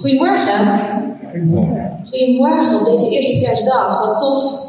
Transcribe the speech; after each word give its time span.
Goedemorgen. 0.00 1.18
Goedemorgen 2.10 2.80
op 2.80 2.86
deze 2.86 3.10
eerste 3.10 3.44
kerstdag. 3.44 4.06
Wat 4.06 4.18
tof 4.18 4.66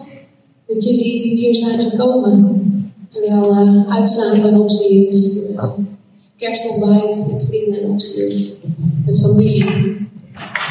dat 0.68 0.84
jullie 0.84 1.36
hier 1.36 1.56
zijn 1.56 1.80
gekomen. 1.80 2.60
Terwijl 3.08 3.52
uh, 3.52 3.96
uitslapen 3.96 4.54
een 4.54 4.60
optie 4.60 5.08
is. 5.08 5.50
Kerstontbijt 6.38 7.28
met 7.32 7.46
vrienden 7.46 7.84
een 7.84 7.90
optie 7.90 8.28
is. 8.28 8.62
Met 9.06 9.22
familie. 9.22 9.64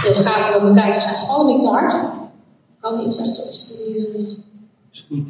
Heel 0.03 0.15
gaaf 0.15 0.57
om 0.57 0.67
elkaar 0.67 0.95
te 0.95 1.01
gaan. 1.01 1.15
Galm 1.15 1.55
ik 1.55 1.61
te 1.61 1.69
hard? 1.69 1.95
Kan 2.81 3.07
iets 3.07 3.17
zachter 3.17 3.43
of 3.43 3.51
is 3.51 4.03
het 4.03 4.19
niet 4.19 4.39
Is 4.93 5.07
goed. 5.09 5.27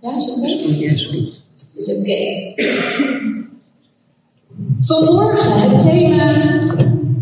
Ja, 0.00 0.14
is 0.14 0.30
oké? 0.30 0.38
Okay? 0.38 0.90
Is 0.90 1.06
goed. 1.06 1.42
Is 1.74 1.98
oké. 1.98 2.00
Okay. 2.00 2.54
Vanmorgen 4.80 5.52
het 5.52 5.82
thema 5.82 6.32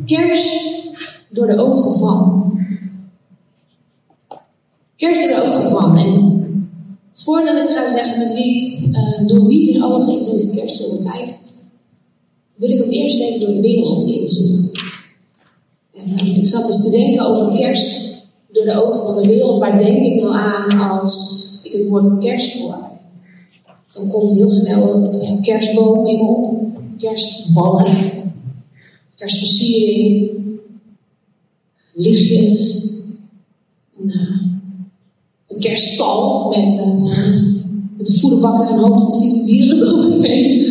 kerst 0.07 0.82
door 1.33 1.47
de 1.47 1.57
ogen 1.57 1.99
van. 1.99 2.53
Kerst 4.97 5.23
door 5.23 5.37
de 5.37 5.43
ogen 5.43 5.71
van. 5.71 5.97
En 5.97 6.41
voordat 7.15 7.69
ik 7.69 7.71
ga 7.71 7.91
zeggen 7.91 8.19
met 8.19 8.33
wie, 8.33 8.89
uh, 8.89 9.27
door 9.27 9.47
wie 9.47 9.63
zich 9.63 9.83
alles 9.83 10.09
in 10.09 10.25
deze 10.25 10.51
kerst 10.51 10.79
wil 10.79 11.11
kijken, 11.13 11.35
wil 12.55 12.71
ik 12.71 12.79
hem 12.79 12.89
eerst 12.89 13.21
even 13.21 13.41
door 13.41 13.55
de 13.55 13.61
wereld 13.61 14.05
inzoomen. 14.05 14.71
En, 15.95 16.09
uh, 16.09 16.37
ik 16.37 16.47
zat 16.47 16.67
dus 16.67 16.83
te 16.83 16.91
denken 16.91 17.27
over 17.27 17.59
kerst 17.59 18.23
door 18.53 18.65
de 18.65 18.85
ogen 18.85 19.03
van 19.03 19.23
de 19.23 19.29
wereld. 19.29 19.59
Waar 19.59 19.79
denk 19.79 20.03
ik 20.03 20.23
nou 20.23 20.35
aan 20.35 20.91
als 21.01 21.61
ik 21.63 21.73
het 21.73 21.89
woord 21.89 22.19
kerst 22.19 22.59
hoor? 22.59 22.91
Dan 23.93 24.09
komt 24.09 24.33
heel 24.33 24.51
snel 24.51 24.95
een 24.95 25.15
uh, 25.15 25.43
kerstboom 25.43 26.07
in 26.07 26.17
me 26.17 26.27
op, 26.27 26.57
kerstballen, 26.97 27.87
kerstversiering, 29.15 30.42
lichtjes, 31.93 32.91
een, 33.99 34.07
uh, 34.07 34.41
een 35.47 35.61
kerststal 35.61 36.49
met 36.49 36.79
een, 36.79 37.07
uh, 37.07 37.63
met 37.97 38.09
een 38.09 38.21
voederbak 38.21 38.61
en 38.61 38.75
een 38.75 38.79
hoop 38.79 39.15
vieze 39.21 39.45
dieren 39.45 39.79
eromheen. 39.89 40.67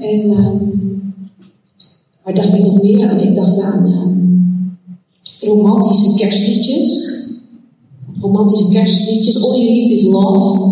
En 0.00 0.30
uh, 0.30 0.50
waar 2.22 2.34
dacht 2.34 2.54
ik 2.54 2.64
nog 2.64 2.82
meer 2.82 3.08
aan? 3.08 3.20
Ik 3.20 3.34
dacht 3.34 3.60
aan 3.60 3.82
romantische 5.40 6.16
kerstliedjes. 6.16 7.10
Romantische 8.20 8.68
kerstliedjes. 8.72 9.44
All 9.44 9.58
you 9.58 9.70
need 9.70 9.90
is 9.90 10.04
love. 10.04 10.70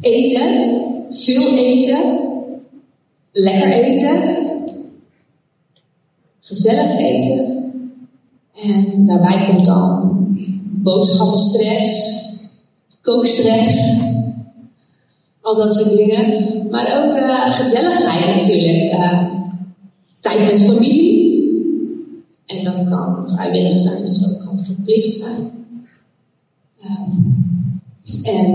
eten. 0.00 0.80
Veel 1.08 1.56
eten. 1.56 2.20
Lekker 3.32 3.72
eten 3.72 4.46
gezellig 6.48 6.98
eten. 6.98 7.72
En 8.54 9.06
daarbij 9.06 9.46
komt 9.46 9.64
dan 9.64 10.26
boodschappenstress, 10.82 12.18
kookstress, 13.02 14.02
al 15.40 15.56
dat 15.56 15.74
soort 15.74 15.96
dingen. 15.96 16.46
Maar 16.70 17.04
ook 17.04 17.16
uh, 17.16 17.50
gezelligheid 17.50 18.36
natuurlijk. 18.36 18.92
Uh, 18.92 19.34
tijd 20.20 20.50
met 20.50 20.62
familie. 20.62 21.26
En 22.46 22.64
dat 22.64 22.84
kan 22.84 23.22
vrijwillig 23.24 23.78
zijn 23.78 24.10
of 24.10 24.16
dat 24.16 24.44
kan 24.44 24.64
verplicht 24.64 25.14
zijn. 25.14 25.50
Um, 26.84 27.36
en 28.22 28.52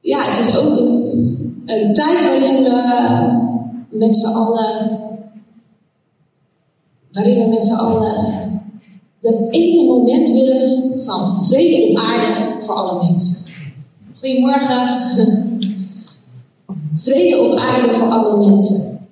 ja, 0.00 0.22
het 0.30 0.38
is 0.38 0.56
ook 0.56 0.78
een, 0.78 1.14
een 1.66 1.94
tijd 1.94 2.22
waarin 2.22 2.62
we 2.62 3.98
met 3.98 4.16
z'n 4.16 4.34
allen 4.34 5.00
waarin 7.12 7.38
we 7.38 7.48
met 7.48 7.62
z'n 7.62 7.72
allen 7.72 8.42
dat 9.20 9.40
ene 9.50 9.84
moment 9.84 10.30
willen 10.30 10.92
van 11.02 11.44
vrede 11.44 11.90
op 11.90 11.96
aarde 11.96 12.56
voor 12.64 12.74
alle 12.74 13.02
mensen. 13.02 13.52
Goedemorgen. 14.18 14.86
Vrede 16.96 17.40
op 17.40 17.58
aarde 17.58 17.92
voor 17.92 18.08
alle 18.08 18.48
mensen. 18.48 19.08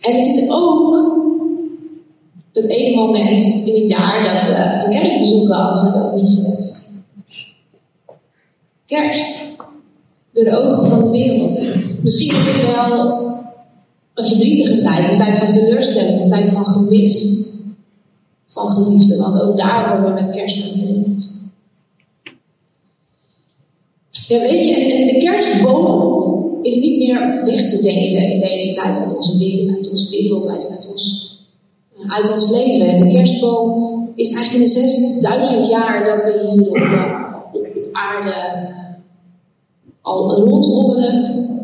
En 0.00 0.16
het 0.16 0.26
is 0.26 0.50
ook 0.50 0.96
dat 2.52 2.64
ene 2.64 2.96
moment 2.96 3.46
in 3.46 3.80
het 3.80 3.88
jaar 3.88 4.22
dat 4.22 4.42
we 4.42 4.84
een 4.84 4.90
kerk 4.90 5.18
bezoeken 5.18 5.54
als 5.54 5.82
we 5.82 5.90
dat 5.90 6.14
niet 6.14 6.32
gewend 6.34 6.64
zijn. 6.64 7.04
Kerst. 8.86 9.56
Door 10.32 10.44
de 10.44 10.62
ogen 10.62 10.88
van 10.88 11.02
de 11.02 11.10
wereld. 11.10 11.60
misschien 12.02 12.36
is 12.36 12.46
het 12.46 12.74
wel 12.74 13.37
een 14.18 14.24
verdrietige 14.24 14.78
tijd, 14.78 15.10
een 15.10 15.16
tijd 15.16 15.34
van 15.34 15.50
teleurstelling, 15.50 16.20
een 16.20 16.28
tijd 16.28 16.48
van 16.48 16.66
gemis 16.66 17.46
van 18.46 18.70
geliefden, 18.70 19.18
want 19.18 19.40
ook 19.40 19.56
daar 19.56 19.88
worden 19.88 20.14
we 20.14 20.20
met 20.22 20.30
kerst 20.30 20.74
herinnerd. 20.74 21.28
Ja, 24.28 24.40
weet 24.40 24.64
je, 24.64 24.74
en, 24.74 25.06
de 25.06 25.18
kerstboom 25.18 26.58
is 26.62 26.76
niet 26.76 26.98
meer 26.98 27.40
weg 27.44 27.70
te 27.70 27.82
denken 27.82 28.32
in 28.32 28.40
deze 28.40 28.74
tijd 28.74 28.98
uit 28.98 29.16
onze 29.16 29.38
wereld, 29.38 29.76
uit, 29.76 29.90
onze 29.90 30.10
wereld, 30.10 30.48
uit, 30.48 30.70
uit, 30.70 30.88
ons, 30.90 32.50
leven. 32.50 32.86
En 32.86 33.08
de 33.08 33.14
kerstboom 33.14 34.08
is 34.14 34.32
eigenlijk 34.32 34.54
in 34.54 34.82
de 34.82 34.88
6000 34.88 35.68
jaar 35.68 36.04
dat 36.04 36.22
we 36.22 36.50
hier 36.52 36.68
op, 36.68 36.76
uh, 36.76 37.34
op 37.52 37.88
aarde 37.92 38.30
uh, 38.30 38.78
al 40.02 40.34
rondhobbelen, 40.34 41.57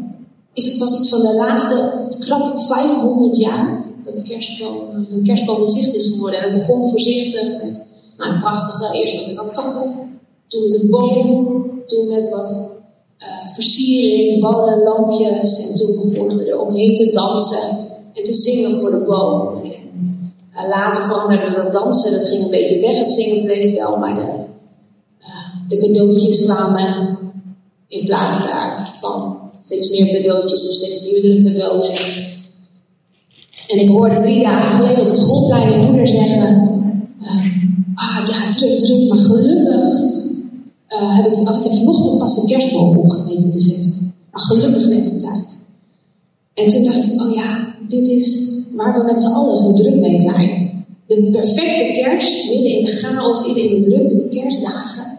is 0.55 0.65
het 0.65 0.79
pas 0.79 0.99
iets 0.99 1.09
van 1.09 1.21
de 1.21 1.35
laatste 1.35 2.09
krap 2.19 2.61
500 2.61 3.37
jaar 3.37 3.85
dat 4.05 4.15
de 4.15 4.23
kerstboom, 4.23 4.91
eh, 4.91 5.09
de 5.09 5.63
in 5.63 5.69
zicht 5.69 5.95
is 5.95 6.13
geworden. 6.13 6.41
En 6.41 6.53
het 6.53 6.67
begon 6.67 6.91
voorzichtig 6.91 7.63
met 7.63 7.83
nou, 8.17 8.41
prachtige, 8.41 8.99
eerst 8.99 9.27
met 9.27 9.37
wat 9.37 9.55
takken, 9.55 10.21
toen 10.49 10.63
met 10.63 10.83
een 10.83 10.91
boom, 10.91 11.71
toen 11.87 12.09
met 12.09 12.31
wat 12.31 12.83
uh, 13.19 13.55
versiering, 13.55 14.41
ballen, 14.41 14.83
lampjes. 14.83 15.69
En 15.69 15.75
toen 15.75 16.11
begonnen 16.11 16.37
we 16.37 16.45
er 16.45 16.61
omheen 16.61 16.95
te 16.95 17.11
dansen 17.11 17.89
en 18.13 18.25
te 18.25 18.33
zingen 18.33 18.81
voor 18.81 18.91
de 18.91 19.01
boom. 19.01 19.63
En, 19.63 19.73
uh, 20.55 20.69
later 20.69 21.03
veranderde 21.03 21.55
dat 21.55 21.73
dansen, 21.73 22.13
dat 22.13 22.29
ging 22.29 22.43
een 22.43 22.51
beetje 22.51 22.81
weg. 22.81 22.99
Het 22.99 23.11
zingen 23.11 23.45
bleef 23.45 23.77
wel, 23.77 23.97
maar 23.97 24.19
de, 24.19 24.45
de 25.69 25.77
cadeautjes 25.77 26.45
kwamen 26.45 27.19
in 27.89 28.05
plaats 28.05 28.47
daarvan 28.47 29.44
steeds 29.65 29.89
meer 29.89 30.13
cadeautjes 30.13 30.69
of 30.69 30.75
steeds 30.75 31.03
duurdere 31.03 31.43
cadeaus. 31.43 31.89
En 33.67 33.79
ik 33.79 33.89
hoorde 33.89 34.21
drie 34.21 34.43
dagen 34.43 34.77
geleden 34.77 35.01
op 35.01 35.09
het 35.09 35.17
schoolplein 35.17 35.73
een 35.73 35.85
moeder 35.85 36.07
zeggen: 36.07 36.73
uh, 37.21 37.63
Ah 37.95 38.29
ja, 38.29 38.51
druk, 38.53 38.81
druk, 38.81 39.09
maar 39.09 39.19
gelukkig 39.19 40.01
uh, 40.89 41.17
heb 41.17 41.27
ik, 41.27 41.39
ik 41.39 41.63
heb 41.63 41.75
vanochtend 41.75 42.19
pas 42.19 42.35
de 42.35 42.47
kerstboom 42.47 42.97
opgemeten 42.97 43.51
te 43.51 43.61
zetten. 43.61 44.15
Maar 44.31 44.43
gelukkig 44.43 44.89
net 44.89 45.13
op 45.13 45.19
tijd. 45.19 45.57
En 46.55 46.69
toen 46.69 46.85
dacht 46.85 47.05
ik: 47.05 47.21
Oh 47.21 47.35
ja, 47.35 47.75
dit 47.89 48.09
is 48.09 48.53
waar 48.77 48.99
we 48.99 49.05
met 49.05 49.21
z'n 49.21 49.27
allen 49.27 49.59
zo 49.59 49.73
druk 49.73 50.01
mee 50.01 50.19
zijn. 50.19 50.73
De 51.07 51.29
perfecte 51.31 52.01
kerst, 52.01 52.49
midden 52.49 52.79
in 52.79 52.85
de 52.85 52.91
chaos, 52.91 53.47
midden 53.47 53.71
in 53.71 53.83
de 53.83 53.91
drukte, 53.91 54.15
de 54.15 54.29
kerstdagen. 54.29 55.19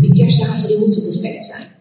Die 0.00 0.12
kerstdagen 0.12 0.68
die 0.68 0.78
moeten 0.78 1.02
perfect 1.02 1.44
zijn. 1.44 1.73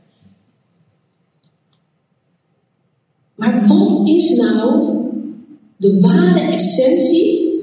Maar 3.44 3.68
wat 3.68 4.08
is 4.08 4.30
nou 4.30 4.98
de 5.78 6.00
ware 6.00 6.40
essentie 6.40 7.62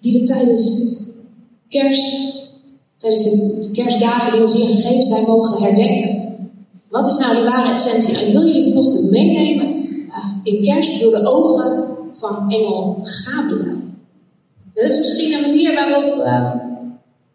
die 0.00 0.12
we 0.12 0.22
tijdens 0.22 0.96
kerst, 1.68 2.48
tijdens 2.96 3.22
de 3.22 3.68
kerstdagen 3.72 4.32
die 4.32 4.40
ons 4.40 4.52
hier 4.52 4.66
gegeven 4.66 5.02
zijn, 5.02 5.26
mogen 5.26 5.62
herdenken? 5.62 6.38
Wat 6.90 7.06
is 7.06 7.16
nou 7.16 7.34
die 7.34 7.44
ware 7.44 7.70
essentie? 7.70 8.12
Nou, 8.12 8.26
ik 8.26 8.32
wil 8.32 8.46
jullie 8.46 8.72
vanochtend 8.72 9.10
meenemen 9.10 9.84
uh, 10.08 10.16
in 10.42 10.62
kerst 10.62 11.00
door 11.00 11.12
de 11.12 11.28
ogen 11.30 11.96
van 12.12 12.50
engel 12.50 12.98
Gabriel. 13.02 13.76
Dat 14.74 14.84
is 14.84 14.98
misschien 14.98 15.32
een 15.32 15.40
manier 15.40 15.74
waarop, 15.74 16.18
uh, 16.18 16.52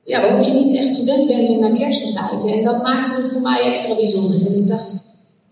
ja, 0.04 0.22
waarop 0.22 0.48
je 0.48 0.54
niet 0.54 0.76
echt 0.76 0.96
gewend 0.98 1.28
bent 1.28 1.50
om 1.50 1.60
naar 1.60 1.74
kerst 1.74 2.02
te 2.02 2.14
kijken. 2.14 2.58
En 2.58 2.64
dat 2.64 2.84
maakte 2.84 3.22
het 3.22 3.32
voor 3.32 3.42
mij 3.42 3.62
extra 3.62 3.96
bijzonder. 3.96 4.44
Dat 4.44 4.54
ik 4.54 4.68
dacht, 4.68 5.06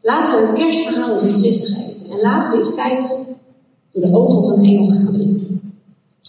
Laten 0.05 0.33
we 0.33 0.47
het 0.47 0.59
kerstverhaal 0.59 1.13
eens 1.13 1.23
een 1.23 1.33
twist 1.33 1.75
geven. 1.75 2.11
En 2.11 2.21
laten 2.21 2.51
we 2.51 2.57
eens 2.57 2.75
kijken 2.75 3.25
door 3.91 4.01
de 4.01 4.13
ogen 4.13 4.43
van 4.43 4.61
de 4.61 4.67
engel 4.67 4.85
Gabriel. 4.85 5.35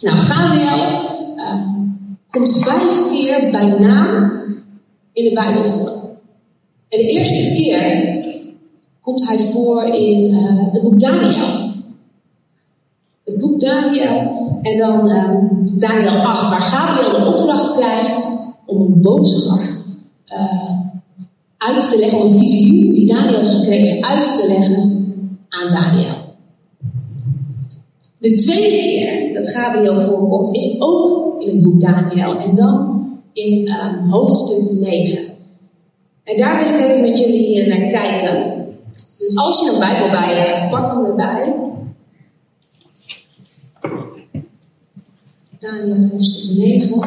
Nou, 0.00 0.16
Gabriel 0.16 1.10
uh, 1.36 1.68
komt 2.30 2.58
vijf 2.58 3.08
keer 3.10 3.50
bij 3.50 3.78
naam 3.78 4.42
in 5.12 5.24
de 5.24 5.32
Bijbel 5.32 5.64
voor. 5.64 5.88
En 6.88 6.98
de 6.98 7.08
eerste 7.08 7.54
keer 7.54 8.16
komt 9.00 9.26
hij 9.28 9.38
voor 9.38 9.82
in 9.84 10.34
uh, 10.34 10.72
het 10.72 10.82
boek 10.82 11.00
Daniel. 11.00 11.70
Het 13.24 13.38
boek 13.38 13.60
Daniel 13.60 14.58
en 14.62 14.76
dan 14.76 15.08
uh, 15.08 15.30
Daniel 15.78 16.16
8, 16.16 16.48
waar 16.48 16.60
Gabriel 16.60 17.10
de 17.10 17.34
opdracht 17.34 17.76
krijgt 17.76 18.28
om 18.66 18.80
een 18.80 19.00
boodschap 19.00 19.60
uit 21.58 21.88
te 21.90 21.98
leggen, 21.98 22.22
of 22.22 22.30
een 22.30 22.38
visioen 22.38 22.94
die 22.94 23.06
Daniel 23.06 23.36
heeft 23.36 23.50
gekregen, 23.50 24.04
uit 24.04 24.24
te 24.24 24.46
leggen 24.48 25.06
aan 25.48 25.70
Daniel. 25.70 26.14
De 28.18 28.34
tweede 28.34 28.76
keer 28.76 29.34
dat 29.34 29.48
Gabriel 29.48 30.00
voorkomt 30.00 30.56
is 30.56 30.80
ook 30.80 31.42
in 31.42 31.48
het 31.48 31.62
boek 31.62 31.80
Daniel 31.80 32.36
en 32.36 32.54
dan 32.54 33.04
in 33.32 33.68
um, 33.68 34.10
hoofdstuk 34.10 34.80
9. 34.80 35.18
En 36.24 36.36
daar 36.36 36.64
wil 36.64 36.74
ik 36.74 36.80
even 36.80 37.00
met 37.00 37.18
jullie 37.18 37.66
naar 37.68 37.86
kijken. 37.88 38.66
Dus 39.18 39.36
als 39.36 39.60
je 39.60 39.72
een 39.72 39.78
Bijbel 39.78 40.10
bij 40.10 40.28
je 40.28 40.40
hebt, 40.40 40.70
pak 40.70 40.92
hem 40.92 41.04
erbij. 41.04 41.54
Daniel 45.58 46.08
hoofdstuk 46.10 46.56
9. 46.56 47.02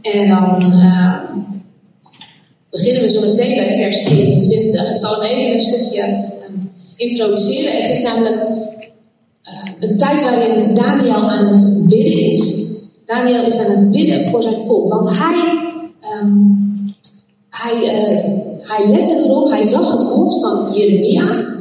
En 0.00 0.28
dan 0.28 0.72
uh, 0.72 1.20
beginnen 2.70 3.02
we 3.02 3.08
zo 3.08 3.20
meteen 3.20 3.56
bij 3.56 3.76
vers 3.76 3.98
21. 3.98 4.90
Ik 4.90 4.96
zal 4.96 5.20
hem 5.20 5.30
even 5.30 5.52
een 5.52 5.60
stukje 5.60 6.02
uh, 6.02 6.44
introduceren. 6.96 7.80
Het 7.80 7.90
is 7.90 8.02
namelijk 8.02 8.36
uh, 9.44 9.90
een 9.90 9.96
tijd 9.96 10.22
waarin 10.22 10.74
Daniel 10.74 11.30
aan 11.30 11.46
het 11.46 11.88
bidden 11.88 12.30
is. 12.30 12.64
Daniel 13.04 13.46
is 13.46 13.58
aan 13.58 13.76
het 13.76 13.90
bidden 13.90 14.26
voor 14.30 14.42
zijn 14.42 14.66
volk. 14.66 14.92
Want 14.92 15.18
hij, 15.18 15.58
um, 16.22 16.94
hij, 17.50 17.74
hij 18.60 18.88
lette 18.88 19.22
erop, 19.24 19.50
hij 19.50 19.62
zag 19.62 19.92
het 19.92 20.02
woord 20.02 20.40
van 20.40 20.72
Jeremia. 20.74 21.54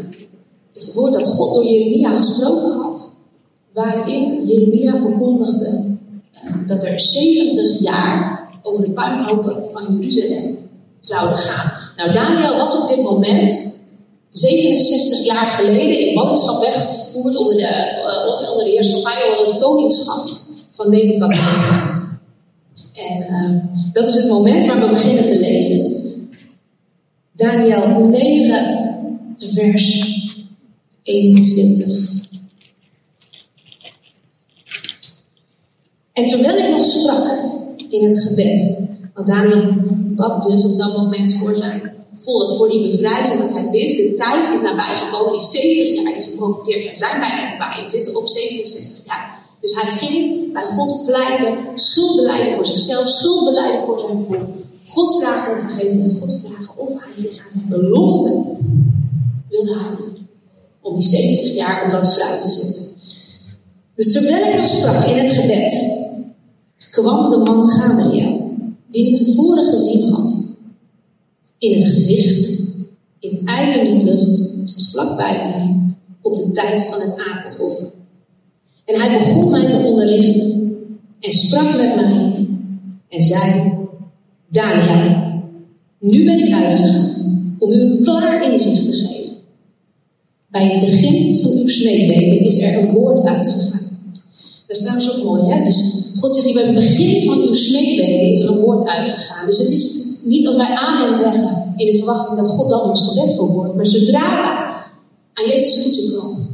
Het 0.73 0.93
woord 0.93 1.13
dat 1.13 1.25
God 1.25 1.53
door 1.53 1.65
Jeremia 1.65 2.13
gesproken 2.13 2.71
had. 2.71 3.13
Waarin 3.73 4.47
Jeremia 4.47 4.97
verkondigde 4.97 5.83
dat 6.65 6.83
er 6.83 6.99
70 6.99 7.79
jaar 7.79 8.49
over 8.61 8.83
de 8.83 8.91
puinhopen 8.91 9.69
van 9.69 9.97
Jeruzalem 9.99 10.57
zouden 11.05 11.37
gaan. 11.37 11.71
Nou, 11.97 12.11
Daniel 12.11 12.57
was 12.57 12.81
op 12.81 12.87
dit 12.87 13.01
moment 13.01 13.73
67 14.29 15.25
jaar 15.25 15.47
geleden 15.47 15.99
in 15.99 16.13
ballingschap 16.13 16.61
weggevoerd 16.61 17.35
onder 17.35 17.57
de, 17.57 17.63
uh, 17.63 18.51
onder 18.51 18.65
de 18.65 18.71
heerschappij, 18.71 19.29
onder 19.29 19.53
het 19.53 19.63
koningschap 19.63 20.29
van 20.71 20.89
Nebuchadnezzar. 20.89 22.03
En 22.95 23.27
uh, 23.29 23.63
dat 23.91 24.07
is 24.07 24.13
het 24.13 24.27
moment 24.27 24.65
waar 24.65 24.79
we 24.79 24.89
beginnen 24.89 25.25
te 25.25 25.39
lezen. 25.39 26.03
Daniel 27.31 27.99
9, 27.99 28.95
vers 29.39 30.05
21. 31.03 32.13
En 36.13 36.25
terwijl 36.25 36.57
ik 36.57 36.69
nog 36.69 36.85
sprak 36.85 37.39
in 37.89 38.05
het 38.05 38.19
gebed, 38.19 38.77
want 39.15 39.27
Daniel 39.27 39.73
bad 40.15 40.43
dus 40.43 40.63
op 40.65 40.77
dat 40.77 40.97
moment 40.97 41.33
voor 41.33 41.55
zijn 41.55 41.93
volk, 42.15 42.55
voor 42.55 42.69
die 42.69 42.89
bevrijding, 42.89 43.39
want 43.39 43.53
hij 43.53 43.69
wist, 43.69 43.97
de 43.97 44.13
tijd 44.13 44.49
is 44.49 44.61
nabijgekomen, 44.61 45.31
die 45.31 45.41
70 45.41 46.03
jaar 46.03 46.13
die 46.13 46.23
geprofiteerd 46.23 46.81
zijn, 46.81 46.95
zijn 46.95 47.19
bijna 47.19 47.49
voorbij. 47.49 47.83
We 47.83 47.89
zitten 47.89 48.15
op 48.15 48.27
67 48.29 49.05
jaar. 49.05 49.39
Dus 49.59 49.73
hij 49.81 49.91
ging 49.91 50.53
bij 50.53 50.65
God 50.65 51.05
pleiten, 51.05 51.57
schuld 51.73 52.15
beleiden 52.15 52.53
voor 52.55 52.65
zichzelf, 52.65 53.07
schuld 53.07 53.45
beleiden 53.45 53.85
voor 53.85 53.99
zijn 53.99 54.25
volk. 54.27 54.47
God 54.87 55.21
vragen 55.21 55.53
om 55.53 55.59
vergeving 55.59 56.03
en 56.03 56.17
God 56.19 56.41
vragen 56.45 56.77
of 56.77 56.89
hij 56.89 57.11
zich 57.15 57.45
aan 57.45 57.51
zijn 57.51 57.69
belofte 57.69 58.43
wilde 59.49 59.73
houden. 59.73 60.27
Om 60.81 60.93
die 60.93 61.03
70 61.03 61.53
jaar 61.53 61.83
om 61.83 61.89
dat 61.89 62.13
vrij 62.13 62.39
te 62.39 62.49
zetten. 62.49 62.83
Dus 63.95 64.11
terwijl 64.13 64.47
ik 64.47 64.57
nog 64.57 64.67
sprak 64.67 65.03
in 65.05 65.17
het 65.17 65.29
gebed, 65.29 65.73
kwam 66.91 67.29
de 67.29 67.37
man 67.37 67.67
Gabriel, 67.69 68.44
die 68.95 69.07
ik 69.07 69.15
tevoren 69.15 69.63
gezien 69.63 70.11
had, 70.11 70.57
in 71.57 71.75
het 71.75 71.83
gezicht, 71.83 72.63
in 73.19 73.41
ijlende 73.45 73.99
vlucht, 73.99 74.35
tot 74.65 74.87
vlakbij 74.91 75.33
mij, 75.43 75.95
op 76.21 76.35
de 76.35 76.51
tijd 76.51 76.83
van 76.83 77.01
het 77.01 77.15
avondoffer. 77.19 77.91
En 78.85 78.99
hij 78.99 79.17
begon 79.17 79.49
mij 79.49 79.69
te 79.69 79.77
onderrichten 79.77 80.77
en 81.19 81.31
sprak 81.31 81.77
met 81.77 81.95
mij 81.95 82.47
en 83.09 83.23
zei, 83.23 83.71
Daniel, 84.49 85.15
nu 85.99 86.25
ben 86.25 86.47
ik 86.47 86.53
uitgegaan 86.53 87.55
om 87.59 87.71
u 87.71 87.81
een 87.81 88.01
klaar 88.01 88.51
inzicht 88.51 88.85
te 88.85 88.91
geven. 88.91 89.35
Bij 90.47 90.67
het 90.67 90.79
begin 90.79 91.37
van 91.37 91.51
uw 91.51 91.67
smeekbeden 91.67 92.39
is 92.39 92.61
er 92.61 92.77
een 92.77 92.93
woord 92.93 93.21
uitgegaan. 93.21 93.99
Dat 94.67 94.77
is 94.77 94.81
trouwens 94.81 95.15
ook 95.15 95.23
mooi, 95.23 95.53
hè? 95.53 95.63
Dus 95.63 96.04
God 96.19 96.33
zegt, 96.33 96.53
bij 96.53 96.63
het 96.63 96.75
begin 96.75 97.23
van 97.23 97.41
uw 97.41 97.53
smeekbeden 97.53 98.29
is 98.29 98.39
er 98.39 98.49
een 98.49 98.59
woord 98.59 98.87
uitgegaan. 98.87 99.45
Dus 99.45 99.57
het 99.57 99.71
is 99.71 100.13
niet 100.23 100.47
als 100.47 100.55
wij 100.55 100.75
amen 100.75 101.15
zeggen 101.15 101.73
in 101.75 101.91
de 101.91 101.97
verwachting 101.97 102.37
dat 102.37 102.47
God 102.47 102.69
dan 102.69 102.89
ons 102.89 103.07
gebed 103.07 103.33
verhoort. 103.33 103.75
Maar 103.75 103.87
zodra 103.87 104.29
we 104.29 105.41
aan 105.41 105.49
Jezus 105.49 105.83
voeten 105.83 106.19
komen 106.19 106.45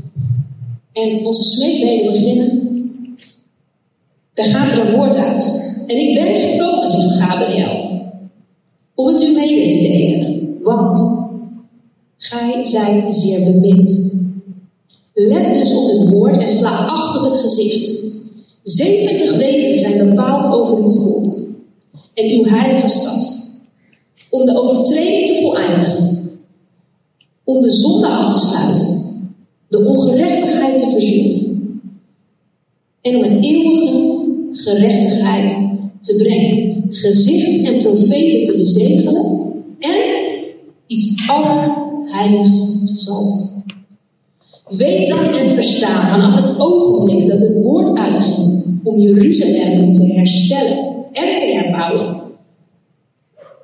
en 0.94 1.26
onze 1.26 1.44
smeekbeden 1.44 2.12
beginnen, 2.12 2.70
daar 4.34 4.46
gaat 4.46 4.72
er 4.72 4.88
een 4.88 4.96
woord 4.96 5.16
uit. 5.16 5.74
En 5.88 5.98
ik 5.98 6.16
ben 6.16 6.36
gekomen, 6.36 6.90
zegt 6.90 7.12
Gabriel, 7.12 8.02
om 8.96 9.08
het 9.08 9.22
u 9.22 9.34
mede 9.34 9.68
te 9.68 9.82
delen. 9.82 10.58
Want 10.64 11.02
gij 12.18 12.64
zijt 12.64 13.16
zeer 13.16 13.52
bemind. 13.52 14.12
Let 15.14 15.54
dus 15.54 15.74
op 15.74 15.88
het 15.88 16.10
woord 16.10 16.38
en 16.38 16.48
sla 16.48 16.86
acht 16.86 17.18
op 17.18 17.24
het 17.24 17.36
gezicht 17.36 18.02
70 18.64 19.38
weken 19.38 19.80
zijn 19.80 20.10
bepaald 20.10 20.46
over 20.46 20.78
uw 20.78 20.92
volk 20.92 21.40
en 22.14 22.30
uw 22.30 22.46
heilige 22.46 22.88
stad, 22.88 23.50
om 24.30 24.46
de 24.46 24.62
overtreding 24.62 25.28
te 25.28 25.42
voleindigen, 25.42 26.32
om 27.44 27.62
de 27.62 27.72
zonde 27.72 28.08
af 28.08 28.32
te 28.32 28.48
sluiten, 28.48 29.00
de 29.70 29.86
ongerechtigheid 29.86 30.80
te 30.80 30.88
verzoenen. 30.88 31.42
En 33.02 33.16
om 33.16 33.24
een 33.24 33.44
eeuwige 33.44 34.20
gerechtigheid 34.52 35.56
te 36.02 36.16
brengen, 36.16 36.86
gezicht 36.90 37.68
en 37.68 37.78
profeten 37.78 38.44
te 38.44 38.54
bezegelen. 38.58 39.54
En 39.80 40.22
iets 40.88 41.30
allerheiligst 41.30 42.88
te 42.88 42.94
zalven. 42.94 43.64
Weet 44.72 45.10
dan 45.10 45.34
en 45.34 45.50
versta 45.50 46.10
vanaf 46.10 46.36
het 46.36 46.60
ogenblik 46.60 47.28
dat 47.28 47.42
het 47.42 47.64
woord 47.64 47.98
uitging 47.98 48.64
om 48.84 49.00
Jeruzalem 49.00 49.92
te 49.92 50.04
herstellen 50.04 50.78
en 51.12 51.36
te 51.36 51.46
herbouwen, 51.46 52.22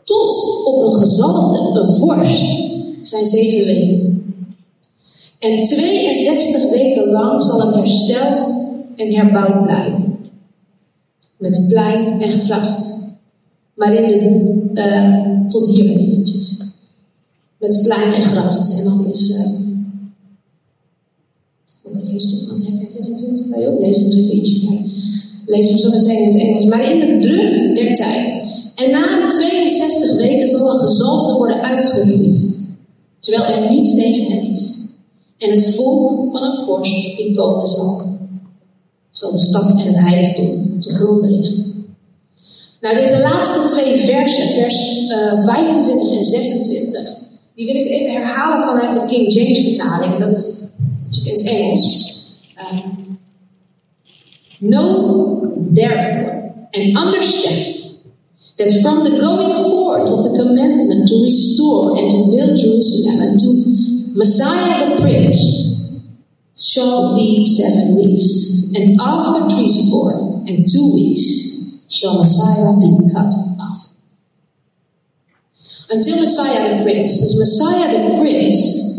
tot 0.03 0.65
op 0.65 0.85
een 0.85 0.93
gezalfde, 0.93 1.79
een 1.79 1.87
vorst, 1.87 2.69
zijn 3.01 3.27
zeven 3.27 3.65
weken. 3.65 4.23
En 5.39 5.63
62 5.63 6.69
weken 6.69 7.11
lang 7.11 7.43
zal 7.43 7.61
het 7.61 7.75
hersteld 7.75 8.55
en 8.95 9.13
herbouwd 9.13 9.63
blijven. 9.63 10.17
Met 11.37 11.65
plein 11.67 12.21
en 12.21 12.31
gracht. 12.31 12.95
Maar 13.73 13.93
in 13.93 14.07
de, 14.07 14.81
uh, 14.81 15.49
tot 15.49 15.67
hier 15.67 15.97
eventjes. 15.97 16.73
Met 17.59 17.81
plein 17.83 18.13
en 18.13 18.21
gracht. 18.21 18.79
En 18.79 18.83
dan 18.83 19.05
is 19.05 19.29
uh, 19.29 19.66
wat 22.23 22.59
heb 22.65 22.79
jij 22.79 22.89
26 22.89 23.47
bij 23.47 23.67
ook? 23.67 23.79
Lees 23.79 23.95
hem 23.95 24.05
nog 24.05 24.13
even 24.13 24.37
ietsje. 24.37 24.79
Lees 25.45 25.69
hem 25.69 25.77
zo 25.77 25.89
meteen 25.89 26.21
in 26.21 26.27
het 26.27 26.37
Engels. 26.37 26.65
Maar 26.65 26.91
in 26.91 26.99
de 26.99 27.27
druk 27.27 27.75
der 27.75 27.93
tijd. 27.93 28.37
En 28.75 28.91
na 28.91 29.27
de 29.27 29.35
62 29.35 30.17
weken 30.17 30.47
zal 30.47 30.73
een 30.73 30.79
gezalfde 30.79 31.33
worden 31.33 31.61
uitgeroeid, 31.61 32.57
terwijl 33.19 33.53
er 33.53 33.71
niets 33.71 33.95
tegen 33.95 34.31
hem 34.31 34.49
is. 34.49 34.77
En 35.37 35.51
het 35.51 35.75
volk 35.75 36.31
van 36.31 36.43
een 36.43 36.57
vorst 36.57 37.17
die 37.17 37.35
komen 37.35 37.67
zal, 37.67 38.01
zal 39.09 39.31
de 39.31 39.37
stad 39.37 39.69
en 39.69 39.87
het 39.87 39.95
heiligdom 39.95 40.79
te 40.79 40.89
gronden 40.89 41.41
richten. 41.41 41.85
Nou, 42.81 42.95
deze 42.95 43.21
laatste 43.21 43.75
twee 43.75 43.99
versen, 43.99 44.49
vers 44.49 45.07
uh, 45.09 45.31
eh, 45.31 45.43
25 45.43 46.11
en 46.11 46.23
26, 46.23 47.17
die 47.55 47.65
wil 47.65 47.75
ik 47.75 47.87
even 47.87 48.11
herhalen 48.11 48.67
vanuit 48.67 48.93
de 48.93 49.05
King 49.05 49.33
James 49.33 49.59
vertaling. 49.59 50.13
En 50.13 50.19
dat 50.19 50.37
is 50.37 50.66
het 51.15 51.41
Engels. 51.41 52.15
Um, 52.57 53.07
know 54.59 55.53
therefore 55.73 56.67
and 56.73 56.97
understand 56.97 57.75
that 58.57 58.73
from 58.81 59.03
the 59.03 59.19
going 59.19 59.53
forth 59.53 60.09
of 60.09 60.23
the 60.23 60.43
commandment 60.43 61.07
to 61.07 61.23
restore 61.23 61.97
and 61.99 62.09
to 62.09 62.17
build 62.31 62.57
Jerusalem 62.57 63.21
and 63.21 63.39
to 63.39 63.49
Messiah 64.17 64.89
the 64.89 65.01
Prince 65.01 65.77
shall 66.57 67.15
be 67.15 67.45
seven 67.45 67.95
weeks, 67.95 68.73
and 68.75 68.99
after 68.99 69.47
three 69.55 69.69
score 69.69 70.41
and 70.47 70.67
two 70.67 70.91
weeks 70.93 71.85
shall 71.87 72.17
Messiah 72.17 72.73
be 72.79 73.13
cut 73.13 73.31
off. 73.61 73.93
Until 75.91 76.19
Messiah 76.19 76.77
the 76.77 76.83
Prince, 76.83 77.21
dus 77.21 77.37
Messiah 77.37 77.93
the 77.93 78.19
Prince 78.19 78.96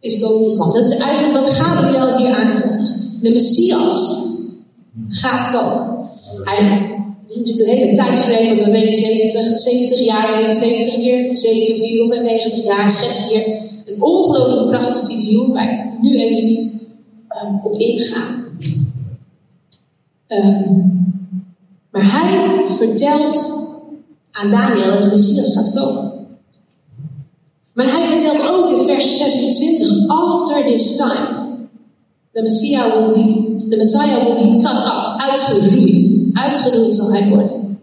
is 0.00 0.22
going 0.22 0.44
to 0.44 0.56
come. 0.56 0.72
Dat 0.72 0.90
is 0.90 0.98
eigenlijk 0.98 1.34
wat 1.34 1.50
Gabriel 1.50 2.16
hier 2.16 2.34
aankondigt. 2.34 3.22
De 3.22 3.30
Messias 3.30 4.26
gaat 5.08 5.50
komen. 5.52 5.96
Hij 6.44 6.88
natuurlijk 7.28 7.66
de 7.66 7.76
hele 7.76 7.94
tijdframe, 7.94 8.46
want 8.46 8.60
we 8.60 8.70
weten 8.70 8.94
70, 8.94 9.58
70 9.58 10.04
jaar, 10.04 10.36
weten 10.36 10.54
70 10.54 10.94
keer 10.94 11.36
7, 11.36 11.76
490 11.76 12.64
jaar. 12.64 12.90
Schetst 12.90 13.30
hier 13.30 13.46
een 13.84 14.02
ongelooflijk 14.02 14.68
prachtig 14.68 15.06
visioen 15.06 15.52
waar 15.52 15.72
ik 15.72 16.00
nu 16.00 16.20
even 16.20 16.44
niet 16.44 16.92
um, 17.42 17.60
op 17.62 17.76
ingaan. 17.76 18.44
Ehm, 20.26 20.76
maar 21.90 22.12
hij 22.12 22.64
vertelt 22.76 23.66
aan 24.30 24.50
Daniel 24.50 24.90
dat 24.90 25.02
de 25.02 25.08
Messias 25.08 25.52
gaat 25.52 25.74
komen. 25.74 26.17
Maar 27.78 27.90
hij 27.90 28.06
vertelt 28.06 28.50
ook 28.50 28.70
in 28.70 28.86
vers 28.86 29.16
26, 29.16 30.08
after 30.08 30.64
this 30.64 30.96
time, 30.96 31.68
the 32.32 32.42
Messiah 32.42 32.92
will 32.92 33.12
be, 33.14 33.66
the 33.68 33.76
Messiah 33.76 34.24
will 34.24 34.34
be 34.34 34.64
cut 34.64 34.78
off, 34.78 35.16
uitgeroeid. 35.16 36.30
Uitgeroeid 36.32 36.94
zal 36.94 37.12
hij 37.12 37.28
worden. 37.28 37.78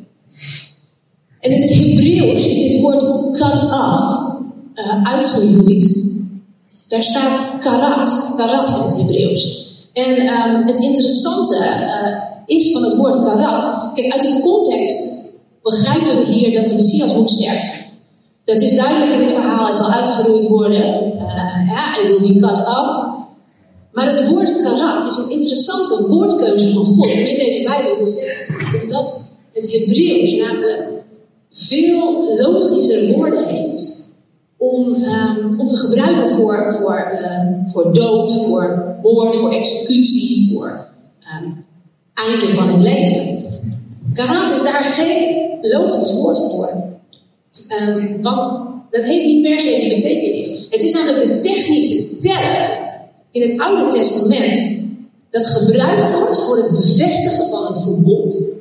En 1.39 1.51
in 1.51 1.61
het 1.61 1.73
Hebreeuws 1.73 2.45
is 2.45 2.57
dit 2.57 2.81
woord 2.81 3.03
cut 3.31 3.61
off, 3.61 4.33
uh, 4.75 5.03
uitgeroeid. 5.03 6.13
Daar 6.87 7.03
staat 7.03 7.57
karat, 7.59 8.33
karat 8.37 8.69
in 8.69 8.75
het 8.75 8.95
Hebreeuws. 8.95 9.71
En 9.93 10.27
um, 10.27 10.67
het 10.67 10.79
interessante 10.79 11.55
uh, 11.55 12.55
is 12.57 12.71
van 12.71 12.83
het 12.83 12.95
woord 12.95 13.23
karat. 13.23 13.91
Kijk, 13.93 14.13
uit 14.13 14.21
de 14.21 14.39
context 14.43 15.31
begrijpen 15.61 16.17
we 16.17 16.33
hier 16.33 16.53
dat 16.53 16.67
de 16.67 16.75
Messias 16.75 17.15
moet 17.15 17.29
sterven. 17.29 17.74
Dat 18.45 18.61
is 18.61 18.75
duidelijk 18.75 19.11
in 19.11 19.19
dit 19.19 19.31
verhaal, 19.31 19.65
hij 19.65 19.73
zal 19.73 19.91
uitgeroeid 19.91 20.47
worden. 20.47 21.13
Uh, 21.15 21.67
ja, 21.67 21.91
hij 21.93 22.05
will 22.07 22.33
be 22.33 22.39
cut 22.39 22.59
off. 22.59 23.13
Maar 23.91 24.09
het 24.09 24.29
woord 24.29 24.61
karat 24.61 25.07
is 25.07 25.17
een 25.17 25.31
interessante 25.31 26.07
woordkeuze 26.07 26.73
van 26.73 26.85
God 26.85 27.05
om 27.05 27.19
in 27.19 27.37
deze 27.37 27.63
Bijbel 27.63 27.95
te 27.95 28.07
zetten. 28.07 28.81
Omdat 28.81 29.31
het 29.53 29.71
Hebreeuws 29.71 30.35
namelijk 30.35 30.89
veel 31.51 32.35
logischere 32.41 33.13
woorden 33.15 33.47
heeft 33.47 34.13
om, 34.57 34.93
um, 34.93 35.59
om 35.59 35.67
te 35.67 35.77
gebruiken 35.77 36.31
voor, 36.31 36.77
voor, 36.79 37.19
um, 37.21 37.69
voor 37.71 37.93
dood, 37.93 38.31
voor 38.31 38.95
moord, 39.01 39.35
voor 39.35 39.51
executie, 39.51 40.53
voor 40.53 40.87
um, 41.41 41.65
einde 42.13 42.53
van 42.53 42.69
het 42.69 42.81
leven. 42.81 43.43
Karat 44.13 44.51
is 44.51 44.63
daar 44.63 44.83
geen 44.83 45.47
logisch 45.61 46.13
woord 46.13 46.37
voor. 46.37 46.84
Want 48.21 48.43
dat 48.91 49.03
heeft 49.03 49.25
niet 49.25 49.41
per 49.41 49.59
se 49.59 49.79
die 49.79 49.95
betekenis. 49.95 50.67
Het 50.69 50.83
is 50.83 50.91
namelijk 50.91 51.31
de 51.31 51.39
technische 51.39 52.17
term 52.17 52.83
in 53.31 53.41
het 53.41 53.59
Oude 53.59 53.87
Testament 53.87 54.85
dat 55.29 55.45
gebruikt 55.45 56.19
wordt 56.19 56.43
voor 56.43 56.57
het 56.57 56.69
bevestigen 56.69 57.49
van 57.49 57.67
een 57.67 57.81
verbond. 57.81 58.53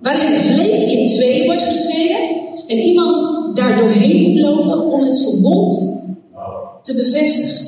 Waarin 0.00 0.36
vlees 0.36 0.82
in 0.82 1.08
twee 1.08 1.44
wordt 1.44 1.62
gesneden 1.62 2.18
en 2.66 2.76
iemand 2.76 3.16
daar 3.56 3.76
doorheen 3.76 4.30
moet 4.30 4.40
lopen 4.40 4.90
om 4.90 5.00
het 5.00 5.22
verbond 5.22 5.74
te 6.82 6.94
bevestigen. 6.94 7.66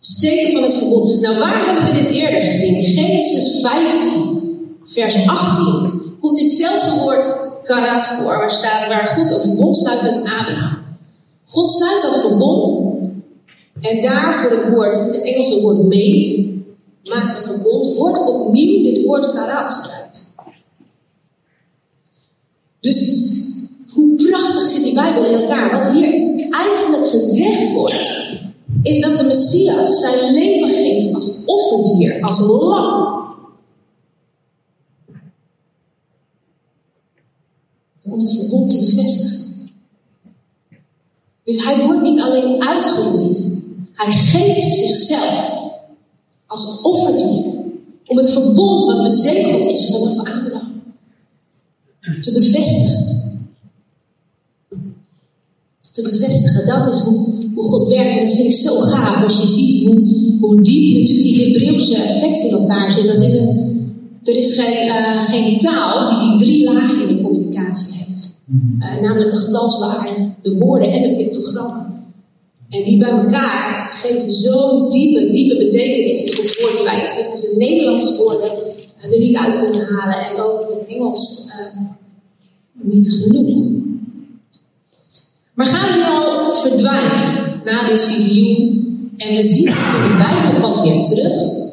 Steken 0.00 0.52
van 0.52 0.62
het 0.62 0.74
verbond. 0.74 1.20
Nou, 1.20 1.38
waar 1.38 1.66
hebben 1.66 1.84
we 1.84 2.02
dit 2.02 2.12
eerder 2.12 2.42
gezien? 2.42 2.74
In 2.74 2.84
Genesis 2.84 3.60
15, 3.60 4.40
vers 4.86 5.26
18, 5.26 6.16
komt 6.20 6.38
ditzelfde 6.38 7.00
woord 7.00 7.45
karat 7.66 8.06
voor, 8.06 8.24
waar 8.38 8.50
staat 8.50 8.86
waar 8.88 9.06
God 9.06 9.30
een 9.30 9.40
verbond 9.40 9.76
sluit 9.76 10.02
met 10.02 10.16
Abraham. 10.16 10.78
God 11.46 11.70
sluit 11.70 12.02
dat 12.02 12.20
verbond 12.20 12.86
en 13.80 14.00
daar 14.00 14.40
voor 14.40 14.50
het 14.50 14.68
woord, 14.68 14.94
het 14.94 15.22
Engelse 15.22 15.60
woord 15.60 15.82
meet, 15.82 16.48
maakt 17.04 17.36
een 17.36 17.42
verbond, 17.42 17.96
wordt 17.96 18.28
opnieuw 18.28 18.82
dit 18.82 19.04
woord 19.04 19.32
karat 19.32 19.70
gebruikt. 19.70 20.34
Dus 22.80 23.30
hoe 23.92 24.14
prachtig 24.14 24.66
zit 24.66 24.84
die 24.84 24.94
Bijbel 24.94 25.24
in 25.24 25.40
elkaar? 25.40 25.70
Wat 25.70 25.92
hier 25.92 26.12
eigenlijk 26.50 27.06
gezegd 27.06 27.72
wordt, 27.72 28.34
is 28.82 29.00
dat 29.00 29.16
de 29.16 29.24
Messias 29.24 30.00
zijn 30.00 30.34
leven 30.34 30.68
geeft 30.68 31.14
als 31.14 31.44
offerdier, 31.44 32.22
als 32.22 32.40
lam. 32.40 33.15
Om 38.10 38.20
het 38.20 38.36
verbond 38.36 38.70
te 38.70 38.76
bevestigen. 38.76 39.44
Dus 41.44 41.64
hij 41.64 41.84
wordt 41.84 42.02
niet 42.02 42.20
alleen 42.20 42.62
uitgeroeid, 42.62 43.40
hij 43.92 44.12
geeft 44.12 44.74
zichzelf 44.74 45.54
als 46.46 46.82
offerdier 46.82 47.44
om 48.06 48.16
het 48.16 48.30
verbond 48.30 48.84
wat 48.84 49.02
bezegeld 49.02 49.64
is 49.64 49.90
vanaf 49.90 50.18
Abraham 50.18 50.82
te 52.20 52.32
bevestigen. 52.32 53.14
Te 55.92 56.02
bevestigen, 56.02 56.66
dat 56.66 56.94
is 56.94 57.00
hoe, 57.00 57.34
hoe 57.54 57.64
God 57.64 57.86
werkt. 57.86 58.12
En 58.12 58.24
dat 58.24 58.34
vind 58.34 58.46
ik 58.46 58.52
zo 58.52 58.78
gaaf 58.78 59.22
als 59.22 59.40
je 59.40 59.46
ziet 59.46 59.86
hoe, 59.86 60.00
hoe 60.40 60.62
diep 60.62 60.98
natuurlijk 60.98 61.22
die 61.22 61.44
Hebreeuwse 61.44 62.16
tekst 62.18 62.42
in 62.42 62.50
elkaar 62.50 62.92
zit. 62.92 63.06
Dat 63.06 63.22
is 63.22 63.34
een, 63.34 63.74
er 64.22 64.36
is 64.36 64.58
geen, 64.58 64.86
uh, 64.86 65.22
geen 65.22 65.58
taal 65.58 66.08
die 66.08 66.28
die 66.28 66.38
drie 66.38 66.72
lagen 66.72 67.08
in 67.08 67.25
heeft. 67.74 68.40
Uh, 68.80 69.00
namelijk 69.00 69.30
de 69.30 69.36
getalswaarden, 69.36 70.36
de 70.42 70.58
woorden 70.58 70.90
en 70.90 71.02
de 71.02 71.16
pictogrammen. 71.16 72.04
En 72.68 72.84
die 72.84 72.98
bij 72.98 73.10
elkaar 73.10 73.90
geven 73.94 74.30
zo'n 74.30 74.90
diepe, 74.90 75.30
diepe 75.30 75.56
betekenis 75.56 76.22
in 76.22 76.42
het 76.42 76.60
woord 76.60 76.76
die 76.76 76.84
wij 76.84 77.12
met 77.16 77.28
onze 77.28 77.54
Nederlandse 77.58 78.16
woorden 78.16 78.52
uh, 78.98 79.12
er 79.12 79.18
niet 79.18 79.36
uit 79.36 79.58
kunnen 79.58 79.86
halen. 79.86 80.26
En 80.26 80.42
ook 80.42 80.60
in 80.60 80.78
het 80.78 80.86
Engels 80.88 81.52
uh, 81.60 81.80
niet 82.72 83.08
genoeg. 83.08 83.74
Maar 85.54 85.66
Gabriel 85.66 86.54
verdwijnt 86.54 87.22
na 87.64 87.86
dit 87.86 88.00
visioen. 88.00 88.84
En 89.16 89.34
we 89.34 89.42
zien 89.42 89.66
in 89.66 90.08
de 90.08 90.14
Bijbel 90.18 90.60
pas 90.60 90.80
weer 90.80 91.02
terug. 91.02 91.65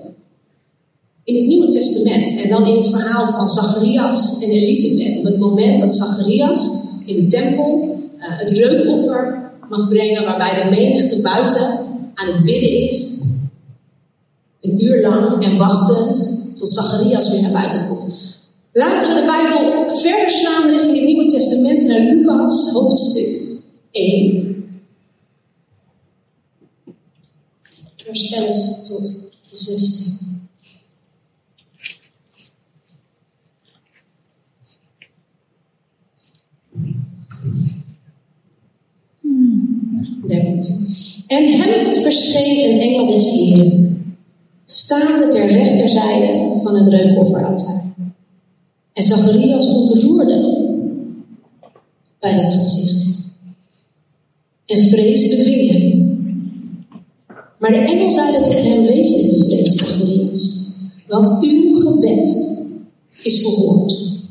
In 1.24 1.36
het 1.36 1.46
Nieuwe 1.46 1.68
Testament. 1.68 2.42
En 2.42 2.50
dan 2.50 2.68
in 2.68 2.76
het 2.76 2.90
verhaal 2.90 3.28
van 3.28 3.50
Zacharias 3.50 4.42
en 4.42 4.50
Elisabeth. 4.50 5.18
Op 5.18 5.24
het 5.24 5.38
moment 5.38 5.80
dat 5.80 5.96
Zacharias 5.96 6.70
in 7.06 7.16
de 7.16 7.28
tempel 7.28 8.00
uh, 8.18 8.24
het 8.40 8.52
reukoffer 8.52 9.52
mag 9.70 9.90
brengen, 9.90 10.24
waarbij 10.24 10.64
de 10.64 10.70
menigte 10.70 11.22
buiten 11.22 11.68
aan 12.14 12.34
het 12.34 12.44
bidden 12.44 12.82
is. 12.82 13.22
Een 14.62 14.84
uur 14.84 15.02
lang 15.02 15.44
en 15.44 15.58
wachtend 15.58 16.42
tot 16.56 16.70
Zacharias 16.70 17.30
weer 17.30 17.42
naar 17.42 17.52
buiten 17.52 17.88
komt. 17.88 18.14
Laten 18.74 19.10
we 19.10 19.16
de 19.16 19.26
Bijbel 19.26 19.96
verder 19.96 20.30
slaan 20.30 20.70
richting 20.70 20.96
het 20.96 21.06
Nieuwe 21.06 21.26
Testament 21.26 21.84
naar 21.84 22.00
Lucas, 22.00 22.72
hoofdstuk 22.72 23.62
1. 23.92 24.82
Vers 27.98 28.32
11 28.32 28.82
tot 28.82 29.30
16. 29.52 30.33
En 41.34 41.48
hem 41.48 41.96
verscheen 41.96 42.70
een 42.70 42.80
engel 42.80 43.08
des 43.08 43.30
Heren, 43.30 44.18
staande 44.66 45.28
ter 45.28 45.48
rechterzijde 45.48 46.60
van 46.64 46.76
het 46.76 46.88
reukofferaltaar. 46.88 47.94
En 48.94 49.04
Zacharias 49.04 49.68
ontroerde 49.68 50.58
bij 52.20 52.34
dat 52.34 52.52
gezicht. 52.54 53.32
En 54.66 54.80
vrees 54.80 55.28
beving 55.28 55.72
hem. 55.72 56.02
Maar 57.60 57.72
de 57.72 57.78
engel 57.78 58.12
zeide 58.12 58.42
tot 58.42 58.62
hem, 58.64 58.86
wees 58.86 59.10
niet 59.10 59.38
bevreesd, 59.38 59.78
Zacharias, 59.78 60.74
want 61.08 61.28
uw 61.42 61.74
gebed 61.74 62.58
is 63.24 63.42
verhoord. 63.42 64.22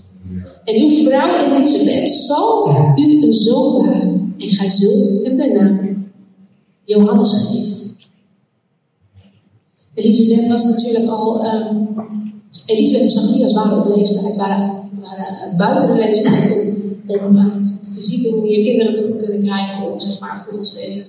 En 0.64 0.80
uw 0.80 0.90
vrouw 0.90 1.54
Elisabeth 1.54 2.08
zal 2.08 2.68
u 2.96 3.22
een 3.22 3.32
zoon 3.32 3.84
baren, 3.84 4.34
en 4.38 4.48
gij 4.48 4.70
zult 4.70 5.24
hem 5.24 5.36
de 5.36 5.52
naam 5.52 5.92
Johannes 6.84 7.32
gegeven. 7.32 7.96
Elisabeth 9.94 10.48
was 10.48 10.64
natuurlijk 10.64 11.10
al. 11.10 11.44
Um, 11.46 11.90
Elisabeth 12.66 13.02
en 13.02 13.10
Zacharias 13.10 13.52
waren 13.52 13.78
op 13.78 13.96
leeftijd, 13.96 14.36
waren, 14.36 14.90
waren 15.00 15.56
buiten 15.56 15.88
de 15.88 15.94
leeftijd 15.94 16.52
om, 17.06 17.26
om 17.26 17.36
uh, 17.36 17.54
fysieke 17.92 18.36
manier 18.36 18.64
kinderen 18.64 18.92
te 18.92 19.16
kunnen 19.18 19.40
krijgen. 19.40 19.92
Om, 19.92 20.00
zeg 20.00 20.18
maar, 20.20 20.44
volgens 20.48 20.74
deze 20.74 21.04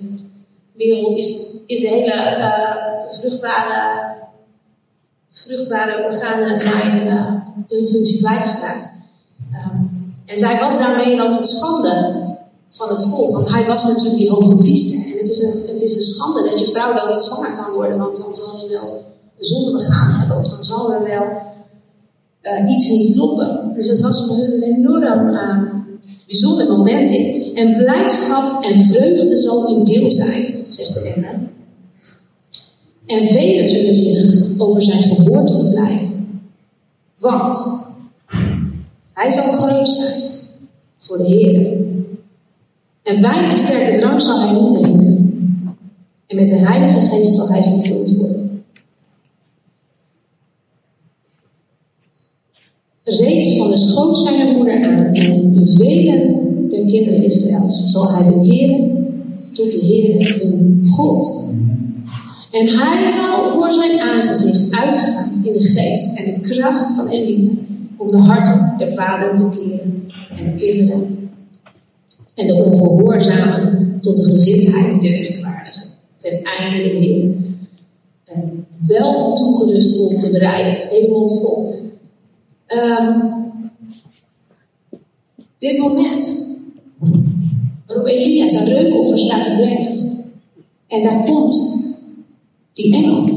wereld 0.72 1.14
is, 1.14 1.56
is 1.66 1.80
de 1.80 1.88
hele 1.88 2.36
uh, 2.38 3.12
vruchtbare, 3.18 4.14
vruchtbare 5.30 6.04
organen 6.04 6.58
zijn 6.58 7.06
uh, 7.06 7.34
hun 7.68 7.86
functie 7.86 8.18
kwijtgeraakt. 8.18 8.90
Um, 9.52 10.14
en 10.26 10.38
zij 10.38 10.58
was 10.60 10.78
daarmee 10.78 11.16
dan 11.16 11.32
tot 11.32 11.48
schande 11.48 12.23
van 12.74 12.88
het 12.88 13.02
volk. 13.02 13.32
Want 13.32 13.48
hij 13.48 13.66
was 13.66 13.84
natuurlijk 13.84 14.16
die 14.16 14.30
hoge 14.30 14.56
priester. 14.56 15.12
En 15.12 15.18
het 15.18 15.28
is, 15.28 15.42
een, 15.42 15.62
het 15.66 15.82
is 15.82 15.94
een 15.94 16.02
schande 16.02 16.42
dat 16.42 16.58
je 16.58 16.66
vrouw 16.66 16.94
dan 16.94 17.12
niet 17.12 17.22
zwanger 17.22 17.56
kan 17.56 17.72
worden, 17.72 17.98
want 17.98 18.16
dan 18.16 18.34
zal 18.34 18.60
je 18.60 18.68
wel 18.68 19.02
zonde 19.38 19.72
begaan 19.72 20.10
hebben, 20.10 20.36
of 20.36 20.48
dan 20.48 20.62
zal 20.62 20.92
er 20.92 21.04
wel 21.04 21.24
uh, 22.42 22.72
iets 22.72 22.88
niet 22.88 23.14
kloppen. 23.14 23.72
Dus 23.74 23.88
het 23.88 24.00
was 24.00 24.26
voor 24.26 24.36
hun 24.36 24.52
een 24.52 24.62
enorm 24.62 25.28
uh, 25.28 25.58
bijzonder 26.26 26.68
moment 26.68 27.10
in. 27.10 27.56
En 27.56 27.76
blijdschap 27.76 28.64
en 28.64 28.82
vreugde 28.82 29.36
zal 29.36 29.68
uw 29.68 29.82
deel 29.82 30.10
zijn, 30.10 30.64
zegt 30.66 30.94
de 30.94 31.00
engel. 31.00 31.34
En 33.06 33.24
velen 33.24 33.68
zullen 33.68 33.94
zich 33.94 34.58
over 34.58 34.82
zijn 34.82 35.02
geboorte 35.02 35.56
verblijden. 35.56 36.40
Want 37.18 37.56
hij 39.12 39.30
zal 39.30 39.42
groot 39.42 39.88
zijn 39.88 40.22
voor 40.98 41.18
de 41.18 41.24
Heer. 41.24 41.82
En 43.04 43.22
wijn 43.22 43.50
en 43.50 43.58
sterke 43.58 43.98
drank 43.98 44.20
zal 44.20 44.40
hij 44.40 44.52
niet 44.52 44.78
drinken. 44.78 45.14
En 46.26 46.36
met 46.36 46.48
de 46.48 46.56
Heilige 46.56 47.00
Geest 47.00 47.34
zal 47.34 47.48
hij 47.48 47.62
vervuld 47.62 48.16
worden. 48.16 48.64
Reeds 53.02 53.56
van 53.56 53.70
de 53.70 53.76
schoot 53.76 54.18
zijn 54.18 54.56
moeder 54.56 54.84
aan 54.84 55.14
en 55.14 55.66
velen 55.66 56.68
der 56.68 56.84
kinderen 56.86 57.22
Israëls 57.22 57.90
zal 57.90 58.12
hij 58.12 58.24
bekeren 58.24 58.92
tot 59.52 59.72
de 59.72 59.78
Heer 59.78 60.40
hun 60.42 60.86
God. 60.86 61.42
En 62.50 62.68
hij 62.68 63.12
zal 63.12 63.52
voor 63.52 63.72
zijn 63.72 64.00
aangezicht 64.00 64.74
uitgaan 64.74 65.40
in 65.42 65.52
de 65.52 65.62
geest 65.62 66.18
en 66.18 66.24
de 66.24 66.40
kracht 66.40 66.90
van 66.90 67.08
Elia, 67.08 67.50
om 67.96 68.08
de 68.08 68.16
harten 68.16 68.74
der 68.78 68.92
vaderen 68.92 69.36
te 69.36 69.50
keren 69.50 70.08
en 70.38 70.44
de 70.44 70.64
kinderen 70.64 71.23
en 72.34 72.46
de 72.46 72.54
ongehoorzamen 72.54 73.98
tot 74.00 74.16
de 74.16 74.22
gezindheid 74.22 75.02
der 75.02 75.10
rechtvaardigen, 75.10 75.88
ten 76.16 76.42
einde 76.42 76.82
de 76.82 76.88
Heer 76.88 77.34
wel 78.86 79.34
toegerust 79.34 79.96
volk 79.96 80.20
te 80.20 80.30
bereiden, 80.30 80.88
helemaal 80.88 81.28
vol. 81.28 81.74
Um, 82.68 83.32
dit 85.58 85.78
moment 85.78 86.52
waarop 87.86 88.06
Elia 88.06 88.48
zijn 88.48 88.66
reukoffer 88.66 89.18
staat 89.18 89.44
te 89.44 89.50
brengen. 89.50 90.24
En 90.86 91.02
daar 91.02 91.24
komt 91.24 91.84
die 92.72 92.94
engel. 92.94 93.28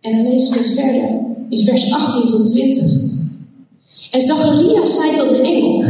En 0.00 0.12
dan 0.12 0.28
lezen 0.28 0.52
we 0.52 0.68
verder 0.68 1.20
in 1.48 1.58
vers 1.58 1.92
18 1.92 2.28
tot 2.28 2.46
20. 2.46 3.17
En 4.10 4.20
Zacharias 4.20 4.94
zei 4.94 5.16
tot 5.16 5.30
de 5.30 5.36
engel: 5.36 5.84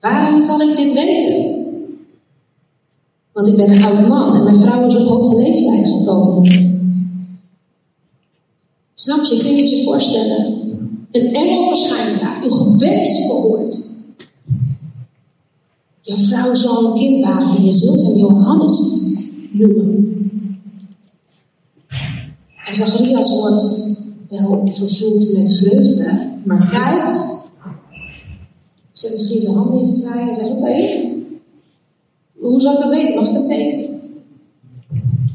Waarom 0.00 0.40
zal 0.40 0.60
ik 0.60 0.76
dit 0.76 0.92
weten? 0.92 1.56
Want 3.32 3.46
ik 3.46 3.56
ben 3.56 3.70
een 3.70 3.84
oude 3.84 4.06
man 4.06 4.34
en 4.36 4.44
mijn 4.44 4.56
vrouw 4.56 4.86
is 4.86 4.96
op 4.96 5.08
hoge 5.08 5.36
leeftijd 5.36 5.86
gekomen. 5.86 6.66
Snap 8.94 9.24
je, 9.24 9.38
kun 9.38 9.56
je 9.56 9.62
het 9.62 9.70
je 9.70 9.84
voorstellen? 9.84 10.56
Een 11.10 11.34
engel 11.34 11.68
verschijnt 11.68 12.20
daar. 12.20 12.42
Uw 12.42 12.50
gebed 12.50 13.00
is 13.00 13.16
verhoord. 13.26 13.86
Jouw 16.00 16.16
vrouw 16.16 16.54
zal 16.54 16.84
een 16.84 16.98
kind 16.98 17.20
baren 17.20 17.56
en 17.56 17.64
je 17.64 17.72
zult 17.72 18.02
hem 18.02 18.16
Johannes 18.16 19.02
noemen. 19.50 20.06
En 22.66 22.74
Zacharias 22.74 23.28
wordt 23.28 23.96
wel 24.28 24.62
vervuld 24.64 25.32
met 25.36 25.58
vreugde, 25.58 26.26
maar 26.44 26.70
kijkt. 26.70 27.36
Zet 28.92 29.12
misschien 29.12 29.40
zijn 29.40 29.54
handen 29.54 29.78
in 29.78 29.84
zijn 29.84 29.96
zaai 29.96 30.28
en 30.28 30.34
zegt: 30.34 30.50
Oké, 30.50 30.76
hoe 32.34 32.60
zal 32.60 32.72
ik 32.72 32.78
dat 32.78 32.90
weten? 32.90 33.14
Mag 33.14 33.28
ik 33.28 33.34
een 33.34 33.44
teken? 33.44 34.00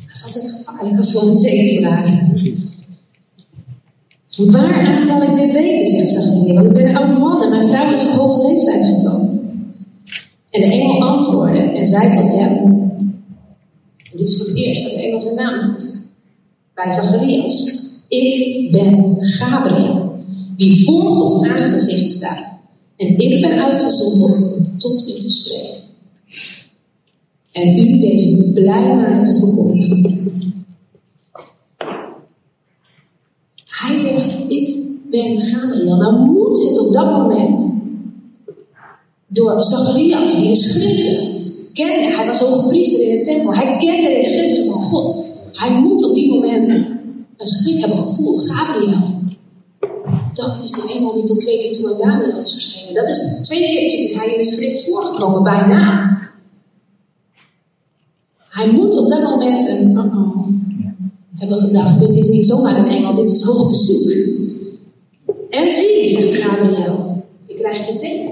Dat 0.06 0.16
is 0.16 0.26
altijd 0.26 0.50
gevaarlijk 0.58 0.98
als 0.98 1.14
we 1.14 1.20
een 1.20 1.38
teken 1.38 1.82
vragen. 1.82 2.32
Waaraan 4.38 5.04
zal 5.04 5.22
ik 5.22 5.36
dit 5.36 5.52
weten, 5.52 5.88
zegt 5.88 6.10
Zachariah, 6.10 6.56
want 6.56 6.68
ik 6.68 6.74
ben 6.74 6.90
een 6.90 6.98
oude 6.98 7.20
man 7.20 7.44
en 7.44 7.50
mijn 7.50 7.68
vrouw 7.68 7.92
is 7.92 8.02
op 8.02 8.10
hoge 8.10 8.52
leeftijd 8.52 8.86
gekomen. 8.86 9.42
En 10.50 10.62
de 10.62 10.68
engel 10.68 11.04
antwoordde 11.04 11.60
en 11.60 11.86
zei 11.86 12.12
tot 12.12 12.38
hem, 12.38 12.58
en 14.12 14.18
dit 14.18 14.28
is 14.28 14.38
voor 14.38 14.46
het 14.48 14.56
eerst 14.56 14.84
dat 14.84 14.94
de 14.94 15.06
engel 15.06 15.22
zijn 15.22 15.36
naam 15.36 15.68
noemt, 15.68 16.12
bij 16.74 16.92
Zacharias, 16.92 17.83
ik 18.14 18.72
ben 18.72 19.16
Gabriel, 19.20 20.16
die 20.58 20.86
voor 20.86 21.02
Gods 21.02 21.48
aangezicht 21.48 22.10
staat. 22.10 22.60
En 22.98 23.18
ik 23.18 23.42
ben 23.42 23.64
uitgezonden 23.64 24.24
om 24.24 24.78
tot 24.78 25.08
u 25.08 25.20
te 25.20 25.30
spreken. 25.30 25.82
En 27.52 27.78
u 27.78 28.00
deze 28.00 28.52
blijmaren 28.54 29.24
te 29.24 29.36
verkondigen. 29.36 30.22
Hij 33.66 33.96
zegt, 33.96 34.38
ik 34.48 34.78
ben 35.10 35.42
Gabriel. 35.42 35.96
Nou 35.96 36.32
moet 36.32 36.70
het 36.70 36.80
op 36.80 36.94
dat 36.94 37.12
moment 37.12 37.72
door 39.28 39.64
Zacharias, 39.64 40.36
die 40.38 40.48
de 40.48 40.56
schriften 40.56 41.34
kende. 41.74 42.16
Hij 42.16 42.26
was 42.26 42.40
hoge 42.40 42.68
priester 42.68 43.08
in 43.08 43.18
de 43.18 43.24
tempel. 43.24 43.54
Hij 43.54 43.78
kende 43.78 44.20
de 44.20 44.24
schriften 44.24 44.66
van 44.66 44.82
God. 44.82 45.26
Hij 45.52 45.82
moet 45.82 46.06
op 46.06 46.16
die 46.16 46.32
moment 46.34 46.70
een 47.38 47.48
schrik 47.48 47.80
hebben 47.80 47.98
gevoeld. 47.98 48.50
Gabriel. 48.50 49.22
Dat 50.34 50.60
is 50.64 50.72
de 50.72 50.94
engel 50.96 51.14
die 51.14 51.24
tot 51.24 51.40
twee 51.40 51.58
keer 51.58 51.72
toe 51.72 51.92
aan 51.92 51.98
Daniel 51.98 52.42
is 52.42 52.52
verschenen. 52.52 52.94
Dat 52.94 53.10
is 53.10 53.18
de 53.18 53.42
twee 53.42 53.60
keer 53.60 53.90
toen 53.90 54.00
is 54.00 54.14
hij 54.14 54.28
in 54.28 54.38
de 54.38 54.46
schrift 54.46 54.86
voorgekomen 54.86 55.44
bij 55.44 55.66
naam. 55.68 56.22
Hij 58.50 58.72
moet 58.72 58.98
op 58.98 59.10
dat 59.10 59.22
moment 59.22 59.68
een 59.68 59.92
uh 59.92 59.98
-oh, 59.98 60.48
hebben 61.36 61.58
gedacht: 61.58 62.00
dit 62.00 62.16
is 62.16 62.28
niet 62.28 62.46
zomaar 62.46 62.78
een 62.78 62.88
engel, 62.88 63.14
dit 63.14 63.32
is 63.32 63.42
hoog 63.42 63.70
bezoek. 63.70 64.12
En 65.50 65.72
zie, 65.72 66.10
zegt 66.10 66.42
Gabriel, 66.42 67.24
je 67.46 67.54
krijgt 67.54 67.88
je 67.88 67.96
teken. 67.96 68.32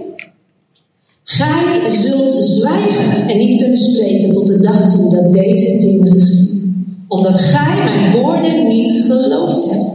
Gij 1.23 1.89
zult 1.89 2.45
zwijgen 2.45 3.27
en 3.27 3.37
niet 3.37 3.59
kunnen 3.61 3.77
spreken 3.77 4.31
tot 4.31 4.47
de 4.47 4.59
dag 4.59 4.91
toe 4.91 5.09
dat 5.09 5.31
deze 5.31 5.77
dingen 5.79 6.07
geschieden. 6.07 6.50
Omdat 7.11 7.37
gij 7.39 7.83
mijn 7.83 8.21
woorden 8.21 8.67
niet 8.67 8.91
geloofd 8.91 9.69
hebt, 9.69 9.91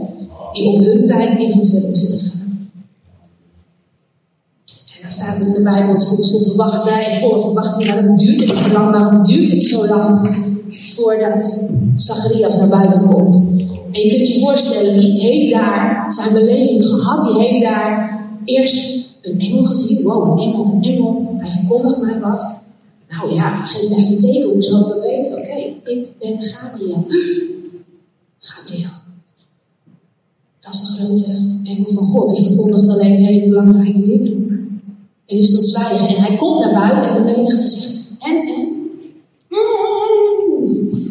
die 0.53 0.69
op 0.69 0.77
hun 0.77 1.05
tijd 1.05 1.39
in 1.39 1.51
vervulling 1.51 1.97
zullen 1.97 2.19
gaan. 2.19 2.69
En 4.65 5.01
dan 5.01 5.11
staat 5.11 5.39
er 5.39 5.47
in 5.47 5.53
de 5.53 5.61
Bijbel, 5.61 5.91
het 5.91 6.01
stond 6.01 6.45
te 6.45 6.55
wachten 6.55 7.11
in 7.11 7.19
volle 7.19 7.39
verwachting. 7.39 7.91
Waarom 7.91 8.15
duurt 8.15 8.45
het 8.45 8.55
zo 8.55 8.73
lang? 8.73 8.91
Waarom 8.91 9.23
duurt 9.23 9.51
het 9.51 9.61
zo 9.61 9.87
lang 9.87 10.35
voordat 10.95 11.69
Zacharias 11.95 12.55
naar 12.55 12.69
buiten 12.69 13.05
komt? 13.07 13.35
En 13.91 14.01
je 14.01 14.09
kunt 14.09 14.27
je 14.27 14.39
voorstellen, 14.39 14.99
die 14.99 15.19
heeft 15.19 15.51
daar 15.51 16.05
zijn 16.07 16.33
beleving 16.33 16.85
gehad. 16.85 17.21
Die 17.21 17.47
heeft 17.47 17.61
daar 17.61 18.19
eerst 18.45 19.09
een 19.21 19.39
engel 19.39 19.63
gezien. 19.63 20.03
Wow, 20.03 20.31
een 20.31 20.47
engel, 20.47 20.65
een 20.65 20.83
engel. 20.83 21.35
Hij 21.37 21.49
verkondigt 21.49 22.01
mij 22.01 22.19
wat. 22.19 22.63
Nou 23.09 23.33
ja, 23.33 23.65
geef 23.65 23.89
me 23.89 23.95
even 23.95 24.11
een 24.11 24.19
teken, 24.19 24.49
hoe 24.49 24.63
zal 24.63 24.81
dat 24.81 25.01
weten? 25.01 25.46
Ik 25.83 26.17
ben 26.19 26.43
Gabriel. 26.43 27.05
Gabriel. 28.39 28.89
Dat 30.59 30.73
is 30.73 30.79
een 30.79 31.05
grote 31.05 31.31
engel 31.63 31.93
van 31.93 32.07
God. 32.07 32.35
Die 32.35 32.45
verkondigt 32.45 32.89
alleen 32.89 33.15
hele 33.15 33.47
belangrijke 33.47 34.01
dingen. 34.01 34.45
En 35.25 35.35
nu 35.35 35.47
tot 35.47 35.63
zwijgen. 35.63 36.07
En 36.07 36.23
hij 36.23 36.35
komt 36.37 36.59
naar 36.59 36.73
buiten 36.87 37.09
en 37.09 37.25
de 37.25 37.31
menigte 37.31 37.67
zegt: 37.67 38.15
En, 38.19 38.37
en? 38.37 38.75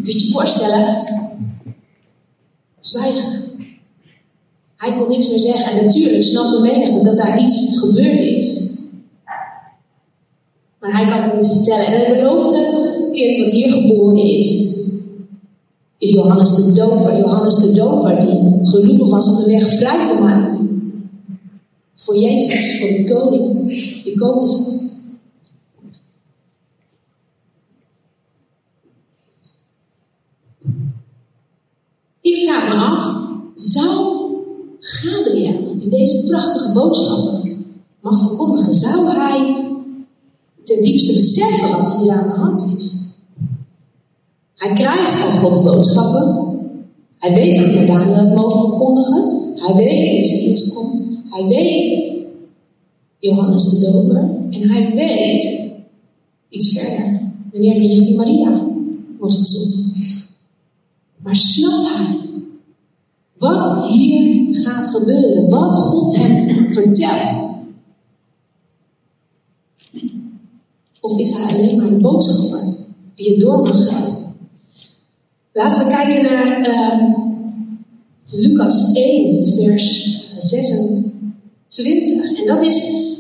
Kun 0.03 0.13
je 0.13 0.27
je 0.27 0.33
voorstellen? 0.33 1.05
Zwijgen. 2.81 3.45
Hij 4.77 4.97
kon 4.97 5.09
niks 5.09 5.29
meer 5.29 5.41
zeggen. 5.41 5.79
En 5.79 5.85
natuurlijk 5.85 6.23
snapt 6.23 6.51
de 6.51 6.61
menigte 6.61 7.05
dat 7.05 7.17
daar 7.17 7.41
iets 7.41 7.79
gebeurd 7.79 8.19
is. 8.19 8.79
Maar 10.79 10.93
hij 10.93 11.07
kan 11.07 11.23
het 11.23 11.35
niet 11.35 11.53
vertellen. 11.53 11.87
En 11.87 12.01
het 12.01 12.17
beloofde 12.17 12.96
kind 13.17 13.37
wat 13.37 13.51
hier 13.51 13.73
geboren 13.73 14.25
is, 14.25 14.77
is 15.99 16.11
Johannes 16.11 16.55
de 16.55 16.73
Doper. 16.73 17.19
Johannes 17.19 17.57
de 17.57 17.73
Doper 17.73 18.21
die 18.21 18.59
geroepen 18.63 19.09
was 19.09 19.29
om 19.29 19.37
de 19.37 19.51
weg 19.51 19.69
vrij 19.69 20.07
te 20.07 20.21
maken. 20.21 20.55
Voor 21.97 22.17
Jezus, 22.17 22.79
voor 22.79 22.89
de 22.89 23.05
koning 23.05 23.67
die 24.05 24.19
komen 24.19 24.49
zal. 24.49 24.75
Ik 32.21 32.37
vraag 32.37 32.69
me 32.69 32.75
af, 32.75 33.29
zou 33.55 34.17
Gabriel, 34.81 35.79
die 35.79 35.89
deze 35.89 36.27
prachtige 36.27 36.73
boodschappen 36.73 37.65
mag 38.01 38.21
verkondigen, 38.21 38.75
zou 38.75 39.09
hij 39.09 39.67
ten 40.65 40.83
diepste 40.83 41.15
beseffen 41.15 41.71
wat 41.71 41.97
hier 42.01 42.13
aan 42.13 42.29
de 42.29 42.35
hand 42.35 42.73
is? 42.77 43.06
Hij 44.57 44.73
krijgt 44.73 45.15
van 45.17 45.39
God 45.39 45.55
de 45.55 45.61
boodschappen. 45.61 46.59
Hij 47.19 47.35
weet 47.35 47.57
wat 47.57 47.75
hij 47.75 47.87
Daniel 47.87 48.15
heeft 48.15 48.35
mogen 48.35 48.61
verkondigen. 48.61 49.53
Hij 49.55 49.75
weet 49.75 50.09
dat 50.09 50.19
Messias 50.19 50.73
komt. 50.75 51.21
Hij 51.31 51.47
weet 51.47 52.13
Johannes 53.19 53.65
de 53.65 53.81
Doper. 53.81 54.31
En 54.51 54.69
hij 54.69 54.95
weet 54.95 55.71
iets 56.49 56.79
verder, 56.79 57.21
wanneer 57.53 57.75
hij 57.75 57.87
richting 57.87 58.17
Maria 58.17 58.67
wordt 59.19 59.35
gezonden. 59.35 59.93
Maar 61.23 61.37
snapt 61.37 61.97
hij 61.97 62.17
wat 63.39 63.89
hier 63.89 64.55
gaat 64.55 64.89
gebeuren? 64.89 65.49
Wat 65.49 65.75
God 65.75 66.17
hem 66.17 66.73
vertelt? 66.73 67.55
Of 71.01 71.19
is 71.19 71.31
hij 71.31 71.57
alleen 71.57 71.77
maar 71.77 71.89
de 71.89 71.97
boodschapper 71.97 72.77
die 73.15 73.31
het 73.31 73.41
door 73.41 73.63
mag 73.63 73.85
geven? 73.85 74.16
Laten 75.57 75.85
we 75.85 75.91
kijken 75.91 76.23
naar 76.23 76.69
uh, 76.69 77.15
Lucas 78.25 78.93
1, 78.93 79.47
vers 79.47 80.19
26. 80.37 82.41
En 82.41 82.47
dat 82.47 82.63
is 82.63 82.75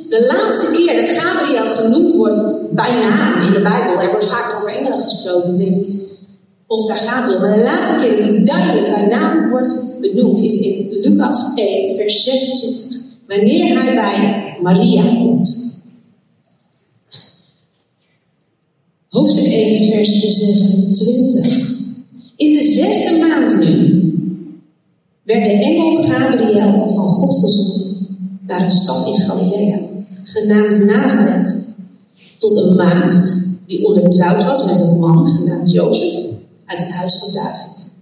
de 0.08 0.26
laatste 0.26 0.72
keer 0.72 1.00
dat 1.00 1.08
Gabriel 1.08 1.68
genoemd 1.68 2.14
wordt 2.14 2.40
bij 2.70 2.94
naam 2.94 3.42
in 3.42 3.52
de 3.52 3.62
Bijbel. 3.62 4.00
Er 4.00 4.10
wordt 4.10 4.28
vaak 4.28 4.56
over 4.56 4.68
engelen 4.68 4.98
gesproken, 4.98 5.52
ik 5.52 5.58
weet 5.58 5.76
niet 5.76 6.18
of 6.66 6.86
daar 6.86 6.96
Gabriel. 6.96 7.40
Maar 7.40 7.56
de 7.56 7.62
laatste 7.62 8.00
keer 8.00 8.16
dat 8.16 8.28
hij 8.28 8.44
duidelijk 8.44 8.94
bij 8.94 9.06
naam 9.06 9.50
wordt 9.50 9.96
benoemd 10.00 10.40
is 10.40 10.54
in 10.54 11.00
Lucas 11.00 11.54
1, 11.54 11.96
vers 11.96 12.24
26. 12.24 13.00
Wanneer 13.26 13.82
hij 13.82 13.94
bij 13.94 14.56
Maria 14.62 15.02
komt. 15.02 15.74
Hoofdstuk 19.08 19.46
1, 19.46 19.92
vers 19.92 20.20
26. 20.20 21.75
In 22.36 22.52
de 22.52 22.62
zesde 22.62 23.18
maand 23.18 23.58
nu 23.58 24.00
werd 25.22 25.44
de 25.44 25.50
engel 25.50 25.96
Gabriel 25.96 26.90
van 26.94 27.08
God 27.08 27.34
gezonden 27.34 28.06
naar 28.46 28.62
een 28.62 28.70
stad 28.70 29.06
in 29.06 29.16
Galilea, 29.16 29.78
genaamd 30.24 30.84
Nazareth, 30.84 31.74
tot 32.38 32.56
een 32.56 32.76
maagd 32.76 33.46
die 33.66 33.86
ondertrouwd 33.86 34.44
was 34.44 34.64
met 34.64 34.80
een 34.80 34.98
man 34.98 35.26
genaamd 35.26 35.72
Jozef 35.72 36.24
uit 36.64 36.80
het 36.80 36.92
huis 36.92 37.18
van 37.18 37.32
David. 37.32 37.94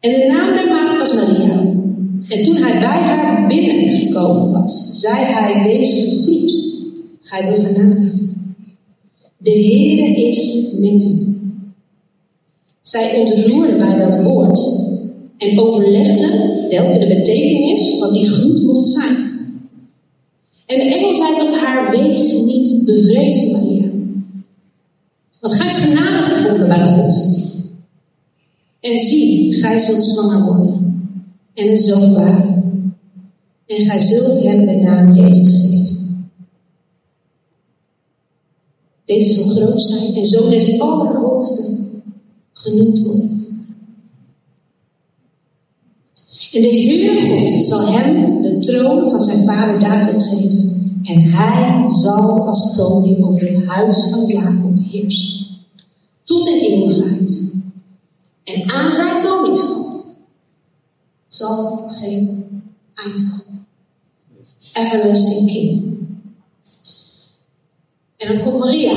En 0.00 0.10
de 0.10 0.26
naam 0.32 0.56
der 0.56 0.66
maagd 0.66 0.98
was 0.98 1.14
Maria. 1.14 1.60
En 2.28 2.42
toen 2.42 2.56
hij 2.56 2.78
bij 2.78 3.00
haar 3.00 3.46
binnengekomen 3.46 4.60
was, 4.60 5.00
zei 5.00 5.24
hij: 5.24 5.62
Wees 5.62 5.94
gegroet, 5.94 6.52
gij 7.20 7.44
begenadigd. 7.44 8.22
De 9.36 9.50
Heere 9.50 10.26
is 10.26 10.72
met 10.80 11.02
u. 11.02 11.41
Zij 12.82 13.20
ontroerde 13.20 13.76
bij 13.76 13.96
dat 13.96 14.22
woord 14.22 14.60
en 15.38 15.60
overlegde 15.60 16.66
welke 16.68 16.98
de 16.98 17.06
betekenis 17.06 17.98
van 17.98 18.12
die 18.12 18.28
groet 18.28 18.62
mocht 18.62 18.86
zijn. 18.86 19.16
En 20.66 20.78
de 20.78 20.94
engel 20.94 21.14
zei 21.14 21.36
tot 21.36 21.54
haar: 21.58 21.90
Wees 21.90 22.32
niet 22.32 22.82
bevreesd, 22.84 23.52
Maria. 23.52 23.90
Want 25.40 25.54
gij 25.54 25.66
hebt 25.66 25.78
genade 25.78 26.22
gevonden 26.22 26.68
bij 26.68 26.80
God. 26.80 27.14
En 28.80 28.98
zie, 28.98 29.52
gij 29.54 29.78
zult 29.78 30.04
zwanger 30.04 30.44
worden 30.44 30.82
en 31.54 31.68
een 31.68 31.78
zoon 31.78 32.14
baren. 32.14 32.62
En 33.66 33.84
gij 33.84 34.00
zult 34.00 34.42
hem 34.42 34.66
de 34.66 34.74
naam 34.74 35.12
Jezus 35.12 35.60
geven. 35.60 36.30
Deze 39.04 39.30
zal 39.30 39.44
groot 39.44 39.82
zijn 39.82 40.14
en 40.14 40.24
zo 40.24 40.50
des 40.50 40.80
Allerhoogste 40.80 41.72
genoemd 42.52 42.98
worden. 43.00 43.42
En 46.52 46.62
de 46.62 46.68
Heere 46.68 47.20
God 47.20 47.64
zal 47.64 47.86
hem 47.86 48.42
de 48.42 48.58
troon 48.58 49.10
van 49.10 49.20
zijn 49.20 49.44
vader 49.44 49.78
David 49.78 50.22
geven. 50.22 51.00
En 51.02 51.22
hij 51.22 51.88
zal 51.88 52.46
als 52.46 52.76
koning 52.76 53.24
over 53.24 53.46
het 53.46 53.66
huis 53.66 54.08
van 54.10 54.26
Jacob 54.26 54.78
heersen. 54.78 55.46
Tot 56.24 56.48
in 56.48 56.54
eeuwigheid. 56.54 57.54
En 58.44 58.70
aan 58.70 58.92
zijn 58.92 59.22
koningschap 59.22 60.04
zal 61.28 61.82
geen 61.86 62.44
eind 62.94 63.20
komen. 63.30 63.66
Everlasting 64.72 65.50
King. 65.50 65.98
En 68.16 68.28
dan 68.28 68.44
komt 68.44 68.58
Maria 68.58 68.92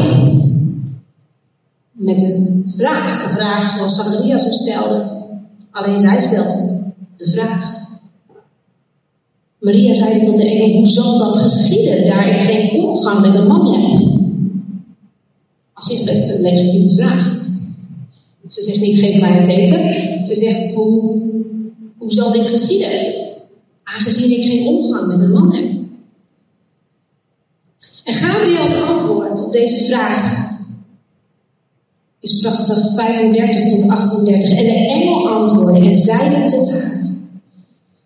met 1.96 2.22
een 2.22 2.64
vraag. 2.68 3.24
Een 3.24 3.32
vraag 3.32 3.70
zoals 3.70 3.96
Zacharias 3.96 4.44
hem 4.44 4.54
stelde. 4.54 5.24
Alleen 5.72 6.00
zij 6.00 6.20
stelt 6.20 6.58
de 7.18 7.30
vraag. 7.30 7.84
Maria 9.60 9.94
zei 9.94 10.24
tot 10.24 10.38
de 10.38 10.50
engel, 10.50 10.78
hoe 10.78 10.88
zal 10.88 11.18
dat 11.18 11.36
geschieden, 11.36 12.06
daar 12.06 12.28
ik 12.28 12.38
geen 12.38 12.84
omgang 12.84 13.22
met 13.22 13.36
een 13.36 13.48
man 13.48 13.74
heb? 13.74 14.14
Als 15.74 15.86
zich 15.86 16.04
best 16.04 16.30
een 16.30 16.42
legitieme 16.42 16.92
vraag. 16.92 17.44
Ze 18.48 18.62
zegt 18.62 18.82
niet, 18.82 19.00
geef 19.00 19.20
mij 19.20 19.38
een 19.38 19.44
teken. 19.44 20.26
Ze 20.26 20.36
zegt, 20.36 20.74
hoe, 20.74 21.22
hoe 21.98 22.12
zal 22.12 22.32
dit 22.32 22.46
geschieden? 22.46 23.14
Aangezien 23.84 24.40
ik 24.40 24.46
geen 24.46 24.68
omgang 24.68 25.08
met 25.08 25.20
een 25.20 25.32
man 25.32 25.56
heb. 25.56 25.66
En 28.04 28.14
Gabriels 28.14 28.82
antwoord 28.82 29.46
op 29.46 29.52
deze 29.52 29.84
vraag 29.84 30.54
is 32.30 32.40
prachtig, 32.40 32.94
35 32.96 33.70
tot 33.70 33.90
38. 33.90 34.50
En 34.50 34.66
de 34.66 34.72
engel 34.72 35.30
antwoordde 35.30 35.90
en 35.90 35.96
zeide 35.96 36.46
tot 36.46 36.72
haar. 36.72 36.96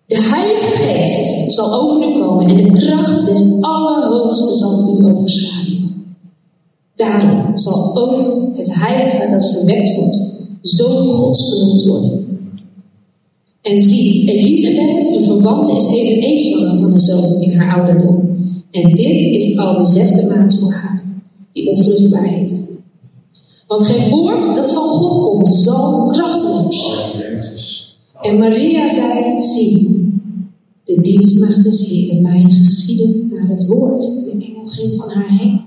De 0.06 0.22
Heilige 0.22 0.72
Geest 0.72 1.52
zal 1.52 1.82
over 1.82 2.10
u 2.10 2.20
komen 2.20 2.48
en 2.48 2.56
de 2.56 2.72
kracht 2.72 3.26
des 3.26 3.42
Allerhoogste 3.62 4.58
zal 4.58 5.00
u 5.00 5.06
overschaduwen. 5.06 6.16
Daarom 6.96 7.58
zal 7.58 7.98
ook 7.98 8.58
het 8.58 8.76
Heilige 8.76 9.28
dat 9.32 9.52
verwekt 9.52 9.96
wordt, 9.96 10.18
Zoon 10.62 11.08
Gods 11.08 11.54
genoemd 11.54 11.86
worden. 11.86 12.28
En 13.62 13.82
zie, 13.82 14.32
Elisabeth, 14.32 15.08
uw 15.08 15.24
verwante, 15.24 15.76
is 15.76 15.92
eveneens 15.92 16.50
zwanger 16.50 16.82
van 16.82 16.94
een 16.94 17.00
zoon 17.00 17.42
in 17.42 17.60
haar 17.60 17.78
ouderdom. 17.78 18.38
En 18.72 18.94
dit 18.94 19.44
is 19.44 19.58
al 19.58 19.78
de 19.78 19.86
zesde 19.86 20.36
maand 20.36 20.60
voor 20.60 20.72
haar, 20.72 21.04
die 21.54 21.70
onvruchtbaar 21.70 22.24
heet. 22.24 22.69
Want 23.70 23.86
geen 23.86 24.10
woord 24.10 24.56
dat 24.56 24.72
van 24.72 24.88
God 24.88 25.24
komt, 25.24 25.56
zal 25.56 26.08
krachteloos. 26.08 27.98
En 28.22 28.38
Maria 28.38 28.90
zei, 28.90 29.42
zie, 29.42 30.12
de 30.84 31.02
dienstmacht 31.02 31.64
des 31.64 31.90
Heeren 31.90 32.22
mij 32.22 32.46
geschieden 32.48 33.28
naar 33.30 33.48
het 33.48 33.68
woord. 33.68 34.02
De 34.02 34.32
engel 34.32 34.66
ging 34.66 34.96
van 34.96 35.10
haar 35.10 35.30
heen. 35.30 35.62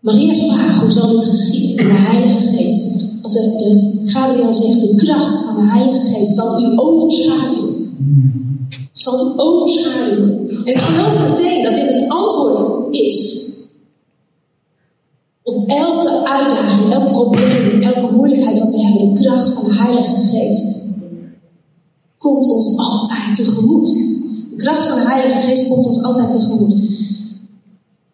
Maria's 0.00 0.38
vraag, 0.38 0.80
hoe 0.80 0.90
zal 0.90 1.08
dit 1.08 1.24
geschieden? 1.24 1.78
En 1.78 1.86
de 1.86 2.00
Heilige 2.00 2.40
Geest 2.40 3.04
of 3.22 3.32
de, 3.32 3.40
de 3.40 4.00
Gabriel 4.10 4.52
zegt, 4.52 4.80
de 4.80 4.94
kracht 4.96 5.44
van 5.44 5.54
de 5.54 5.70
Heilige 5.70 6.14
Geest 6.14 6.34
zal 6.34 6.62
u 6.62 6.72
overschaduwen. 6.76 7.96
Zal 8.92 9.26
u 9.26 9.32
overschaduwen. 9.36 10.48
En 10.64 10.72
ik 10.72 10.78
geloof 10.78 11.28
meteen 11.28 11.62
dat 11.62 11.74
dit 11.74 11.88
het 11.88 12.08
antwoord 12.08 12.96
is 12.96 13.52
op 15.44 15.68
elke 15.68 16.28
uitdaging, 16.28 16.92
elk 16.92 17.12
probleem, 17.12 17.82
elke 17.82 18.14
moeilijkheid 18.14 18.58
wat 18.58 18.70
we 18.70 18.80
hebben. 18.82 19.14
De 19.14 19.20
kracht 19.20 19.48
van 19.48 19.64
de 19.64 19.74
Heilige 19.74 20.20
Geest 20.20 20.88
komt 22.18 22.46
ons 22.46 22.78
altijd 22.78 23.36
tegemoet. 23.36 23.86
De 24.50 24.56
kracht 24.56 24.86
van 24.86 24.98
de 24.98 25.06
Heilige 25.06 25.38
Geest 25.38 25.68
komt 25.68 25.86
ons 25.86 26.02
altijd 26.02 26.30
tegemoet. 26.30 26.80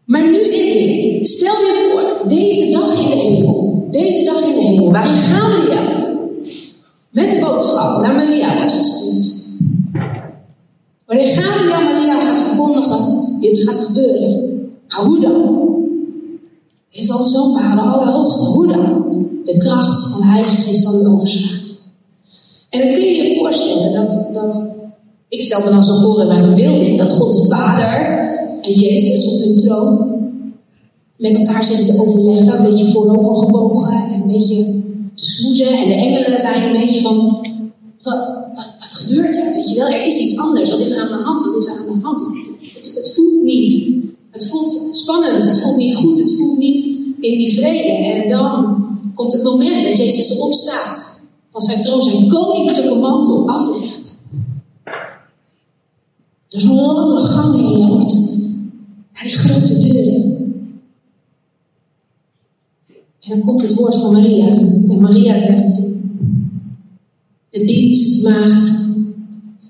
Maar 0.05 0.31
nu 0.31 0.51
dit 0.51 0.73
ding. 0.73 1.27
Stel 1.29 1.55
je 1.55 1.88
voor, 1.90 2.29
deze 2.29 2.71
dag 2.73 2.95
in 2.95 3.09
de 3.09 3.16
hemel. 3.16 3.87
Deze 3.90 4.25
dag 4.25 4.47
in 4.47 4.55
de 4.55 4.61
hemel, 4.61 4.93
waarin 4.93 5.16
Gabriel 5.16 6.19
met 7.11 7.31
de 7.31 7.38
boodschap 7.38 8.01
naar 8.01 8.14
Maria 8.14 8.57
wordt 8.57 8.73
gestuurd. 8.73 9.49
Wanneer 11.07 11.27
Gabriel 11.27 11.81
Maria 11.81 12.21
gaat 12.21 12.38
verkondigen, 12.38 13.37
dit 13.40 13.62
gaat 13.62 13.81
gebeuren. 13.81 14.61
Maar 14.88 15.05
hoe 15.05 15.21
dan? 15.21 15.71
Je 16.92 17.05
zal 17.05 17.24
zo'n 17.24 17.53
paar 17.53 17.74
de 17.74 17.81
Allerhoogste. 17.81 18.44
Hoe 18.44 18.66
dan? 18.66 19.05
De 19.44 19.57
kracht 19.57 20.12
van 20.12 20.20
de 20.20 20.26
Heilige 20.26 20.57
Geest 20.57 20.83
zal 20.83 21.03
u 21.03 21.07
overslaan. 21.07 21.61
En 22.70 22.81
dan 22.81 22.92
kun 22.92 23.03
je 23.03 23.14
je 23.14 23.38
voorstellen 23.38 23.92
dat, 23.92 24.31
dat 24.33 24.79
ik 25.29 25.42
stel 25.42 25.64
me 25.64 25.70
dan 25.70 25.85
zo 25.85 25.96
voor 25.96 26.20
in 26.20 26.26
mijn 26.26 26.40
verbeelding, 26.40 26.98
dat 26.98 27.11
God 27.11 27.33
de 27.33 27.48
Vader 27.48 28.18
en 28.62 28.72
Jezus 28.72 29.35
op 29.35 29.40
hun 29.40 29.57
troon 29.57 30.18
met 31.16 31.37
elkaar 31.37 31.64
zitten 31.64 31.87
te 31.87 32.00
overleggen, 32.00 32.57
een 32.57 32.70
beetje 32.70 32.87
voorover 32.87 33.37
gebogen 33.37 33.92
en 33.92 34.12
een 34.12 34.26
beetje 34.26 34.64
te 35.14 35.24
smoezen. 35.24 35.79
En 35.79 35.88
de 35.88 35.94
engelen 35.94 36.40
zijn 36.40 36.62
een 36.62 36.81
beetje 36.81 37.00
van, 37.00 37.46
wat, 38.03 38.18
wat, 38.55 38.68
wat 38.81 38.94
gebeurt 38.94 39.37
er? 39.37 39.55
Weet 39.55 39.70
je 39.70 39.76
wel, 39.76 39.88
er 39.88 40.07
is 40.07 40.18
iets 40.18 40.38
anders. 40.38 40.70
Wat 40.70 40.81
is 40.81 40.90
er 40.90 41.00
aan 41.00 41.18
de 41.18 41.24
hand? 41.24 41.46
Wat 41.46 41.62
is 41.62 41.66
er 41.66 41.72
aan 41.72 41.98
de 41.98 42.03
hand? 42.03 42.20
Het, 42.74 42.94
het 42.94 43.12
voelt 43.14 43.42
niet. 43.42 43.98
Het 44.31 44.48
voelt 44.48 44.90
spannend, 44.92 45.44
het 45.44 45.61
voelt 45.61 45.76
niet 45.76 45.94
goed, 45.94 46.18
het 46.18 46.37
voelt 46.37 46.59
niet 46.59 46.80
in 47.20 47.38
die 47.38 47.56
vrede. 47.56 47.92
En 47.92 48.28
dan 48.28 48.85
komt 49.14 49.33
het 49.33 49.42
moment 49.42 49.83
dat 49.83 49.96
Jezus 49.96 50.38
opstaat 50.38 51.28
van 51.50 51.61
zijn 51.61 51.80
troon 51.80 52.02
zijn 52.02 52.28
koninklijke 52.28 52.94
mantel 52.94 53.48
aflegt. 53.48 54.18
Er 56.48 56.64
een 56.64 56.74
lange 56.74 57.20
gang 57.20 57.54
in 57.54 57.62
loopt 57.62 58.14
naar 59.12 59.22
die 59.22 59.33
grote 59.33 59.78
deuren. 59.78 60.30
En 63.20 63.28
dan 63.28 63.40
komt 63.40 63.62
het 63.62 63.74
woord 63.74 63.96
van 63.96 64.12
Maria. 64.12 64.46
En 64.88 65.00
Maria 65.00 65.37
zegt: 65.37 65.83
De 67.50 67.64
dienstmaagd 67.64 68.72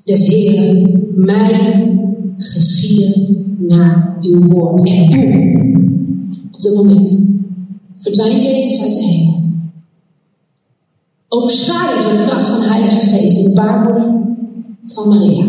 des 0.04 0.26
Heren, 0.26 1.04
mij 1.14 1.98
geschieden 2.36 3.56
naar 3.58 4.18
uw 4.20 4.46
woord. 4.46 4.84
En 4.84 5.79
op 6.60 6.66
dat 6.66 6.84
moment 6.84 7.18
verdwijnt 7.98 8.42
Jezus 8.42 8.82
uit 8.82 8.94
de 8.94 9.02
hemel. 9.02 9.42
Overschaduwd 11.28 12.02
door 12.02 12.12
de 12.12 12.22
kracht 12.22 12.48
van 12.48 12.60
de 12.60 12.66
Heilige 12.66 13.06
Geest 13.06 13.36
in 13.36 13.42
de 13.44 13.52
baarmoeder 13.52 14.22
van 14.86 15.08
Maria. 15.08 15.46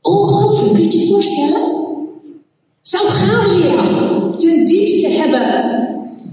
Ongelooflijk, 0.00 0.74
kun 0.74 0.84
je 0.84 0.98
je 0.98 1.06
voorstellen? 1.06 1.60
Zou 2.82 3.08
Gabriel 3.08 4.36
ten 4.36 4.66
diepste 4.66 5.08
hebben, 5.08 5.42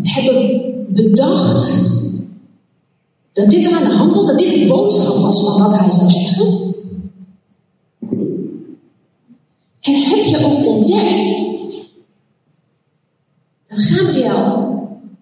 hebben 0.01 0.61
bedacht 0.87 1.95
dat 3.33 3.49
dit 3.49 3.65
er 3.65 3.75
aan 3.75 3.87
de 3.87 3.95
hand 3.95 4.13
was, 4.13 4.25
dat 4.25 4.39
dit 4.39 4.53
een 4.53 4.67
boodschap 4.67 5.17
was 5.17 5.43
van 5.43 5.61
wat 5.61 5.79
hij 5.79 5.91
zou 5.91 6.09
zeggen? 6.09 6.75
En 9.81 9.93
heb 9.93 10.23
je 10.23 10.45
ook 10.45 10.65
ontdekt 10.65 11.46
Gabriel 13.81 14.75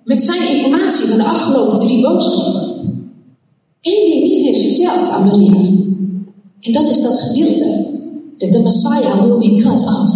met 0.04 0.24
zijn 0.24 0.56
informatie 0.56 1.08
van 1.08 1.18
de 1.18 1.24
afgelopen 1.24 1.80
drie 1.80 2.02
boodschappen 2.02 2.66
één 3.86 4.10
ding 4.10 4.24
niet 4.24 4.46
heeft 4.46 4.62
verteld 4.62 5.10
aan 5.10 5.26
Maria. 5.26 5.70
En 6.60 6.72
dat 6.74 6.90
is 6.90 7.02
dat 7.02 7.22
gedeelte 7.22 7.94
dat 8.38 8.52
de 8.52 8.60
Messiah 8.60 9.22
will 9.22 9.38
be 9.38 9.62
cut 9.64 9.82
off. 9.82 10.14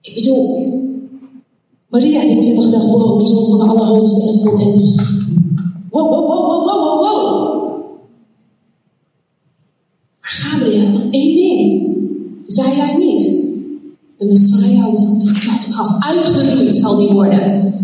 Ik 0.00 0.14
bedoel, 0.14 0.72
Maria 1.88 2.24
die 2.24 2.34
moet 2.34 2.46
hebben 2.46 2.64
gedacht, 2.64 2.84
wow, 2.84 3.18
de 3.18 3.26
zoon 3.26 3.46
van 3.46 3.58
de 3.58 3.64
Allerhoogste 3.64 4.20
en, 4.20 4.60
en 4.60 4.94
wow, 5.90 6.08
wow, 6.08 6.26
wow, 6.26 6.46
wow, 6.46 6.64
wow, 6.64 7.00
wow. 7.00 7.48
Maar 10.20 10.30
Gabriel, 10.30 11.08
één 11.10 11.36
ding, 11.36 11.96
zei 12.46 12.68
hij 12.68 12.96
niet. 12.96 13.38
De 14.20 14.26
Messiah 14.26 14.84
will 14.84 15.16
be. 15.16 15.26
Uitgeroeid 15.98 16.76
zal 16.76 16.96
die 16.96 17.08
worden. 17.08 17.74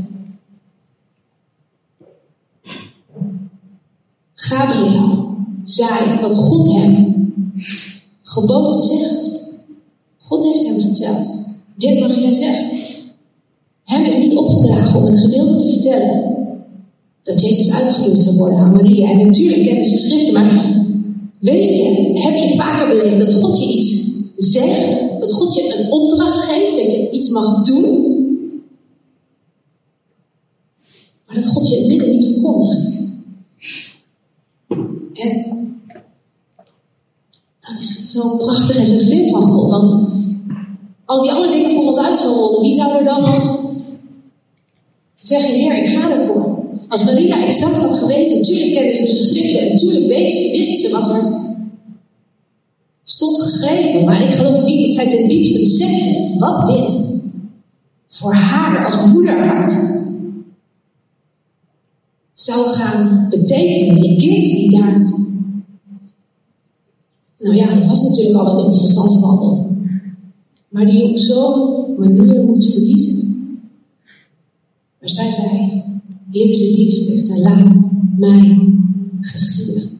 Gabriel 4.35 5.37
zei 5.64 6.20
wat 6.20 6.35
God 6.35 6.75
hem 6.75 7.14
gebood 8.22 8.72
te 8.72 8.83
zeggen. 8.83 9.16
God 10.18 10.42
heeft 10.42 10.66
hem 10.66 10.81
verteld. 10.81 11.29
Dit 11.77 12.01
mag 12.01 12.20
jij 12.20 12.33
zeggen. 12.33 12.79
Hem 13.85 14.05
is 14.05 14.18
niet 14.18 14.37
opgedragen 14.37 15.01
om 15.01 15.07
het 15.07 15.20
gedeelte 15.20 15.57
te 15.57 15.68
vertellen 15.72 16.37
dat 17.22 17.40
Jezus 17.40 17.72
uitgegroeid 17.72 18.22
zou 18.22 18.37
worden 18.37 18.59
aan 18.59 18.72
Maria. 18.72 19.11
En 19.11 19.27
natuurlijk 19.27 19.62
kennen 19.62 19.85
ze 19.85 19.99
schriften, 19.99 20.33
maar 20.33 20.75
weet 21.38 21.77
je, 21.77 22.18
heb 22.20 22.37
je 22.37 22.57
vaker 22.57 22.88
beleefd 22.88 23.18
dat 23.18 23.33
God 23.33 23.59
je 23.59 23.66
iets 23.66 24.16
zegt, 24.37 25.20
dat 25.20 25.33
God 25.33 25.55
je 25.55 25.79
een 25.79 25.92
opdracht 25.92 26.44
geeft, 26.44 26.77
dat 26.77 26.90
je 26.90 27.11
iets 27.11 27.29
mag 27.29 27.62
doen, 27.62 28.14
maar 31.27 31.35
dat 31.35 31.46
God 31.46 31.68
je 31.68 31.77
het 31.77 31.87
midden 31.87 32.11
niet 32.11 32.25
verkondigt. 32.25 32.94
En 35.12 35.57
dat 37.61 37.79
is 37.79 38.11
zo 38.11 38.37
prachtig 38.37 38.77
en 38.77 38.87
zo 38.87 38.99
slim 38.99 39.29
van 39.29 39.42
God. 39.42 39.68
Want 39.70 40.09
als 41.05 41.22
die 41.22 41.33
alle 41.33 41.51
dingen 41.51 41.75
voor 41.75 41.85
ons 41.85 41.99
uit 41.99 42.18
zouden 42.18 42.42
rollen, 42.42 42.61
wie 42.61 42.72
zou 42.72 42.92
er 42.92 43.05
dan 43.05 43.22
nog 43.22 43.64
zeggen: 45.22 45.55
Heer, 45.55 45.79
ik 45.79 45.88
ga 45.88 46.11
ervoor? 46.11 46.64
Als 46.88 47.05
Maria 47.05 47.44
exact 47.44 47.77
had 47.77 47.99
geweten, 47.99 48.38
natuurlijk 48.38 48.72
kende 48.72 48.94
ze 48.94 49.05
de 49.05 49.16
schriften 49.16 49.61
en 49.61 49.68
natuurlijk 49.68 50.07
weet 50.07 50.33
ze, 50.33 50.57
wist 50.57 50.81
ze 50.81 50.90
wat 50.90 51.09
er 51.09 51.44
stond 53.09 53.42
geschreven. 53.42 54.05
Maar 54.05 54.23
ik 54.23 54.35
geloof 54.35 54.64
niet 54.64 54.85
dat 54.85 54.95
zij 54.95 55.11
ten 55.11 55.29
diepste 55.29 55.59
beseft 55.59 56.38
wat 56.38 56.66
dit 56.66 56.99
voor 58.09 58.35
haar 58.35 58.85
als 58.85 59.07
moederhart 59.07 59.77
zou 62.35 62.66
gaan 62.66 63.27
betekenen. 63.31 64.03
Je 64.03 64.16
kind 64.16 64.45
die 64.45 64.81
daar. 64.81 65.14
Nou 67.38 67.55
ja, 67.55 67.69
het 67.69 67.87
was 67.87 68.03
natuurlijk 68.03 68.38
al 68.38 68.59
een 68.59 68.64
interessante 68.64 69.21
wandel. 69.21 69.77
Maar 70.69 70.87
die 70.87 71.11
op 71.11 71.19
zo'n 71.19 71.95
manier 71.99 72.42
moet 72.42 72.71
verliezen. 72.73 73.25
Maar 75.01 75.09
zij 75.09 75.31
zei, 75.31 75.83
Heer 76.31 76.49
is 76.49 76.75
dienst 76.75 77.29
en 77.29 77.40
laat 77.40 77.73
mij 78.16 78.69
geschieden. 79.21 79.90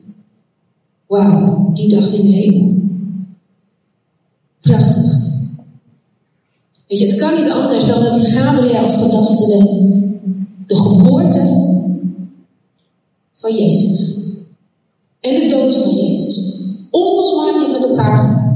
Wauw, 1.07 1.71
die 1.73 1.89
dag 1.89 2.13
in 2.13 2.27
de 2.27 2.35
hemel. 2.35 2.86
Prachtig. 4.67 5.25
Weet 6.89 6.99
je, 6.99 7.07
het 7.07 7.17
kan 7.17 7.35
niet 7.35 7.51
anders 7.51 7.85
dan 7.85 8.03
dat 8.03 8.17
in 8.17 8.25
Gabriels 8.25 8.95
gedachten 8.95 9.49
de, 9.49 9.89
de 10.67 10.77
geboorte 10.77 11.41
van 13.33 13.55
Jezus 13.57 14.25
en 15.21 15.35
de 15.35 15.47
dood 15.47 15.75
van 15.75 15.95
Jezus 15.95 16.65
onlosmakelijk 16.91 17.73
met 17.73 17.85
elkaar 17.85 18.55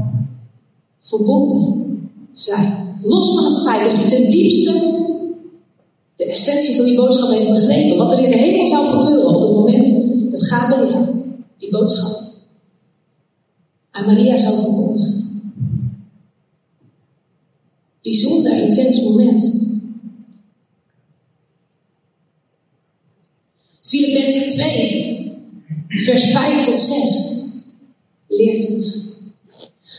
verbonden 0.99 2.09
zijn. 2.31 2.95
Los 3.01 3.33
van 3.33 3.45
het 3.45 3.63
feit 3.63 3.83
dat 3.83 3.97
hij 3.97 4.09
ten 4.09 4.31
diepste 4.31 4.71
de 6.15 6.25
essentie 6.25 6.75
van 6.75 6.85
die 6.85 6.95
boodschap 6.95 7.29
heeft 7.29 7.49
begrepen. 7.49 7.97
Wat 7.97 8.11
er 8.11 8.23
in 8.23 8.31
de 8.31 8.37
hemel 8.37 8.67
zou 8.67 8.87
gebeuren 8.87 9.35
op 9.35 9.41
het 9.41 9.51
moment 9.51 10.31
dat 10.31 10.43
Gabriel 10.43 11.23
die 11.57 11.69
boodschap 11.69 12.19
aan 13.91 14.05
Maria 14.05 14.37
zou 14.37 14.53
verkondigen. 14.53 15.20
Bijzonder 18.01 18.63
intens 18.63 19.03
moment. 19.03 19.69
Filippenzen 23.81 24.49
2, 24.49 25.31
vers 25.87 26.23
5 26.31 26.63
tot 26.63 26.79
6 26.79 27.41
leert 28.27 28.69
ons. 28.69 29.19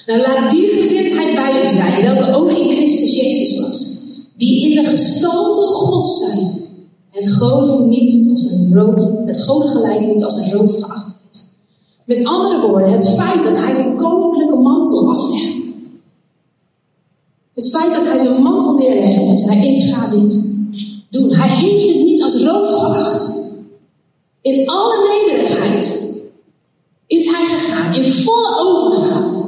Nou, 0.07 0.21
laat 0.21 0.51
die 0.51 0.69
gezindheid 0.69 1.35
bij 1.35 1.65
u 1.65 1.69
zijn, 1.69 2.03
welke 2.03 2.39
ook 2.39 2.51
in 2.51 2.71
Christus 2.71 3.17
Jezus 3.17 3.61
was, 3.61 4.05
die 4.37 4.71
in 4.71 4.83
de 4.83 4.89
gestalte 4.89 5.61
God 5.61 6.07
zijn, 6.07 6.63
het 7.11 7.33
goden 7.33 7.89
niet 7.89 8.31
als 8.31 8.53
een 8.53 8.75
roof, 8.75 9.27
het 9.27 9.43
goden 9.43 9.69
gelijk 9.69 10.07
niet 10.07 10.25
als 10.25 10.35
een 10.35 10.53
roof 10.53 10.73
geacht 10.73 11.17
heeft. 11.23 11.45
Met 12.05 12.25
andere 12.25 12.67
woorden, 12.67 12.93
het 12.93 13.09
feit 13.09 13.45
dat 13.45 13.59
hij 13.59 13.75
zijn 13.75 13.97
koninklijke 13.97 14.57
mantel 14.57 15.11
aflegt. 15.11 15.32
Het 17.55 17.71
feit 17.71 17.95
dat 17.95 18.05
hij 18.05 18.19
zijn 18.19 18.43
mantel 18.43 18.75
neerlegt 18.75 19.19
en 19.19 19.37
zei, 19.37 19.77
ik 19.77 19.95
ga 19.95 20.07
dit 20.07 20.55
doen. 21.11 21.35
Hij 21.35 21.49
heeft 21.49 21.89
het 21.89 22.05
niet 22.05 22.23
als 22.23 22.43
roof 22.43 22.79
geacht. 22.79 23.41
In 24.41 24.69
alle 24.69 25.19
nederigheid 25.19 26.11
is 27.07 27.25
hij 27.25 27.47
gegaan, 27.47 27.95
in 27.95 28.13
volle 28.13 28.59
overgave. 28.61 29.45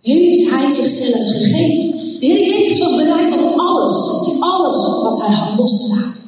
Heeft 0.00 0.50
hij 0.50 0.70
zichzelf 0.70 1.30
gegeven. 1.30 1.96
De 2.20 2.26
Heer 2.26 2.48
Jezus 2.48 2.78
was 2.78 2.96
bereid 2.96 3.32
om 3.32 3.60
alles, 3.60 3.92
alles 4.40 4.76
wat 5.02 5.22
hij 5.26 5.34
had 5.34 5.58
los 5.58 5.82
te 5.82 5.88
laten. 5.88 6.22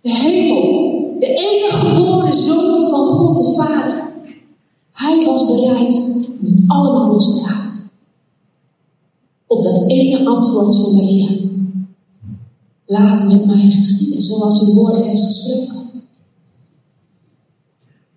De 0.00 0.14
hemel, 0.14 1.16
de 1.18 1.26
enige 1.26 1.76
geboren 1.76 2.32
zoon 2.32 2.88
van 2.88 3.06
God 3.06 3.38
de 3.38 3.52
Vader. 3.56 4.10
Hij 4.92 5.24
was 5.24 5.46
bereid 5.46 5.94
om 5.94 6.44
het 6.44 6.64
allemaal 6.66 7.12
los 7.12 7.34
te 7.34 7.40
laten. 7.40 7.75
Op 9.46 9.62
dat 9.62 9.90
ene 9.90 10.26
antwoord 10.26 10.76
van 10.76 10.94
Maria. 10.94 11.28
Laat 12.86 13.28
met 13.28 13.46
mij 13.46 13.70
geschieden, 13.70 14.22
zoals 14.22 14.62
uw 14.62 14.74
woord 14.74 15.04
heeft 15.04 15.22
gesproken. 15.22 16.02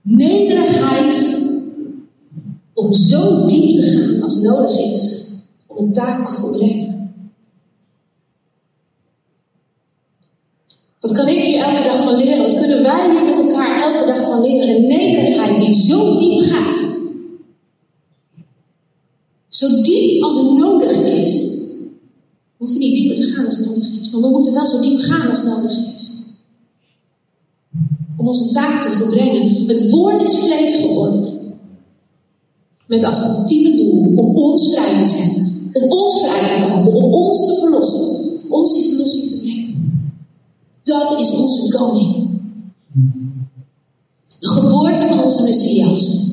Nederigheid 0.01 1.47
om 2.73 2.93
zo 2.93 3.47
diep 3.47 3.75
te 3.75 3.81
gaan 3.81 4.23
als 4.23 4.35
nodig 4.35 4.77
is 4.77 5.31
om 5.67 5.77
een 5.77 5.93
taak 5.93 6.25
te 6.25 6.31
volbrengen. 6.31 6.89
Wat 10.99 11.11
kan 11.11 11.27
ik 11.27 11.43
hier 11.43 11.61
elke 11.61 11.83
dag 11.83 12.03
van 12.03 12.15
leren? 12.15 12.43
Wat 12.43 12.57
kunnen 12.57 12.83
wij 12.83 13.11
hier 13.11 13.23
met 13.23 13.35
elkaar 13.35 13.81
elke 13.81 14.05
dag 14.05 14.23
van 14.23 14.41
leren? 14.41 14.75
Een 14.75 14.87
nederigheid 14.87 15.59
die 15.59 15.73
zo 15.73 16.17
diep 16.17 16.43
gaat. 16.43 16.88
Zo 19.49 19.81
diep 19.81 20.23
als 20.23 20.37
het 20.37 20.57
nodig 20.57 20.97
is. 20.97 21.33
We 22.57 22.65
hoeven 22.65 22.79
niet 22.79 22.93
dieper 22.93 23.15
te 23.15 23.23
gaan 23.23 23.45
als 23.45 23.57
nodig 23.57 23.97
is, 23.99 24.09
maar 24.09 24.21
we 24.21 24.27
moeten 24.27 24.53
wel 24.53 24.65
zo 24.65 24.81
diep 24.81 24.99
gaan 24.99 25.29
als 25.29 25.43
nodig 25.43 25.91
is 25.93 26.19
om 28.19 28.27
onze 28.27 28.49
taak 28.49 28.81
te 28.81 28.89
volbrengen. 28.89 29.67
Het 29.67 29.89
woord 29.89 30.21
is 30.21 30.37
vlees 30.37 30.75
geworden. 30.75 31.37
Met 32.87 33.03
als 33.03 33.17
ultieme 33.17 33.77
doel 33.77 34.13
om 34.15 34.35
ons 34.35 34.73
vrij 34.73 34.97
te 34.97 35.05
zetten. 35.05 35.71
Om 35.73 35.91
ons 35.91 36.19
vrij 36.19 36.47
te 36.47 36.67
kopen. 36.69 36.93
Om 36.93 37.13
ons 37.13 37.45
te 37.45 37.55
verlossen. 37.59 38.41
Ons 38.49 38.73
die 38.73 38.89
verlossing 38.89 39.27
te 39.27 39.39
brengen. 39.39 40.11
Dat 40.83 41.19
is 41.19 41.31
onze 41.31 41.77
koning. 41.77 42.27
De 44.39 44.47
geboorte 44.47 45.07
van 45.07 45.23
onze 45.23 45.43
Messias. 45.43 46.28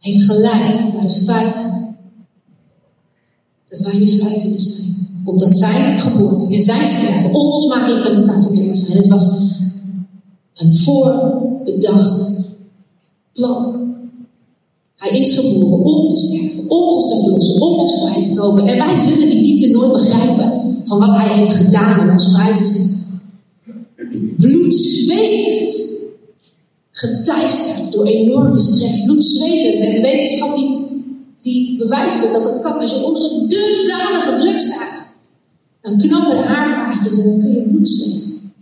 Heeft 0.00 0.22
geleid 0.22 0.92
naar 0.94 1.02
het 1.02 1.22
feit 1.24 1.66
dat 3.68 3.80
wij 3.80 3.98
nu 3.98 4.08
vrij 4.08 4.38
kunnen 4.40 4.60
zijn. 4.60 5.08
Omdat 5.24 5.56
zijn 5.56 6.00
geboorte 6.00 6.54
en 6.54 6.62
zijn 6.62 6.86
sterven 6.86 7.34
onlosmakelijk 7.34 8.04
met 8.04 8.16
elkaar 8.16 8.40
verbonden 8.40 8.76
zijn. 8.76 8.96
Het 8.96 9.06
was 9.06 9.50
een 10.54 10.76
voorbedacht 10.76 12.40
plan. 13.32 13.78
Hij 14.94 15.18
is 15.18 15.38
geboren 15.38 15.84
om 15.84 16.08
te 16.08 16.16
sterven, 16.16 16.70
om 16.70 16.82
ons 16.82 17.08
te 17.08 17.20
verlossen, 17.20 17.62
om 17.62 17.78
ons 17.78 18.00
vrij 18.00 18.22
te 18.22 18.34
kopen. 18.34 18.66
En 18.66 18.78
wij 18.78 18.98
zullen 18.98 19.30
die 19.30 19.42
diepte 19.42 19.68
nooit 19.68 19.92
begrijpen 19.92 20.82
van 20.84 20.98
wat 20.98 21.16
hij 21.16 21.36
heeft 21.36 21.54
gedaan 21.54 22.00
om 22.00 22.10
ons 22.10 22.32
vrij 22.34 22.56
te 22.56 22.66
zetten. 22.66 22.98
Bloedzwetend. 24.36 25.88
Geteisterd 27.00 27.92
door 27.92 28.06
enorme 28.06 28.58
stress. 28.58 29.04
Bloedzwetend. 29.04 29.80
En 29.80 29.94
de 29.94 30.00
wetenschap 30.00 30.54
die, 30.54 30.86
die 31.40 31.78
bewijst 31.78 32.20
dat 32.20 32.44
dat 32.44 32.60
kan. 32.60 32.78
Als 32.78 32.90
je 32.90 33.04
onder 33.04 33.22
een 33.22 33.48
dusdanige 33.48 34.34
druk 34.36 34.60
staat, 34.60 35.16
dan 35.80 35.98
knappen 35.98 36.36
de 36.36 36.44
haarvaartjes 36.44 37.18
en 37.18 37.30
dan 37.30 37.40
kun 37.40 37.52
je 37.54 37.62
bloed 37.62 37.88
zweten. 37.88 38.52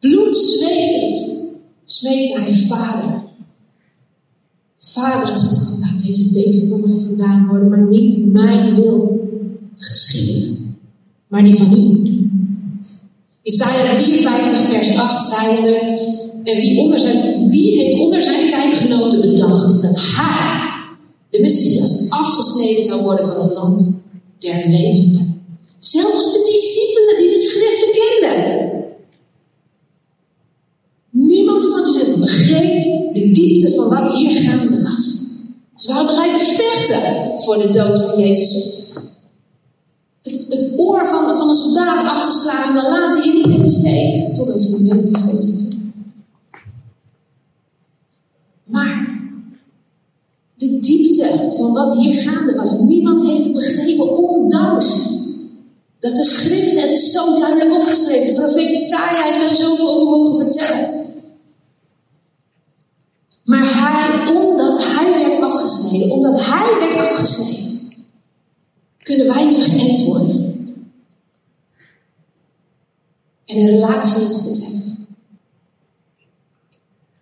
Bloedzwetend 0.00 1.44
smeekte 1.84 2.40
hij 2.40 2.52
vader. 2.52 3.22
Vader, 4.78 5.30
als 5.30 5.42
het 5.42 5.78
laat 5.80 6.06
deze 6.06 6.32
beker 6.32 6.68
voor 6.68 6.88
mij 6.88 7.04
vandaan 7.06 7.48
worden, 7.48 7.68
maar 7.68 7.86
niet 7.88 8.32
mijn 8.32 8.74
wil 8.74 9.28
geschieden, 9.76 10.76
maar 11.26 11.44
die 11.44 11.56
van 11.56 11.72
u. 11.72 11.96
Isaiah 13.46 13.94
53, 13.94 14.68
vers 14.70 14.96
8 14.96 15.28
zei 15.28 15.66
er, 15.66 15.82
en 16.44 16.60
wie, 16.60 16.80
onder 16.80 16.98
zijn, 16.98 17.48
wie 17.50 17.78
heeft 17.78 17.98
onder 17.98 18.22
zijn 18.22 18.48
tijdgenoten 18.48 19.20
bedacht 19.20 19.82
dat 19.82 19.96
hij, 19.96 20.70
de 21.30 21.40
Messias, 21.40 22.10
afgesneden 22.10 22.84
zou 22.84 23.02
worden 23.02 23.26
van 23.26 23.40
het 23.40 23.52
land 23.52 24.02
der 24.38 24.68
levenden. 24.68 25.42
Zelfs 25.78 26.32
de 26.32 26.50
discipelen 26.52 27.18
die 27.18 27.28
de 27.28 27.38
schriften 27.38 27.88
kenden. 27.92 28.70
Niemand 31.10 31.64
van 31.64 31.94
hen 31.94 32.20
begreep 32.20 33.14
de 33.14 33.32
diepte 33.32 33.74
van 33.74 33.88
wat 33.88 34.12
hier 34.12 34.42
gaande 34.42 34.82
was. 34.82 35.26
Ze 35.74 35.88
waren 35.88 36.06
bereid 36.06 36.38
te 36.38 36.44
vechten 36.44 37.40
voor 37.40 37.58
de 37.58 37.70
dood 37.70 38.00
van 38.00 38.20
Jezus 38.20 38.76
het, 40.26 40.72
oor 40.76 41.08
van, 41.08 41.36
van 41.36 41.48
een 41.48 41.54
soldaat 41.54 42.06
af 42.06 42.24
te 42.24 42.38
slaan, 42.38 42.74
dan 42.74 42.92
laten 42.92 43.22
je 43.22 43.32
niet 43.32 43.46
in 43.46 43.62
de 43.62 43.68
steek, 43.68 44.34
totdat 44.34 44.60
ze 44.60 44.86
hem 44.88 44.98
in 44.98 45.12
de 45.12 45.18
steek 45.18 45.42
lieten. 45.42 45.92
Maar 48.64 49.20
de 50.56 50.78
diepte 50.78 51.52
van 51.56 51.72
wat 51.72 51.96
hier 51.96 52.14
gaande 52.14 52.54
was, 52.54 52.80
niemand 52.80 53.26
heeft 53.26 53.44
het 53.44 53.52
begrepen, 53.52 54.16
ondanks 54.16 55.14
dat 56.00 56.16
de 56.16 56.24
schriften, 56.24 56.82
het 56.82 56.92
is 56.92 57.12
zo 57.12 57.38
duidelijk 57.38 57.82
opgeschreven. 57.82 58.34
De 58.34 58.40
profeet 58.40 58.72
Isaiah 58.72 59.22
heeft 59.22 59.42
er 59.42 59.56
zoveel 59.56 59.88
over 59.88 60.18
mogen 60.18 60.36
vertellen. 60.36 61.04
Maar 63.44 63.64
hij, 63.64 64.34
omdat 64.34 64.84
hij 64.84 65.22
werd 65.22 65.42
afgesneden, 65.42 66.10
omdat 66.10 66.40
hij 66.40 66.78
werd 66.78 66.94
afgesneden, 66.94 67.65
kunnen 69.06 69.26
wij 69.26 69.44
nu 69.50 69.60
geënt 69.60 70.04
worden. 70.04 70.44
En 73.44 73.56
een 73.56 73.66
relatie 73.66 74.22
met 74.22 74.42
vertellen. 74.42 75.06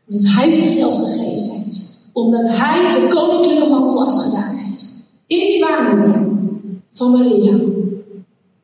Omdat 0.08 0.22
Hij 0.24 0.52
zichzelf 0.52 1.00
gegeven 1.00 1.50
heeft. 1.50 2.08
Omdat 2.12 2.42
Hij 2.42 2.90
zijn 2.90 3.08
koninklijke 3.08 3.68
mantel 3.68 4.06
afgedaan 4.06 4.56
heeft. 4.56 5.10
In 5.26 5.38
die 5.38 5.60
baarmoeder 5.60 6.26
van 6.92 7.10
Maria. 7.10 7.60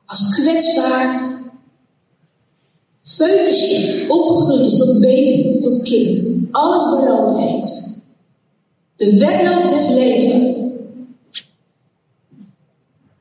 Als 0.06 0.34
kwetsbaar 0.34 1.38
foetusje 3.02 4.04
opgegroeid 4.08 4.66
is 4.66 4.76
tot 4.76 5.00
baby, 5.00 5.58
tot 5.58 5.82
kind. 5.82 6.22
Alles 6.50 6.82
doorlopen 6.82 7.36
heeft. 7.36 8.04
De 8.96 9.18
wedloop 9.18 9.68
des 9.68 9.88
levens 9.88 10.69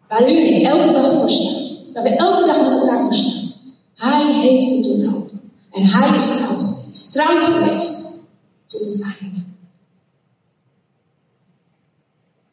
Waar 0.09 0.31
u 0.31 0.37
ik 0.37 0.65
elke 0.65 0.91
dag 0.91 1.13
voor 1.13 1.29
staan. 1.29 1.93
Waar 1.93 2.03
we 2.03 2.09
elke 2.09 2.45
dag 2.45 2.61
met 2.61 2.73
elkaar 2.73 3.03
voor 3.03 3.13
staan. 3.13 3.51
Hij 3.93 4.41
heeft 4.41 4.69
het 4.69 4.83
doorlopen. 4.83 5.41
En 5.71 5.83
hij 5.83 6.15
is 6.15 6.27
trouw 6.27 6.55
geweest. 6.55 7.11
Trouw 7.11 7.39
geweest. 7.39 8.27
Tot 8.67 8.85
het 8.85 9.01
einde. 9.01 9.37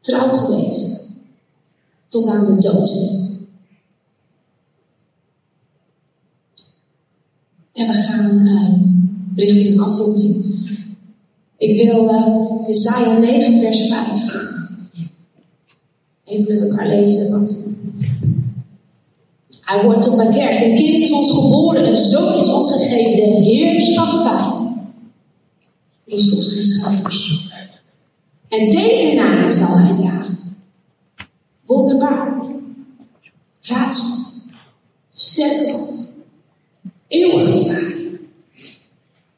Trouw 0.00 0.28
geweest. 0.28 1.08
Tot 2.08 2.28
aan 2.28 2.46
de 2.46 2.56
dood. 2.58 2.90
En 7.72 7.86
we 7.86 7.92
gaan 7.92 8.46
uh, 8.46 8.72
richting 9.34 9.74
een 9.74 9.80
afronding. 9.80 10.44
Ik 11.56 11.82
wil 11.82 12.04
uh, 12.04 12.66
Jesaja 12.66 13.18
9 13.18 13.58
vers 13.58 13.88
5 13.88 14.55
even 16.26 16.52
met 16.52 16.70
elkaar 16.70 16.88
lezen. 16.88 17.30
Want 17.30 17.74
hij 19.60 19.84
wordt 19.84 20.08
op 20.08 20.16
mijn 20.16 20.30
kerst. 20.30 20.60
Een 20.60 20.76
kind 20.76 21.02
is 21.02 21.12
ons 21.12 21.30
geboren, 21.30 21.88
een 21.88 21.94
zoon 21.94 22.40
is 22.40 22.48
ons 22.48 22.72
gegeven, 22.72 23.16
de 23.16 23.42
heerschappij. 23.42 24.54
Is 26.04 26.34
ons. 26.34 27.44
En 28.48 28.70
deze 28.70 29.14
naam 29.14 29.50
zal 29.50 29.78
hij 29.78 29.96
dragen. 29.96 30.56
Wonderbaar. 31.64 32.44
Raadsel. 33.60 34.14
Sterke 35.12 35.72
God. 35.72 36.12
Eeuwige 37.08 37.64
Vader. 37.64 38.20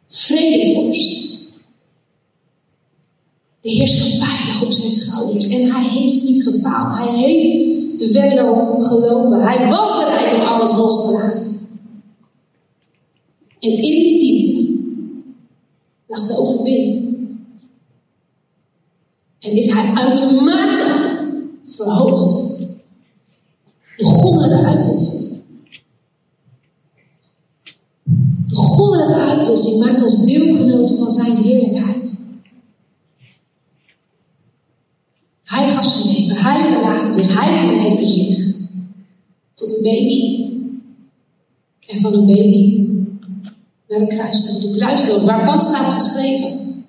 Vredevorst. 0.06 1.37
De 3.60 3.70
heerschappij 3.70 4.46
lag 4.46 4.62
op 4.62 4.72
zijn 4.72 4.90
schouders. 4.90 5.46
En 5.46 5.72
hij 5.72 5.88
heeft 5.88 6.24
niet 6.24 6.42
gefaald. 6.42 6.98
Hij 6.98 7.14
heeft 7.14 7.50
de 7.98 8.12
wedloop 8.12 8.82
gelopen. 8.82 9.42
Hij 9.42 9.68
was 9.68 10.04
bereid 10.04 10.34
om 10.34 10.40
alles 10.40 10.76
los 10.76 11.06
te 11.06 11.12
laten. 11.12 11.46
En 13.60 13.70
in 13.70 13.80
die 13.80 14.20
diepte 14.20 14.80
lag 16.06 16.26
de 16.26 16.38
overwinning. 16.38 17.16
En 19.38 19.52
is 19.52 19.72
hij 19.72 19.92
uitermate 19.94 21.18
verhoogd. 21.66 22.58
De 23.96 24.04
goddelijke 24.04 24.66
uitwisseling. 24.66 25.42
De 28.46 28.54
goddelijke 28.54 29.14
uitwisseling 29.14 29.84
maakt 29.84 30.02
ons 30.02 30.24
deelgenoten 30.24 30.96
van 30.96 31.12
zijn 31.12 31.36
heerlijkheid. 31.36 32.26
Hij 35.48 35.68
gaf 35.68 35.88
zijn 35.90 36.14
leven, 36.14 36.36
hij 36.36 36.64
verlaagde 36.64 37.12
zich, 37.12 37.40
hij 37.40 37.58
vernederde 37.58 38.08
zich. 38.08 38.54
Tot 39.54 39.76
een 39.76 39.82
baby. 39.82 40.50
En 41.86 42.00
van 42.00 42.14
een 42.14 42.26
baby 42.26 42.86
naar 43.88 43.98
de 43.98 44.06
kruisdood. 44.06 44.62
De 44.62 44.70
kruisdood, 44.70 45.24
waarvan 45.24 45.60
staat 45.60 46.02
geschreven. 46.02 46.84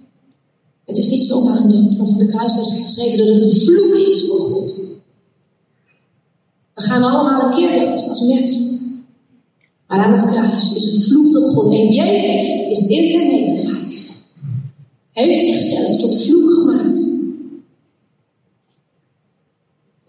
Het 0.86 0.98
is 0.98 1.08
niet 1.08 1.24
zomaar 1.24 1.58
een 1.58 1.70
dood, 1.70 1.98
maar 1.98 2.08
van 2.08 2.18
de 2.18 2.26
kruisdood 2.26 2.68
staat 2.68 2.84
geschreven 2.84 3.18
dat 3.18 3.28
het 3.28 3.42
een 3.42 3.60
vloek 3.60 3.96
is 3.96 4.28
voor 4.28 4.40
God. 4.40 4.74
We 6.74 6.82
gaan 6.82 7.04
allemaal 7.04 7.42
een 7.42 7.56
keer 7.56 7.74
dood 7.74 8.10
als 8.10 8.22
mens. 8.22 8.78
Maar 9.88 10.00
aan 10.00 10.14
het 10.14 10.26
kruis 10.26 10.74
is 10.74 10.84
een 10.84 11.02
vloek 11.02 11.32
tot 11.32 11.46
God. 11.46 11.74
En 11.74 11.94
Jezus 11.94 12.68
is 12.70 12.88
in 12.88 13.08
zijn 13.08 13.28
nederigheid. 13.28 14.16
Heeft 15.12 15.46
zichzelf 15.46 16.00
tot 16.00 16.22
vloek 16.22 16.50
gemaakt 16.50 17.19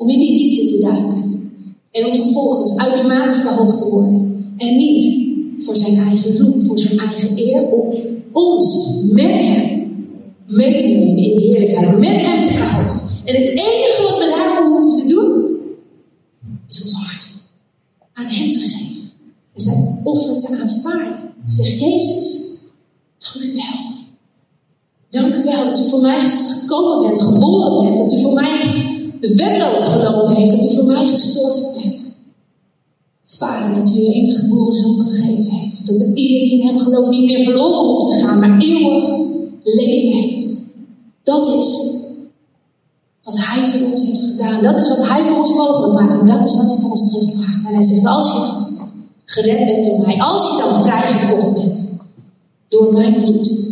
om 0.00 0.08
in 0.08 0.18
die 0.18 0.34
diepte 0.34 0.76
te 0.76 0.80
duiken. 0.80 1.52
En 1.90 2.06
om 2.06 2.14
vervolgens 2.14 2.76
uitermate 2.76 3.34
verhoogd 3.34 3.76
te 3.76 3.90
worden. 3.90 4.54
En 4.56 4.76
niet 4.76 5.28
voor 5.58 5.76
zijn 5.76 5.96
eigen 5.96 6.36
roem, 6.36 6.62
voor 6.62 6.78
zijn 6.78 6.98
eigen 6.98 7.38
eer, 7.38 7.62
om 7.62 7.94
ons 8.32 9.02
met 9.12 9.30
hem 9.30 9.92
mee 10.46 10.80
te 10.80 10.86
nemen 10.86 11.16
in 11.16 11.36
de 11.36 11.42
heerlijkheid, 11.42 11.98
met 11.98 12.20
hem 12.20 12.42
te 12.42 12.50
verhogen. 12.50 13.00
En 13.24 13.34
het 13.34 13.48
enige 13.48 14.02
wat 14.08 14.18
we 14.18 14.34
daarvoor 14.36 14.78
hoeven 14.78 15.02
te 15.02 15.08
doen, 15.08 15.56
is 16.68 16.82
ons 16.82 16.92
hart 16.92 17.26
aan 18.12 18.26
hem 18.26 18.52
te 18.52 18.60
geven. 18.60 19.10
En 19.54 19.60
zijn 19.60 20.00
offer 20.04 20.38
te 20.38 20.58
aanvaarden. 20.62 21.18
Zegt 21.46 21.80
Jezus, 21.80 22.58
dank 23.18 23.44
u 23.44 23.54
wel. 23.54 23.88
Dank 25.10 25.34
u 25.34 25.44
wel 25.44 25.64
dat 25.64 25.78
u 25.78 25.88
voor 25.88 26.00
mij 26.00 26.20
gekomen 26.20 27.06
bent, 27.06 27.22
geboren 27.22 27.84
bent, 27.84 27.98
dat 27.98 28.12
u 28.12 28.22
voor 28.22 28.34
mij 28.34 28.98
de 29.20 29.34
wedloop 29.34 29.84
gelopen 29.84 30.34
heeft, 30.34 30.52
dat 30.52 30.64
u 30.64 30.74
voor 30.74 30.84
mij 30.84 31.06
gestorven 31.06 31.82
bent. 31.82 32.18
Vader, 33.24 33.78
dat 33.78 33.90
u 33.90 34.00
uw 34.00 34.12
enige 34.12 34.40
geboren 34.40 34.72
zoon 34.72 34.98
gegeven 34.98 35.50
heeft. 35.50 35.86
Dat 35.86 36.00
ieder 36.00 36.14
die 36.14 36.60
in 36.60 36.66
hem 36.66 36.78
gelooft 36.78 37.10
niet 37.10 37.24
meer 37.24 37.44
verloren 37.44 37.88
hoeft 37.88 38.12
te 38.12 38.24
gaan, 38.24 38.38
maar 38.38 38.58
eeuwig 38.58 39.04
leven 39.62 40.12
heeft. 40.12 40.54
Dat 41.22 41.46
is 41.46 41.98
wat 43.22 43.36
Hij 43.36 43.64
voor 43.64 43.90
ons 43.90 44.02
heeft 44.02 44.22
gedaan. 44.22 44.62
Dat 44.62 44.76
is 44.76 44.88
wat 44.88 45.08
Hij 45.08 45.26
voor 45.26 45.36
ons 45.36 45.52
mogelijk 45.52 45.92
maakt. 45.92 46.20
En 46.20 46.26
dat 46.26 46.44
is 46.44 46.56
wat 46.56 46.70
Hij 46.70 46.78
voor 46.80 46.90
ons 46.90 47.12
terugvraagt. 47.12 47.66
En 47.66 47.74
Hij 47.74 47.82
zegt, 47.82 48.06
als 48.06 48.32
je 48.32 48.68
gered 49.24 49.64
bent 49.66 49.84
door 49.84 50.06
mij, 50.06 50.20
als 50.20 50.50
je 50.50 50.62
dan 50.62 50.82
vrijgekocht 50.82 51.54
bent 51.54 51.98
door 52.68 52.92
mijn 52.92 53.20
bloed, 53.20 53.68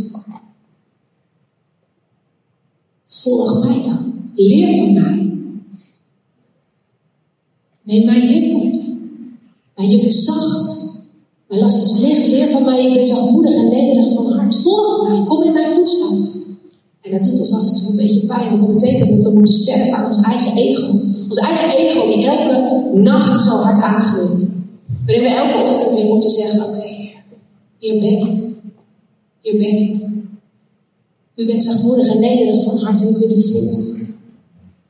volg 3.06 3.64
mij 3.64 3.82
dan. 3.82 4.12
Leer 4.34 4.78
van 4.78 4.92
mij. 4.92 5.27
Neem 7.88 8.04
mijn 8.04 8.28
juk 8.28 8.56
op. 8.56 8.80
Mijn 9.76 9.88
juk 9.88 10.02
is 10.02 10.24
zacht. 10.24 10.96
Mijn 11.48 11.60
last 11.60 11.84
is 11.84 12.00
licht. 12.00 12.26
Leer 12.26 12.48
van 12.48 12.64
mij. 12.64 12.86
Ik 12.86 12.94
ben 12.94 13.06
zachtmoedig 13.06 13.54
en 13.54 13.68
nederig 13.68 14.12
van 14.14 14.32
hart. 14.32 14.56
Volg 14.56 15.08
mij. 15.08 15.24
Kom 15.24 15.42
in 15.42 15.52
mijn 15.52 15.68
voetstappen. 15.68 16.44
En 17.00 17.10
dat 17.10 17.22
doet 17.22 17.38
ons 17.38 17.52
af 17.52 17.68
en 17.68 17.74
toe 17.74 17.90
een 17.90 17.96
beetje 17.96 18.26
pijn, 18.26 18.48
want 18.48 18.60
dat 18.60 18.74
betekent 18.74 19.10
dat 19.10 19.22
we 19.22 19.30
moeten 19.30 19.54
sterven 19.54 19.96
aan 19.96 20.06
ons 20.06 20.20
eigen 20.20 20.56
ego. 20.56 21.00
Ons 21.28 21.38
eigen 21.38 21.78
ego 21.78 22.06
die 22.06 22.26
elke 22.26 22.82
nacht 22.94 23.40
zo 23.40 23.50
hard 23.50 23.82
aangreept. 23.82 24.46
Waarin 25.06 25.24
we 25.24 25.30
elke 25.30 25.70
ochtend 25.70 25.94
weer 25.94 26.06
moeten 26.06 26.30
zeggen: 26.30 26.64
Oké, 26.64 27.10
hier 27.78 27.98
ben 27.98 28.18
ik. 28.18 28.40
Hier 29.40 29.56
ben 29.56 29.76
ik. 29.76 29.96
U 31.34 31.46
bent 31.46 31.62
zachtmoedig 31.62 32.06
en 32.06 32.20
nederig 32.20 32.64
van 32.64 32.78
hart 32.78 33.02
en 33.02 33.08
ik 33.08 33.16
wil 33.16 33.36
u 33.36 33.42
volgen. 33.42 34.16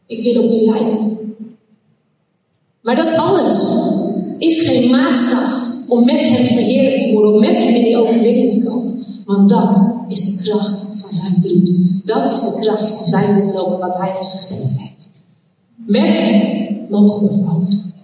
Ik 0.06 0.22
wil 0.22 0.44
op 0.44 0.50
u 0.50 0.64
lijden. 0.64 1.17
Maar 2.88 2.96
dat 2.96 3.16
alles 3.16 3.76
is 4.38 4.58
geen 4.68 4.90
maatstaf 4.90 5.66
om 5.88 6.04
met 6.04 6.20
hem 6.20 6.46
verheerlijk 6.46 7.00
te 7.00 7.12
worden, 7.12 7.32
om 7.32 7.40
met 7.40 7.58
hem 7.58 7.74
in 7.74 7.84
die 7.84 7.96
overwinning 7.96 8.50
te 8.50 8.64
komen. 8.68 9.04
Want 9.24 9.48
dat 9.48 9.80
is 10.08 10.24
de 10.24 10.50
kracht 10.50 10.86
van 10.96 11.12
zijn 11.12 11.40
bloed. 11.40 11.72
Dat 12.04 12.32
is 12.32 12.40
de 12.40 12.60
kracht 12.60 12.90
van 12.90 13.06
zijn 13.06 13.52
lopen 13.52 13.78
wat 13.78 13.96
hij 13.96 14.16
ons 14.16 14.28
gegeven 14.28 14.76
heeft. 14.76 15.08
Met 15.74 16.14
hem 16.14 16.86
mogen 16.90 17.26
we 17.26 17.34
verhoogd 17.34 17.74
worden. 17.74 17.94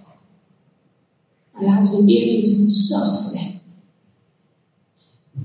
Maar 1.53 1.63
laten 1.63 1.91
we 1.91 2.11
eerbied 2.11 2.49
en 2.49 2.59
ontzag 2.61 3.21
voor 3.21 3.39
hem. 3.39 3.59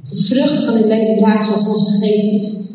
De 0.03 0.17
vruchten 0.17 0.65
van 0.65 0.75
het 0.75 0.87
leven 0.87 1.17
dragen 1.17 1.45
zoals 1.45 1.67
ons 1.67 1.91
gegeven 1.91 2.39
is. 2.39 2.69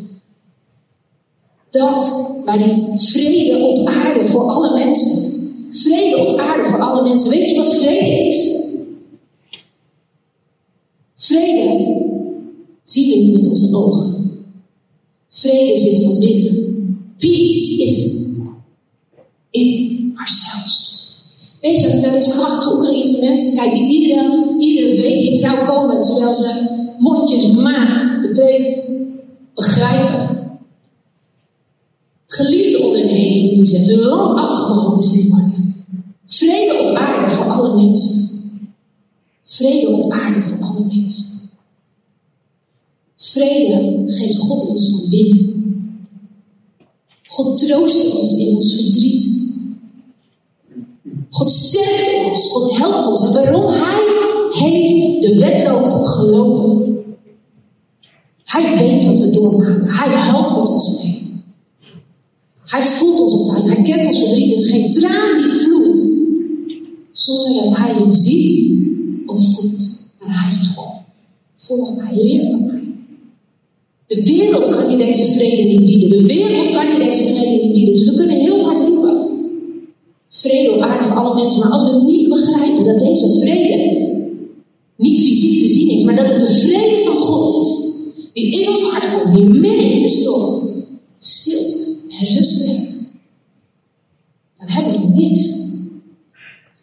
Dat 1.70 2.12
waar 2.46 2.58
die 2.58 2.92
vrede 2.96 3.58
op 3.58 3.88
aarde 3.88 4.26
voor 4.26 4.42
alle 4.42 4.74
mensen. 4.74 5.35
Vrede 5.76 6.18
op 6.18 6.38
aarde 6.38 6.70
voor 6.70 6.82
alle 6.82 7.04
mensen. 7.04 7.30
Weet 7.30 7.50
je 7.50 7.56
wat 7.56 7.76
vrede 7.76 8.28
is? 8.28 8.64
Vrede 11.16 11.96
zien 12.84 13.10
we 13.10 13.16
niet 13.16 13.38
met 13.38 13.50
onze 13.50 13.78
ogen. 13.78 14.32
Vrede 15.30 15.78
zit 15.78 16.04
van 16.04 16.20
binnen. 16.20 16.64
Peace 17.18 17.84
is 17.84 18.24
in 19.50 20.12
ourselves. 20.16 20.84
Weet 21.62 21.80
je, 21.80 21.86
als 21.86 21.96
ik 21.96 22.02
naar 22.02 22.14
deze 22.14 22.30
prachtige 22.30 22.76
Oekraïnse 22.76 23.26
mensen 23.26 23.56
kijk, 23.56 23.74
die 23.74 23.88
iedere, 23.88 24.56
iedere 24.60 25.02
week 25.02 25.22
in 25.22 25.36
trouw 25.36 25.66
komen, 25.66 26.02
terwijl 26.02 26.34
ze 26.34 26.76
mondjesmaat 27.00 27.94
de 28.22 28.30
preek 28.34 28.84
begrijpen. 29.54 30.60
Geliefden 32.28 32.86
om 32.86 32.94
hen 32.94 33.08
heen 33.08 33.48
verliezen, 33.48 33.86
hun 33.86 34.00
land 34.00 34.30
afgebroken 34.30 35.04
zien 35.04 35.30
worden. 35.30 35.65
Vrede 36.26 36.80
op 36.80 36.96
aarde 36.96 37.36
voor 37.36 37.46
alle 37.46 37.76
mensen. 37.84 38.30
Vrede 39.46 39.88
op 39.88 40.12
aarde 40.12 40.42
voor 40.42 40.58
alle 40.60 40.86
mensen. 40.86 41.50
Vrede 43.16 44.04
geeft 44.06 44.38
God 44.38 44.68
ons 44.68 44.90
van 44.92 45.10
binnen. 45.10 45.54
God 47.28 47.58
troost 47.58 48.16
ons 48.16 48.38
in 48.38 48.56
ons 48.56 48.74
verdriet. 48.74 49.44
God 51.30 51.50
sterkt 51.50 52.30
ons, 52.30 52.52
God 52.52 52.78
helpt 52.78 53.06
ons. 53.06 53.22
En 53.22 53.34
waarom? 53.34 53.74
Hij 53.74 54.04
heeft 54.52 55.22
de 55.22 55.36
wedloop 55.40 56.06
gelopen. 56.06 57.04
Hij 58.44 58.78
weet 58.78 59.04
wat 59.04 59.20
we 59.20 59.30
doormaken. 59.30 59.90
Hij 59.90 60.18
helpt 60.18 60.50
met 60.50 60.70
ons 60.70 61.04
mee. 61.04 61.25
Hij 62.66 62.82
voelt 62.82 63.20
ons 63.20 63.54
pijn. 63.54 63.70
Hij 63.70 63.82
kent 63.82 64.06
ons 64.06 64.20
verdriet. 64.20 64.50
Het 64.50 64.58
is 64.58 64.72
geen 64.72 64.92
traan 64.92 65.38
die 65.38 65.46
vloeit. 65.46 66.00
Zonder 67.12 67.64
dat 67.64 67.78
hij 67.78 67.94
hem 67.94 68.14
ziet 68.14 68.88
of 69.26 69.54
voelt. 69.54 70.02
Maar 70.20 70.42
hij 70.42 70.52
zegt, 70.52 70.76
kom, 70.76 70.92
volg 71.56 71.96
mij, 71.96 72.16
leer 72.16 72.50
van 72.50 72.66
mij. 72.66 72.84
De 74.08 74.24
wereld 74.24 74.70
kan 74.70 74.92
je 74.92 74.98
deze 74.98 75.24
vrede 75.24 75.64
niet 75.64 75.86
bieden. 75.86 76.10
De 76.10 76.26
wereld 76.26 76.72
kan 76.72 76.92
je 76.92 76.98
deze 76.98 77.24
vrede 77.24 77.64
niet 77.64 77.74
bieden. 77.74 77.94
Dus 77.94 78.06
we 78.06 78.16
kunnen 78.16 78.40
heel 78.40 78.64
hard 78.64 78.80
roepen. 78.80 79.28
Vrede 80.30 80.72
op 80.72 80.80
aarde 80.80 81.04
voor 81.04 81.16
alle 81.16 81.42
mensen. 81.42 81.60
Maar 81.60 81.70
als 81.70 81.92
we 81.92 82.04
niet 82.12 82.30
begrijpen 82.30 82.84
dat 82.84 83.00
deze 83.00 83.40
vrede 83.40 84.04
niet 84.98 85.18
fysiek 85.18 85.60
te 85.60 85.68
zien 85.68 85.90
is, 85.90 86.04
maar 86.04 86.16
dat 86.16 86.32
het 86.32 86.40
de 86.40 86.54
vrede 86.54 87.04
van 87.06 87.18
God 87.18 87.66
is, 87.66 87.94
die 88.34 88.62
in 88.62 88.70
ons 88.70 88.82
hart 88.82 89.22
komt, 89.22 89.36
die 89.36 89.50
midden 89.50 89.92
in 89.92 90.02
de 90.02 90.08
storm 90.08 90.86
stilte 91.18 91.86
en 92.20 92.36
rust 92.36 92.64
brengt, 92.64 92.98
dan 94.58 94.68
hebben 94.68 95.02
we 95.02 95.22
niks. 95.22 95.64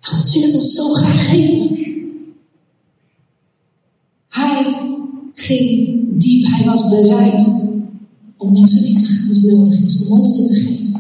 God 0.03 0.33
wil 0.33 0.43
het 0.43 0.55
ons 0.55 0.75
zo 0.75 0.93
graag 0.93 1.31
geven. 1.31 1.79
Hij 4.29 4.75
ging 5.35 5.99
diep, 6.19 6.47
hij 6.47 6.67
was 6.67 6.89
bereid 6.89 7.47
om 8.37 8.53
net 8.53 8.71
zo 8.71 8.85
diep 8.85 8.99
te 8.99 9.05
gaan 9.05 9.29
als 9.29 9.43
nodig 9.43 9.83
is, 9.83 10.09
om 10.09 10.19
ons 10.19 10.37
te 10.37 10.55
geven. 10.55 10.95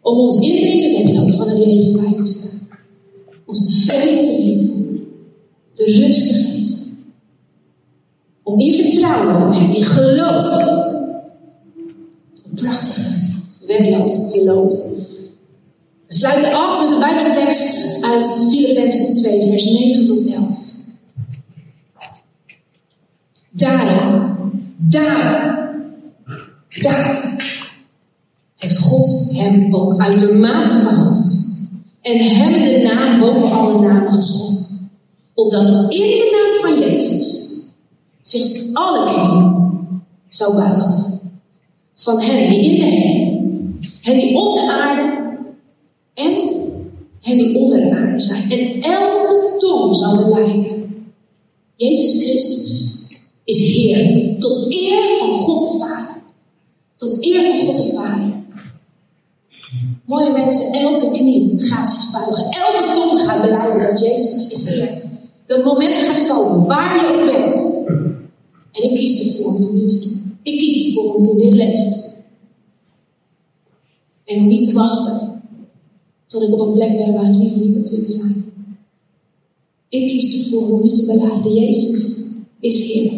Om 0.00 0.18
ons 0.18 0.36
in 0.36 0.54
deze 0.54 1.02
wedloop 1.02 1.32
van 1.32 1.48
het 1.48 1.58
leven 1.58 1.92
bij 1.92 2.12
te 2.16 2.26
staan. 2.26 2.68
Ons 3.46 3.60
de 3.60 3.72
vrede 3.72 4.22
te 4.22 4.42
bieden, 4.44 5.00
de 5.72 5.84
rust 5.84 6.28
te 6.28 6.34
geven. 6.34 6.78
Om 8.42 8.60
in 8.60 8.72
vertrouwen 8.72 9.48
op 9.48 9.54
hem, 9.54 9.72
in 9.72 9.82
geloof, 9.82 10.56
een 12.44 12.54
prachtige 12.54 13.18
wedloop 13.66 14.28
te 14.28 14.44
lopen. 14.44 14.92
We 16.12 16.18
sluiten 16.18 16.52
af 16.52 16.80
met 16.80 16.90
de 16.90 16.98
Bijbeltekst 16.98 18.04
uit 18.04 18.30
Filippenzen 18.50 19.22
2, 19.22 19.50
vers 19.50 19.64
9 19.64 20.06
tot 20.06 20.26
11. 20.26 20.46
Daar, 23.50 24.36
daar, 24.76 25.70
daar 26.68 27.36
heeft 28.56 28.78
God 28.78 29.30
hem 29.32 29.74
ook 29.74 30.00
uitermate 30.00 30.74
verhoogd. 30.74 31.50
En 32.02 32.18
hem 32.18 32.64
de 32.64 32.80
naam 32.82 33.18
boven 33.18 33.50
alle 33.50 33.80
namen 33.80 34.12
geschonken. 34.12 34.90
Opdat 35.34 35.68
in 35.68 35.98
de 35.98 36.30
naam 36.32 36.70
van 36.70 36.90
Jezus 36.90 37.52
zich 38.22 38.62
alle 38.72 39.12
knieën 39.12 39.78
zou 40.28 40.56
buigen. 40.56 41.20
Van 41.94 42.20
hen 42.20 42.48
die 42.48 42.70
in 42.70 42.80
de 42.80 42.84
hemel, 42.84 43.50
hen 44.00 44.18
die 44.18 44.36
op 44.36 44.54
de 44.54 44.72
aarde 44.72 45.21
en 46.14 46.32
hen 47.20 47.38
die 47.38 47.58
onder 47.58 47.80
de 47.80 47.90
aarde 47.90 48.20
zijn. 48.20 48.50
En 48.50 48.82
elke 48.82 49.54
tong 49.58 49.96
zou 49.96 50.24
beleiden. 50.24 51.04
Jezus 51.76 52.24
Christus 52.24 53.06
is 53.44 53.58
Heer. 53.58 54.38
Tot 54.38 54.72
eer 54.72 55.18
van 55.18 55.30
God 55.30 55.72
de 55.72 55.78
Vader. 55.78 56.22
Tot 56.96 57.24
eer 57.24 57.42
van 57.42 57.66
God 57.66 57.76
de 57.76 57.92
Vader. 57.92 58.32
Mooie 60.06 60.32
mensen, 60.32 60.72
elke 60.72 61.10
knie 61.10 61.54
gaat 61.56 61.90
zich 61.90 62.12
buigen. 62.12 62.44
Elke 62.44 62.92
tong 62.92 63.20
gaat 63.20 63.42
beleiden 63.42 63.90
dat 63.90 64.00
Jezus 64.00 64.52
is 64.52 64.74
Heer. 64.74 65.02
Dat 65.46 65.64
moment 65.64 65.98
gaat 65.98 66.26
komen, 66.26 66.66
waar 66.66 67.00
je 67.00 67.06
ook 67.06 67.32
bent. 67.32 67.54
En 68.72 68.82
ik 68.82 68.94
kies 68.94 69.36
ervoor 69.36 69.54
om 69.54 69.74
nu 69.74 69.86
te 69.86 69.98
doen. 69.98 70.38
Ik 70.42 70.58
kies 70.58 70.86
ervoor 70.86 71.14
om 71.14 71.22
het 71.22 71.30
in 71.30 71.38
dit 71.38 71.52
leven 71.52 71.90
te 71.90 71.98
doen. 72.00 72.10
En 74.24 74.46
niet 74.46 74.64
te 74.64 74.72
wachten 74.72 75.31
tot 76.32 76.42
ik 76.42 76.52
op 76.52 76.60
een 76.60 76.72
plek 76.72 76.96
ben 76.96 77.12
waar 77.12 77.28
ik 77.28 77.36
liever 77.36 77.60
niet 77.60 77.74
had 77.74 77.88
willen 77.88 78.10
zijn. 78.10 78.44
Ik 79.88 80.08
kies 80.08 80.44
ervoor 80.44 80.70
om 80.70 80.82
nu 80.82 80.88
te 80.88 81.06
beleiden, 81.06 81.54
Jezus 81.54 82.26
is 82.60 82.92
Heer. 82.92 83.12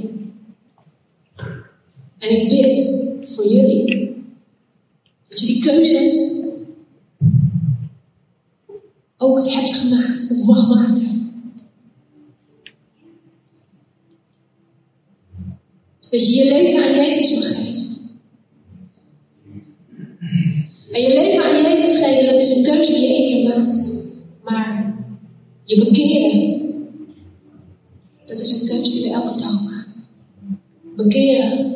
En 2.19 2.41
ik 2.41 2.49
bid 2.49 3.03
voor 3.25 3.49
jullie 3.49 4.15
dat 5.29 5.41
je 5.41 5.47
die 5.47 5.63
keuze 5.63 6.33
ook 9.17 9.51
hebt 9.51 9.73
gemaakt 9.73 10.31
of 10.31 10.45
mag 10.45 10.69
maken. 10.69 11.33
Dat 16.11 16.27
je 16.27 16.35
je 16.35 16.45
leven 16.45 16.83
aan 16.83 16.95
Jezus 16.95 17.35
mag 17.35 17.49
geven. 17.49 17.74
En 20.95 21.03
je 21.03 21.09
leven 21.09 21.45
aan 21.45 21.63
Jezus 21.63 22.03
geven, 22.03 22.31
dat 22.31 22.39
is 22.39 22.57
een 22.57 22.65
keuze 22.65 22.93
die 22.93 23.03
je 23.03 23.15
één 23.15 23.27
keer 23.27 23.43
maakt. 23.49 24.05
Maar 24.45 24.95
je 25.65 25.85
bekeren, 25.85 26.63
dat 28.25 28.41
is 28.41 28.61
een 28.61 28.69
keuze 28.69 28.93
die 28.93 29.03
we 29.03 29.11
elke 29.11 29.39
dag 29.39 29.65
maken. 29.65 29.93
Bekeren 30.97 31.75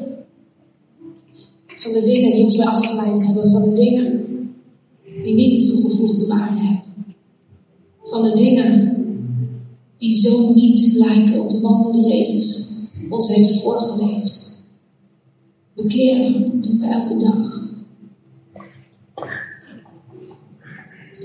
van 1.66 1.92
de 1.92 2.02
dingen 2.02 2.32
die 2.32 2.42
ons 2.42 2.56
weer 2.56 2.66
afgeleid 2.66 3.26
hebben, 3.26 3.50
van 3.50 3.62
de 3.62 3.72
dingen 3.72 4.24
die 5.22 5.34
niet 5.34 5.52
de 5.52 5.72
toegevoegde 5.72 6.26
waarde 6.26 6.60
hebben. 6.60 7.14
Van 8.04 8.22
de 8.22 8.32
dingen 8.32 8.96
die 9.96 10.12
zo 10.12 10.54
niet 10.54 10.94
lijken 10.94 11.40
op 11.40 11.50
de 11.50 11.60
wandel 11.60 11.92
die 11.92 12.06
Jezus 12.06 12.76
ons 13.10 13.34
heeft 13.34 13.62
voorgeleefd. 13.62 14.62
Bekeren 15.74 16.60
doen 16.60 16.78
we 16.78 16.86
elke 16.86 17.16
dag. 17.16 17.76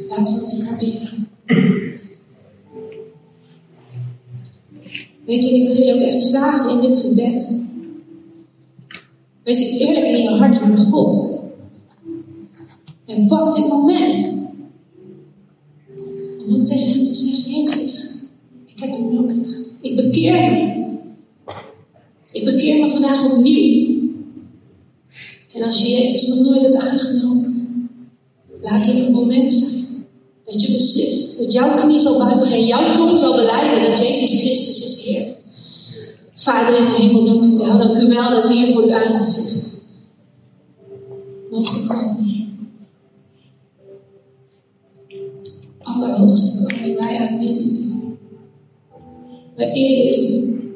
Laten 0.09 0.33
we 0.33 0.39
het 0.39 0.59
elkaar 0.59 0.77
bidden. 0.77 1.27
Weet 5.25 5.43
je, 5.43 5.55
ik 5.55 5.67
wil 5.67 5.77
jullie 5.77 5.93
ook 5.93 6.01
echt 6.01 6.29
vragen 6.29 6.69
in 6.69 6.89
dit 6.89 6.99
gebed. 6.99 7.49
Wees 9.43 9.79
eerlijk 9.79 10.07
in 10.07 10.21
je 10.21 10.29
hart 10.29 10.69
met 10.69 10.85
God. 10.85 11.39
En 13.05 13.27
pak 13.27 13.55
dit 13.55 13.67
moment. 13.67 14.41
Om 16.45 16.53
ook 16.53 16.63
tegen 16.63 16.89
hem 16.89 17.03
te 17.03 17.13
zeggen: 17.13 17.53
Jezus, 17.53 18.23
ik 18.65 18.79
heb 18.79 18.97
u 18.99 19.13
nodig. 19.13 19.59
Ik 19.81 19.95
bekeer 19.95 20.33
me. 20.33 20.81
Ik 22.31 22.45
bekeer 22.45 22.79
me 22.79 22.89
vandaag 22.89 23.31
opnieuw. 23.31 24.01
En 25.53 25.63
als 25.63 25.81
je 25.81 25.91
Jezus 25.91 26.27
nog 26.27 26.45
nooit 26.45 26.61
hebt 26.61 26.75
aangenomen, 26.75 27.89
laat 28.61 28.85
dit 28.85 28.99
het 28.99 29.11
moment 29.11 29.51
zijn 29.51 29.82
dat 30.53 30.61
je 30.61 30.71
beslist. 30.71 31.37
Dat 31.37 31.53
jouw 31.53 31.75
knie 31.75 31.99
zal 31.99 32.17
buigen 32.17 32.55
en 32.55 32.65
jouw 32.65 32.93
tong 32.93 33.19
zal 33.19 33.35
beleiden 33.35 33.89
dat 33.89 33.99
Jezus 33.99 34.41
Christus 34.41 34.83
is 34.83 35.05
Heer. 35.05 35.25
Vader 36.33 36.77
in 36.77 36.85
de 36.85 36.91
hemel, 36.91 37.23
dank 37.23 37.43
u 37.43 37.57
wel. 37.57 37.77
Dank 37.77 38.01
u 38.01 38.07
wel 38.07 38.29
dat 38.29 38.47
we 38.47 38.53
hier 38.53 38.73
voor 38.73 38.83
uw 38.83 38.93
aangezicht 38.93 39.81
mogen 41.51 41.87
komen. 41.87 42.57
Allerhoogste 45.81 46.65
koning, 46.65 46.97
wij 46.99 47.17
aanbidden 47.17 47.67
u. 47.67 48.17
Wij 49.55 49.71
eren 49.71 50.33
u. 50.33 50.71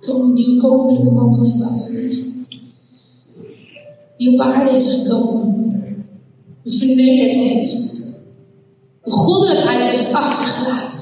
Koning 0.00 0.36
die 0.36 0.46
uw 0.46 0.60
koninklijke 0.60 1.10
mantel 1.10 1.44
heeft 1.44 1.62
afgelegd. 1.62 2.32
Die 4.16 4.32
op 4.32 4.40
aarde 4.40 4.76
is 4.76 5.02
gekomen. 5.02 5.56
Het 6.62 6.74
vernederd 6.74 7.34
heeft 7.34 7.97
de 9.08 9.14
goddelijkheid 9.14 9.86
heeft 9.86 10.12
achtergelaten. 10.12 11.00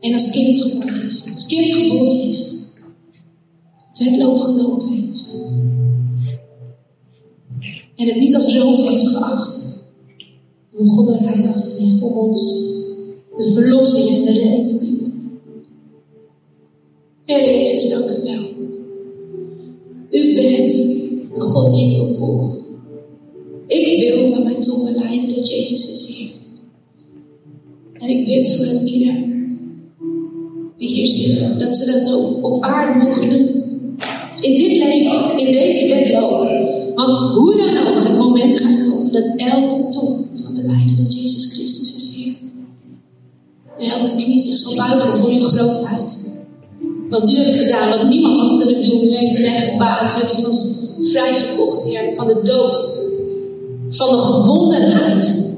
En 0.00 0.12
als 0.12 0.30
kind 0.30 0.62
geboren 0.62 1.02
is. 1.04 1.32
Als 1.32 1.46
kind 1.46 1.70
geboren 1.70 2.20
is. 2.20 2.70
Wedloop 3.98 4.40
gelopen 4.40 4.88
heeft. 4.88 5.34
En 7.96 8.06
het 8.06 8.18
niet 8.18 8.34
als 8.34 8.56
roof 8.56 8.88
heeft 8.88 9.08
geacht. 9.08 9.84
Om 10.72 10.88
goddelijkheid 10.88 11.46
af 11.46 11.60
te 11.60 11.82
leggen. 11.82 12.02
Om 12.02 12.12
ons 12.12 12.74
de 13.36 13.52
verlossing 13.52 14.08
en 14.08 14.20
te 14.20 14.32
redden 14.32 14.66
te 14.66 14.78
bieden. 14.78 15.40
Heer 17.24 17.44
Jezus, 17.44 17.90
dank 17.90 18.04
u 18.04 18.22
wel. 18.22 18.44
U 20.10 20.34
bent 20.34 20.72
de 21.34 21.40
God 21.40 21.68
die 21.68 21.90
ik 21.90 21.96
wil 21.96 22.14
volgen. 22.14 22.64
Ik 23.66 24.00
wil 24.00 24.28
met 24.28 24.44
mijn 24.44 24.60
tong 24.60 24.84
beleiden 24.84 25.28
dat 25.28 25.48
Jezus 25.48 25.90
is 25.90 26.16
Heer. 26.16 26.35
En 28.06 28.18
ik 28.18 28.24
bid 28.24 28.56
voor 28.56 28.66
een 28.66 28.88
ieder 28.88 29.14
die 30.76 30.88
hier 30.88 31.06
zit, 31.06 31.60
dat 31.60 31.76
ze 31.76 31.92
dat 31.92 32.12
ook 32.12 32.44
op 32.44 32.62
aarde 32.62 33.04
mogen 33.04 33.28
doen. 33.28 33.64
In 34.40 34.56
dit 34.56 34.76
leven, 34.76 35.38
in 35.38 35.52
deze 35.52 35.94
wedloop. 35.94 36.48
Want 36.94 37.12
hoe 37.12 37.56
dan 37.56 37.86
ook 37.86 38.04
het 38.04 38.16
moment 38.16 38.60
gaat 38.60 38.88
komen 38.88 39.12
dat 39.12 39.32
elke 39.36 39.88
tong 39.88 40.26
zal 40.32 40.52
beleiden 40.54 40.96
dat 40.96 41.14
Jezus 41.14 41.54
Christus 41.54 41.96
is 41.96 42.16
Heer. 42.16 42.34
En 43.78 44.00
elke 44.00 44.24
knie 44.24 44.40
zich 44.40 44.56
zal 44.56 44.86
buigen 44.86 45.18
voor 45.18 45.30
uw 45.30 45.40
grootheid. 45.40 46.20
Wat 47.10 47.30
u 47.30 47.36
hebt 47.36 47.54
gedaan, 47.54 47.88
wat 47.88 48.08
niemand 48.08 48.38
had 48.38 48.62
kunnen 48.62 48.80
doen. 48.80 49.04
U 49.04 49.16
heeft 49.16 49.36
de 49.36 49.42
weg 49.42 49.70
gebaand. 49.70 50.10
U 50.10 50.26
heeft 50.26 50.46
ons 50.46 50.90
vrijgekocht, 51.00 51.82
Heer, 51.84 52.12
van 52.16 52.26
de 52.26 52.40
dood. 52.42 53.04
Van 53.88 54.16
de 54.16 54.18
gebondenheid. 54.18 55.54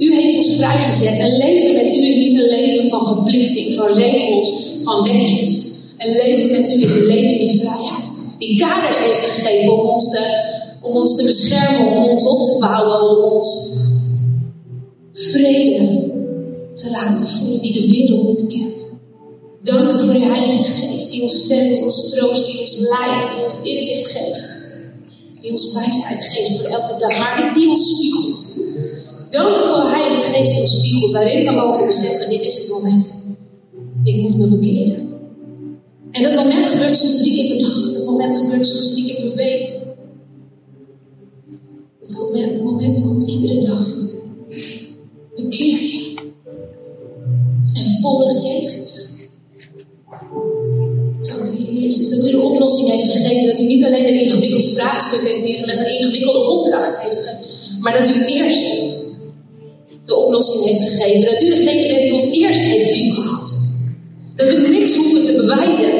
U 0.00 0.14
heeft 0.14 0.36
ons 0.36 0.56
vrijgezet. 0.56 1.18
Een 1.18 1.36
leven 1.36 1.72
met 1.72 1.90
u 1.90 2.06
is 2.06 2.16
niet 2.16 2.34
een 2.34 2.48
leven 2.48 2.88
van 2.88 3.06
verplichting, 3.06 3.74
van 3.74 3.92
regels, 3.94 4.74
van 4.82 5.02
wetjes. 5.02 5.68
Een 5.98 6.12
leven 6.12 6.50
met 6.50 6.68
u 6.68 6.82
is 6.82 6.92
een 6.92 7.06
leven 7.06 7.38
in 7.38 7.58
vrijheid. 7.58 8.18
Die 8.38 8.58
kaders 8.58 8.98
heeft 8.98 9.22
gegeven 9.22 9.80
om 9.80 9.88
ons 9.88 10.10
te, 10.10 10.22
om 10.82 10.96
ons 10.96 11.16
te 11.16 11.24
beschermen, 11.24 11.96
om 11.96 12.04
ons 12.04 12.26
op 12.26 12.44
te 12.44 12.56
bouwen, 12.60 13.18
om 13.18 13.32
ons 13.32 13.78
vrede 15.12 16.08
te 16.74 16.90
laten 16.90 17.28
voelen 17.28 17.62
die 17.62 17.72
de 17.72 17.88
wereld 17.90 18.26
niet 18.26 18.46
kent. 18.46 19.00
Dank 19.62 19.88
u 19.88 20.04
voor 20.04 20.14
uw 20.14 20.32
Heilige 20.32 20.64
Geest 20.64 21.10
die 21.12 21.22
ons 21.22 21.38
stemt, 21.38 21.82
ons 21.82 22.10
troost, 22.10 22.46
die 22.46 22.60
ons 22.60 22.76
leidt, 22.78 23.24
die 23.34 23.44
ons 23.44 23.56
inzicht 23.62 24.06
geeft. 24.06 24.68
Die 25.40 25.50
ons 25.50 25.72
wijsheid 25.72 26.20
geeft 26.20 26.60
voor 26.60 26.68
elke 26.68 26.96
dag, 26.98 27.18
maar 27.18 27.54
die 27.54 27.68
ons 27.68 27.90
spiegelt. 27.90 28.44
Dank 29.30 29.66
voor 29.66 29.82
de 29.82 29.88
Heilige 29.88 30.22
Geest 30.22 30.50
die 30.50 30.60
ons 30.60 30.78
spiegelt, 30.78 31.12
waarin 31.12 31.44
we 31.44 31.52
mogen 31.52 31.86
beseffen: 31.86 32.28
dit 32.28 32.44
is 32.44 32.54
het 32.54 32.68
moment. 32.68 33.14
Ik 34.04 34.16
moet 34.16 34.36
me 34.36 34.48
bekeren. 34.48 35.08
En 36.10 36.22
dat 36.22 36.34
moment 36.34 36.66
gebeurt 36.66 36.96
soms 36.96 37.16
drie 37.16 37.34
keer 37.34 37.48
per 37.48 37.58
dag. 37.58 37.92
Dat 37.92 38.04
moment 38.04 38.36
gebeurt 38.36 38.66
soms 38.66 38.92
drie 38.92 39.04
keer 39.04 39.26
per 39.26 39.36
week. 39.36 39.72
Het 42.00 42.18
moment, 42.18 42.62
moment 42.62 43.02
komt 43.02 43.30
iedere 43.30 43.60
dag. 43.60 43.86
Bekeer 45.34 45.82
je. 45.82 46.20
En 47.74 47.98
volg 48.00 48.46
Jezus. 48.46 49.18
Dank 51.20 51.58
u, 51.58 51.80
Jezus, 51.80 52.10
dat 52.10 52.24
u 52.26 52.30
de 52.30 52.40
oplossing 52.40 52.90
heeft 52.90 53.10
gegeven. 53.10 53.46
Dat 53.46 53.60
u 53.60 53.66
niet 53.66 53.84
alleen 53.84 54.06
een 54.06 54.20
ingewikkeld 54.20 54.64
vraagstuk 54.64 55.28
heeft 55.28 55.42
neergelegd, 55.42 55.78
een 55.78 55.98
ingewikkelde 55.98 56.48
opdracht 56.48 57.02
heeft 57.02 57.16
gegeven. 57.16 57.80
Maar 57.80 57.98
dat 57.98 58.08
u 58.08 58.24
eerst 58.24 58.99
de 60.10 60.16
oplossing 60.16 60.64
heeft 60.64 60.80
gegeven. 60.80 61.46
U 61.46 61.50
degene 61.50 61.88
bent 61.88 62.02
die 62.02 62.12
ons 62.14 62.30
eerst 62.30 62.60
heeft 62.60 62.96
liefgehad. 62.96 63.52
Dat 64.36 64.48
we 64.48 64.68
niks 64.68 64.96
hoeven 64.96 65.24
te 65.24 65.32
bewijzen 65.32 65.92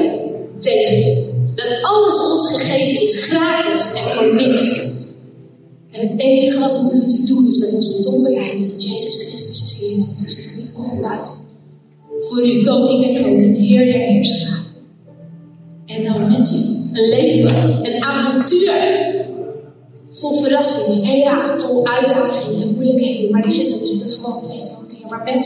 tegen. 0.58 1.28
Dat 1.54 1.66
alles 1.82 2.16
ons 2.30 2.54
gegeven 2.54 3.02
is, 3.02 3.24
gratis 3.24 3.92
en 3.92 4.14
voor 4.14 4.34
niks. 4.34 4.88
En 5.90 6.00
het 6.08 6.20
enige 6.20 6.58
wat 6.58 6.72
we 6.72 6.78
hoeven 6.78 7.08
te 7.08 7.26
doen 7.26 7.46
is 7.46 7.58
met 7.58 7.74
onze 7.74 8.02
tong 8.02 8.22
beleiden 8.22 8.70
dat 8.70 8.82
Jezus 8.82 9.14
Christus 9.26 9.62
is 9.62 9.80
Heer. 9.80 10.06
Dat 10.06 10.20
we 10.20 10.30
zich 10.30 10.56
niet 10.56 11.00
buigen. 11.00 11.38
Voor 12.18 12.42
uw 12.42 12.62
koning 12.62 13.00
der 13.04 13.22
koningen, 13.22 13.54
Heer 13.54 13.84
der 13.84 14.00
heerschaar. 14.00 14.64
En 15.86 16.02
dan 16.02 16.26
met 16.26 16.50
u 16.50 16.98
een 16.98 17.08
leven, 17.08 17.86
een 17.86 18.02
avontuur 18.02 18.72
Vol 20.20 20.42
verrassingen 20.42 21.02
en 21.02 21.18
ja, 21.18 21.58
vol 21.58 21.86
uitdagingen 21.86 22.62
en 22.62 22.74
moeilijkheden. 22.74 23.30
Maar 23.30 23.42
die 23.42 23.52
zitten 23.52 23.80
er 23.80 23.92
in 23.92 23.98
het 23.98 24.10
gewone 24.10 24.54
leven 24.54 24.76
ook 24.82 24.92
in. 24.92 25.06
Maar 25.08 25.38
u. 25.38 25.40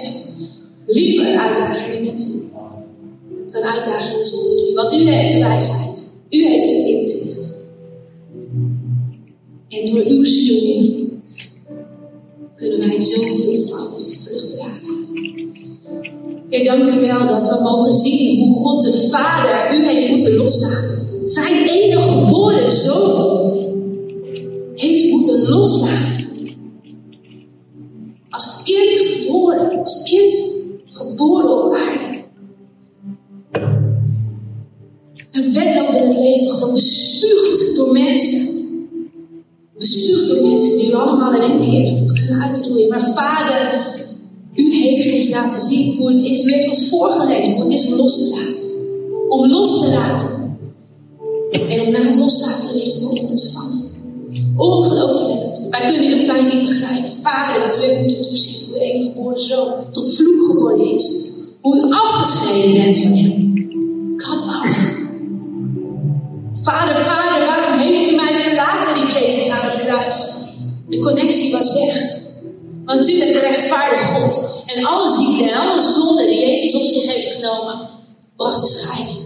Liever 0.87 1.39
uitdagingen 1.39 2.03
met 2.03 2.21
u. 2.21 2.53
Dan 3.51 3.63
uitdagingen 3.63 4.27
zonder 4.27 4.71
u. 4.71 4.75
Want 4.75 4.93
u 4.93 4.97
heeft 4.97 5.35
de 5.35 5.41
wijsheid. 5.41 6.13
U 6.31 6.47
heeft 6.47 6.71
het 6.71 6.87
inzicht. 6.87 7.53
En 9.69 9.87
door 9.87 10.05
uw 10.05 10.25
stuur 10.25 11.05
kunnen 12.57 12.89
wij 12.89 12.99
zoveel 12.99 13.37
veelvoudige 13.37 14.11
vrucht 14.11 14.51
dragen. 14.51 15.07
Heer, 16.49 16.65
dank 16.65 16.95
u 16.95 17.01
wel 17.01 17.27
dat 17.27 17.49
we 17.49 17.63
mogen 17.63 17.93
zien 17.93 18.39
hoe 18.39 18.57
God 18.57 18.83
de 18.83 19.09
Vader 19.11 19.79
u 19.79 19.87
heeft 19.87 20.09
moeten 20.09 20.37
loslaten. 20.37 21.29
Zijn 21.29 21.69
enige 21.69 22.01
geboren 22.01 22.71
zoon 22.71 23.64
loslaten. 25.49 26.25
Als 28.31 28.63
kind 28.65 28.91
geboren, 28.91 29.79
als 29.79 30.03
kind 30.03 30.35
geboren 30.85 31.65
op 31.65 31.75
aarde. 31.75 32.23
Een 35.33 35.53
wedloop 35.53 35.95
in 35.95 36.03
het 36.03 36.15
leven, 36.15 36.51
gewoon 36.51 36.75
bespuugd 36.75 37.77
door 37.77 37.93
mensen. 37.93 38.53
Bespuugd 39.79 40.29
door 40.29 40.49
mensen 40.49 40.79
die 40.79 40.91
u 40.91 40.95
allemaal 40.95 41.35
in 41.35 41.43
één 41.43 41.61
keer 41.61 41.99
het 41.99 42.13
kunnen 42.13 42.43
uitroeien. 42.43 42.89
Maar 42.89 43.13
Vader, 43.15 43.93
u 44.55 44.75
heeft 44.75 45.15
ons 45.15 45.31
laten 45.31 45.61
zien 45.61 45.97
hoe 45.97 46.11
het 46.11 46.21
is. 46.21 46.45
U 46.45 46.53
heeft 46.53 46.69
ons 46.69 46.89
voorgeleefd 46.89 47.53
hoe 47.53 47.63
het 47.63 47.73
is 47.73 47.93
om 47.93 47.99
los 47.99 48.15
te 48.15 48.31
laten. 48.31 48.65
Om 49.29 49.51
los 49.51 49.81
te 49.81 49.89
laten. 49.89 50.59
En 51.69 51.81
om 51.81 51.93
na 51.93 52.03
het 52.03 52.17
loslaten 52.17 52.75
weer 52.75 52.89
te 52.89 53.01
mogen 53.03 53.29
ontvangen. 53.29 53.94
Ongelooflijk. 54.57 55.71
Wij 55.71 55.85
kunnen 55.85 56.19
uw 56.19 56.25
pijn 56.27 56.49
niet 56.49 56.65
begrijpen. 56.65 57.13
Vader, 57.23 57.61
dat 57.61 57.77
heeft 57.77 58.01
moeten 58.01 58.23
toezien 58.23 58.67
hoe 58.67 58.75
uw 58.75 58.81
enige 58.81 59.11
geboren 59.11 59.41
zoon 59.41 59.73
tot 59.93 60.17
vloek 60.17 60.51
geworden 60.51 60.93
is. 60.93 61.33
Hoe 61.61 61.77
u 61.77 61.93
afgescheiden 61.93 62.73
bent 62.73 62.99
van 62.99 63.13
hem. 63.13 63.53
Kat 64.17 64.43
af. 64.43 64.67
Vader, 66.63 66.97
vader, 66.97 67.47
waarom 67.47 67.79
heeft 67.79 68.11
u 68.11 68.15
mij 68.15 68.35
verlaten, 68.35 68.95
die 68.95 69.21
Jezus 69.21 69.51
aan 69.51 69.71
het 69.71 69.85
kruis? 69.85 70.45
De 70.89 70.99
connectie 70.99 71.53
was 71.53 71.79
weg. 71.79 72.23
Want 72.85 73.09
u 73.09 73.19
bent 73.19 73.33
de 73.33 73.39
rechtvaardige 73.39 74.05
God. 74.05 74.63
En 74.67 74.85
alle 74.85 75.11
ziekte 75.11 75.51
en 75.51 75.61
alle 75.61 75.83
zonde 75.83 76.27
die 76.27 76.41
Jezus 76.41 76.75
op 76.75 76.89
zich 76.89 77.13
heeft 77.13 77.35
genomen, 77.35 77.89
bracht 78.37 78.61
de 78.61 78.67
scheiding 78.67 79.25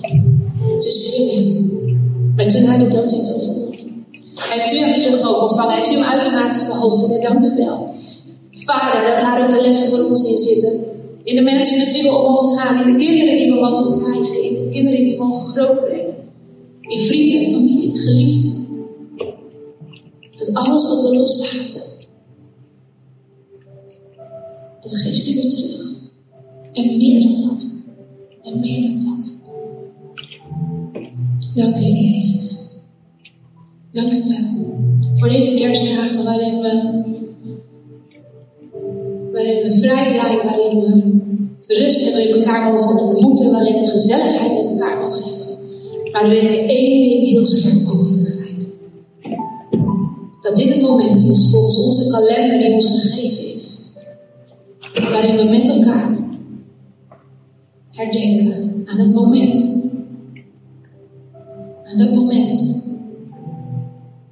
tussen 0.81 1.25
u 1.25 1.29
en 1.31 1.45
hem. 1.45 2.33
Maar 2.37 2.49
toen 2.49 2.63
hij 2.63 2.79
de 2.79 2.89
dood 2.89 3.11
heeft 3.11 3.35
overwonnen, 3.35 3.68
heeft 4.49 4.75
u 4.75 4.79
hem 4.79 4.93
terug 4.93 5.23
mogen 5.23 5.41
ontvangen, 5.41 5.77
heeft 5.77 5.93
u 5.93 5.95
hem 5.95 6.05
uitermate 6.05 6.59
verhoogd. 6.59 7.15
En 7.15 7.21
dank 7.21 7.45
u 7.45 7.57
wel. 7.57 7.95
Vader, 8.53 9.11
dat 9.11 9.21
daar 9.21 9.43
ook 9.43 9.49
de 9.49 9.61
lessen 9.61 9.89
voor 9.89 10.09
ons 10.09 10.25
in 10.25 10.39
zitten. 10.39 10.87
In 11.23 11.37
de 11.37 11.43
mensen 11.43 11.79
met 11.79 11.93
wie 11.93 12.03
we 12.03 12.17
om 12.17 12.23
mogen 12.23 12.59
gaan, 12.59 12.87
in 12.87 12.93
de 12.93 13.05
kinderen 13.05 13.37
die 13.37 13.53
we 13.53 13.61
mogen 13.61 14.03
krijgen, 14.03 14.43
in 14.43 14.55
de 14.55 14.69
kinderen 14.71 15.05
die 15.05 15.17
we 15.17 15.25
mogen 15.25 15.47
grootbrengen. 15.47 16.15
In 16.81 17.01
vrienden, 17.01 17.53
familie, 17.53 17.99
geliefden. 17.99 18.67
Dat 20.37 20.55
alles 20.55 20.89
wat 20.89 21.01
we 21.01 21.17
loslaten, 21.17 21.83
dat 24.81 24.95
geeft 24.95 25.27
u 25.27 25.35
weer 25.35 25.49
terug. 25.49 25.88
Waarin 39.33 39.63
we 39.63 39.75
vrij 39.81 40.09
zijn, 40.09 40.37
waarin 40.37 40.81
we 41.67 41.75
rust 41.75 42.05
hebben 42.05 42.29
in 42.29 42.35
elkaar 42.35 42.73
mogen 42.73 42.99
ontmoeten, 42.99 43.53
waarin 43.53 43.81
we 43.81 43.87
gezelligheid 43.87 44.53
met 44.53 44.67
elkaar 44.67 44.99
mogen 44.99 45.25
hebben, 45.25 45.59
waarin 46.13 46.47
we 46.47 46.67
één 46.67 47.03
ding 47.03 47.29
heel 47.29 47.47
scherp 47.47 47.87
mogen 47.87 48.19
begrijpen. 48.19 48.73
Dat 50.41 50.57
dit 50.57 50.69
het 50.69 50.83
moment 50.83 51.25
is 51.25 51.51
volgens 51.51 51.77
onze 51.77 52.11
kalender 52.11 52.59
die 52.59 52.73
ons 52.73 52.87
gegeven 52.87 53.55
is, 53.55 53.93
waarin 55.11 55.37
we 55.37 55.45
met 55.45 55.69
elkaar 55.69 56.17
herdenken 57.91 58.83
aan 58.85 58.99
het 58.99 59.15
moment. 59.15 59.77
Aan 61.85 61.97
dat 61.97 62.15
moment 62.15 62.87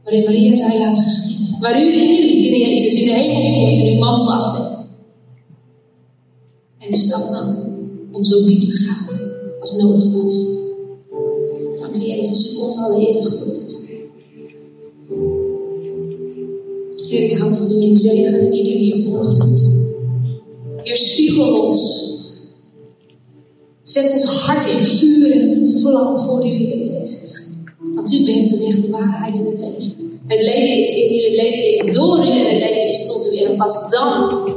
waarin 0.07 0.25
Maria 0.25 0.55
zei 0.55 0.79
laat 0.79 0.99
geschieden. 0.99 1.61
Waar 1.61 1.83
u 1.83 1.87
u, 1.87 2.01
Heer 2.43 2.69
Jezus, 2.69 2.95
in 2.95 3.05
de 3.05 3.15
hemel 3.15 3.43
stond 3.43 3.77
en 3.77 3.93
uw 3.93 3.99
mantel 3.99 4.33
afdeed. 4.33 4.87
En 6.79 6.91
de 6.91 6.97
stap 6.97 7.31
nam 7.31 7.57
om 8.13 8.25
zo 8.25 8.45
diep 8.45 8.63
te 8.63 8.71
gaan 8.71 9.21
als 9.61 9.73
nodig 9.77 10.13
was. 10.13 10.35
Dank 11.75 11.97
u 11.97 12.07
Jezus, 12.07 12.53
u 12.53 12.59
komt 12.59 12.77
alle 12.77 13.09
eer 13.09 13.17
en 13.17 13.25
glorie 13.25 13.65
toe. 13.65 13.79
Heer, 17.09 17.23
ik 17.31 17.39
hou 17.39 17.57
van 17.57 17.71
u 17.71 17.85
en 17.85 17.95
zegen 17.95 18.53
ieder 18.53 18.73
hier 18.73 19.03
vanochtend. 19.03 19.85
Heer, 20.83 20.97
spiegel 20.97 21.67
ons. 21.67 22.15
Zet 23.83 24.11
ons 24.11 24.25
hart 24.25 24.67
in 24.71 24.77
vuur 24.77 25.31
en 25.31 25.71
vlam 25.81 26.21
voor 26.21 26.47
u, 26.47 26.49
Heer 26.49 26.93
Jezus. 26.93 27.46
Want 27.97 28.13
u 28.13 28.25
bent 28.25 28.49
de 28.49 28.59
weg, 28.59 28.81
de 28.81 28.91
waarheid 28.91 29.39
en 29.39 29.47
het 29.47 29.59
leven. 29.59 30.21
Het 30.27 30.43
leven 30.43 30.79
is 30.79 30.91
in 30.97 31.19
u, 31.19 31.25
het 31.25 31.43
leven 31.43 31.71
is 31.73 31.95
door 31.95 32.19
u 32.19 32.31
en 32.31 32.47
het 32.47 32.59
leven 32.59 32.89
is 32.89 33.07
tot 33.07 33.33
u. 33.33 33.37
En 33.37 33.57
pas 33.57 33.91
dan 33.91 34.49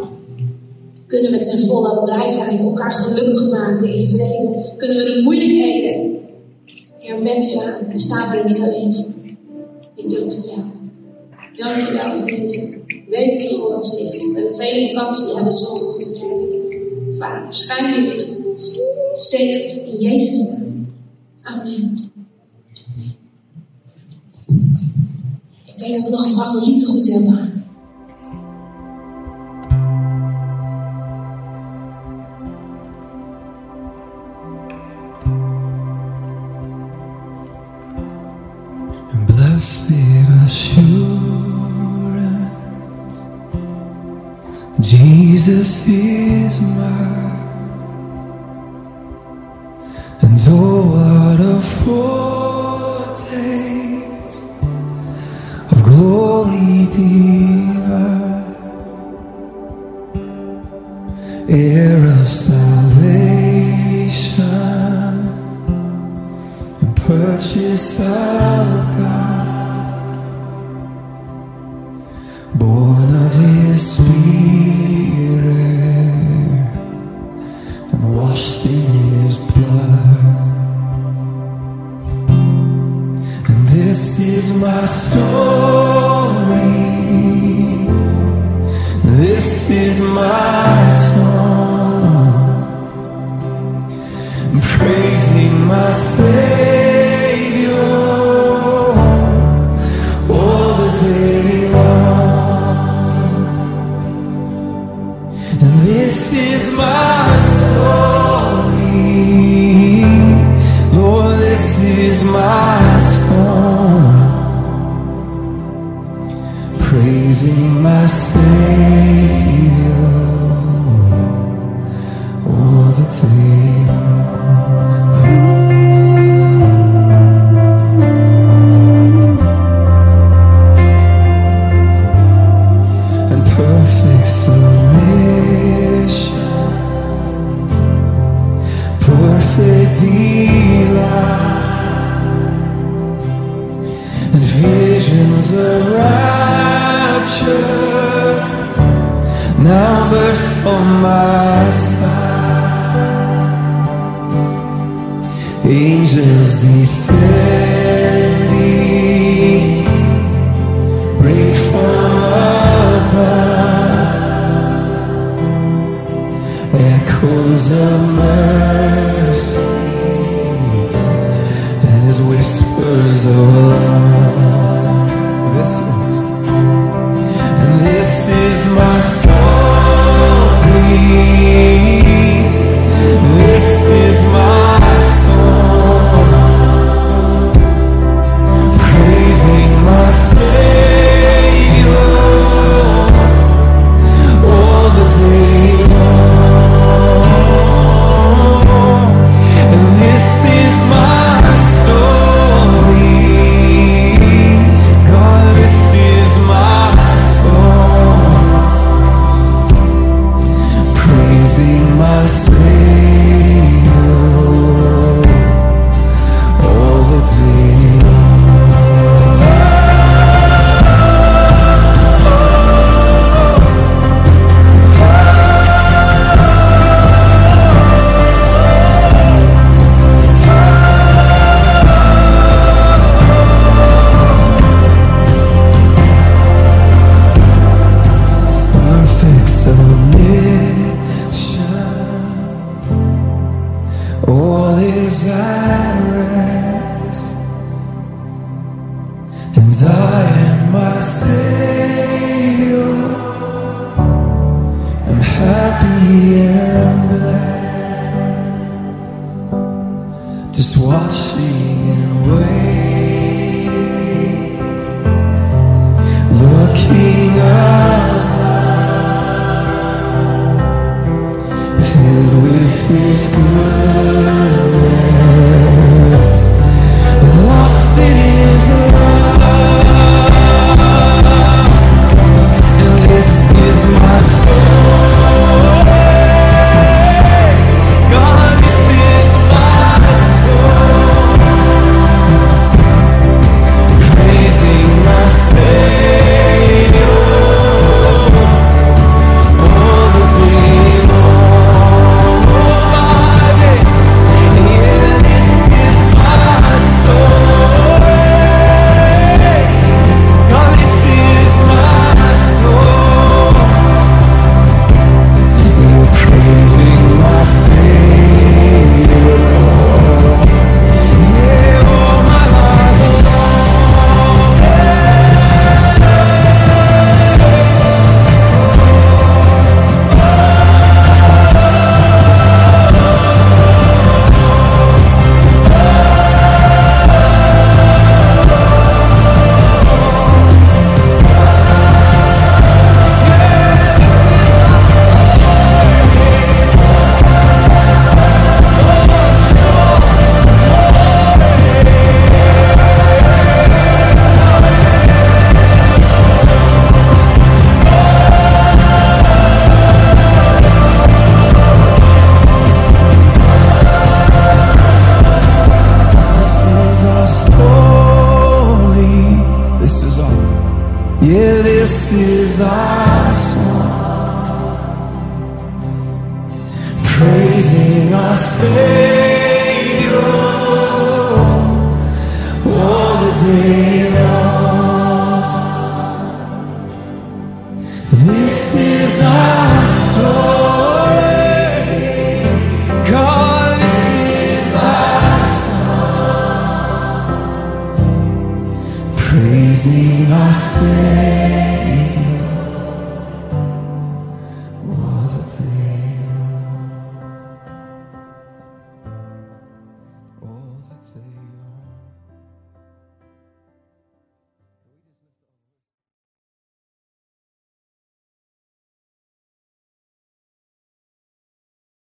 kunnen 1.08 1.32
we 1.32 1.40
ten 1.40 1.60
volle 1.68 2.04
blij 2.04 2.30
zijn, 2.30 2.60
elkaar 2.60 2.94
gelukkig 2.94 3.50
maken 3.50 3.94
in 3.94 4.08
vrede. 4.08 4.74
Kunnen 4.78 4.98
we 4.98 5.04
de 5.04 5.22
moeilijkheden 5.24 6.18
Heer, 6.98 7.22
met 7.22 7.52
u 7.54 7.58
aan 7.58 7.92
en 7.92 8.00
staan 8.00 8.32
we 8.32 8.38
er 8.38 8.48
niet 8.48 8.60
alleen 8.60 8.94
voor. 8.96 9.06
Ik 9.96 10.10
dank 10.10 10.32
u 10.32 10.42
wel. 10.46 10.64
Dank 11.56 11.90
u 11.90 11.94
wel 11.94 12.18
voor 12.18 12.26
deze 12.26 12.78
week 13.10 13.38
die 13.40 13.58
voor 13.58 13.76
ons 13.76 14.00
ligt. 14.00 14.26
We 14.26 14.32
hebben 14.34 14.56
vele 14.56 14.88
vakantie 14.88 15.36
hebben 15.36 15.54
zo 15.54 15.66
goed 15.66 16.02
te 16.02 16.10
werken. 16.12 17.18
Vader, 17.18 17.56
schijn 17.56 17.96
uw 17.96 18.12
licht 18.12 18.38
in 18.38 18.46
ons. 18.46 18.80
Zegt 19.14 19.88
in 19.88 20.00
Jezus' 20.00 20.58
naam. 20.58 20.94
Amen. 21.42 22.12
Nog 25.98 26.66
lied 26.66 26.80
te 26.80 26.86
goed 26.86 27.08
hebben. 27.12 27.64
Blessed 39.26 40.28
assurance, 40.44 40.90
Jesus 44.80 45.86
is 45.88 46.60
mine, 46.60 47.19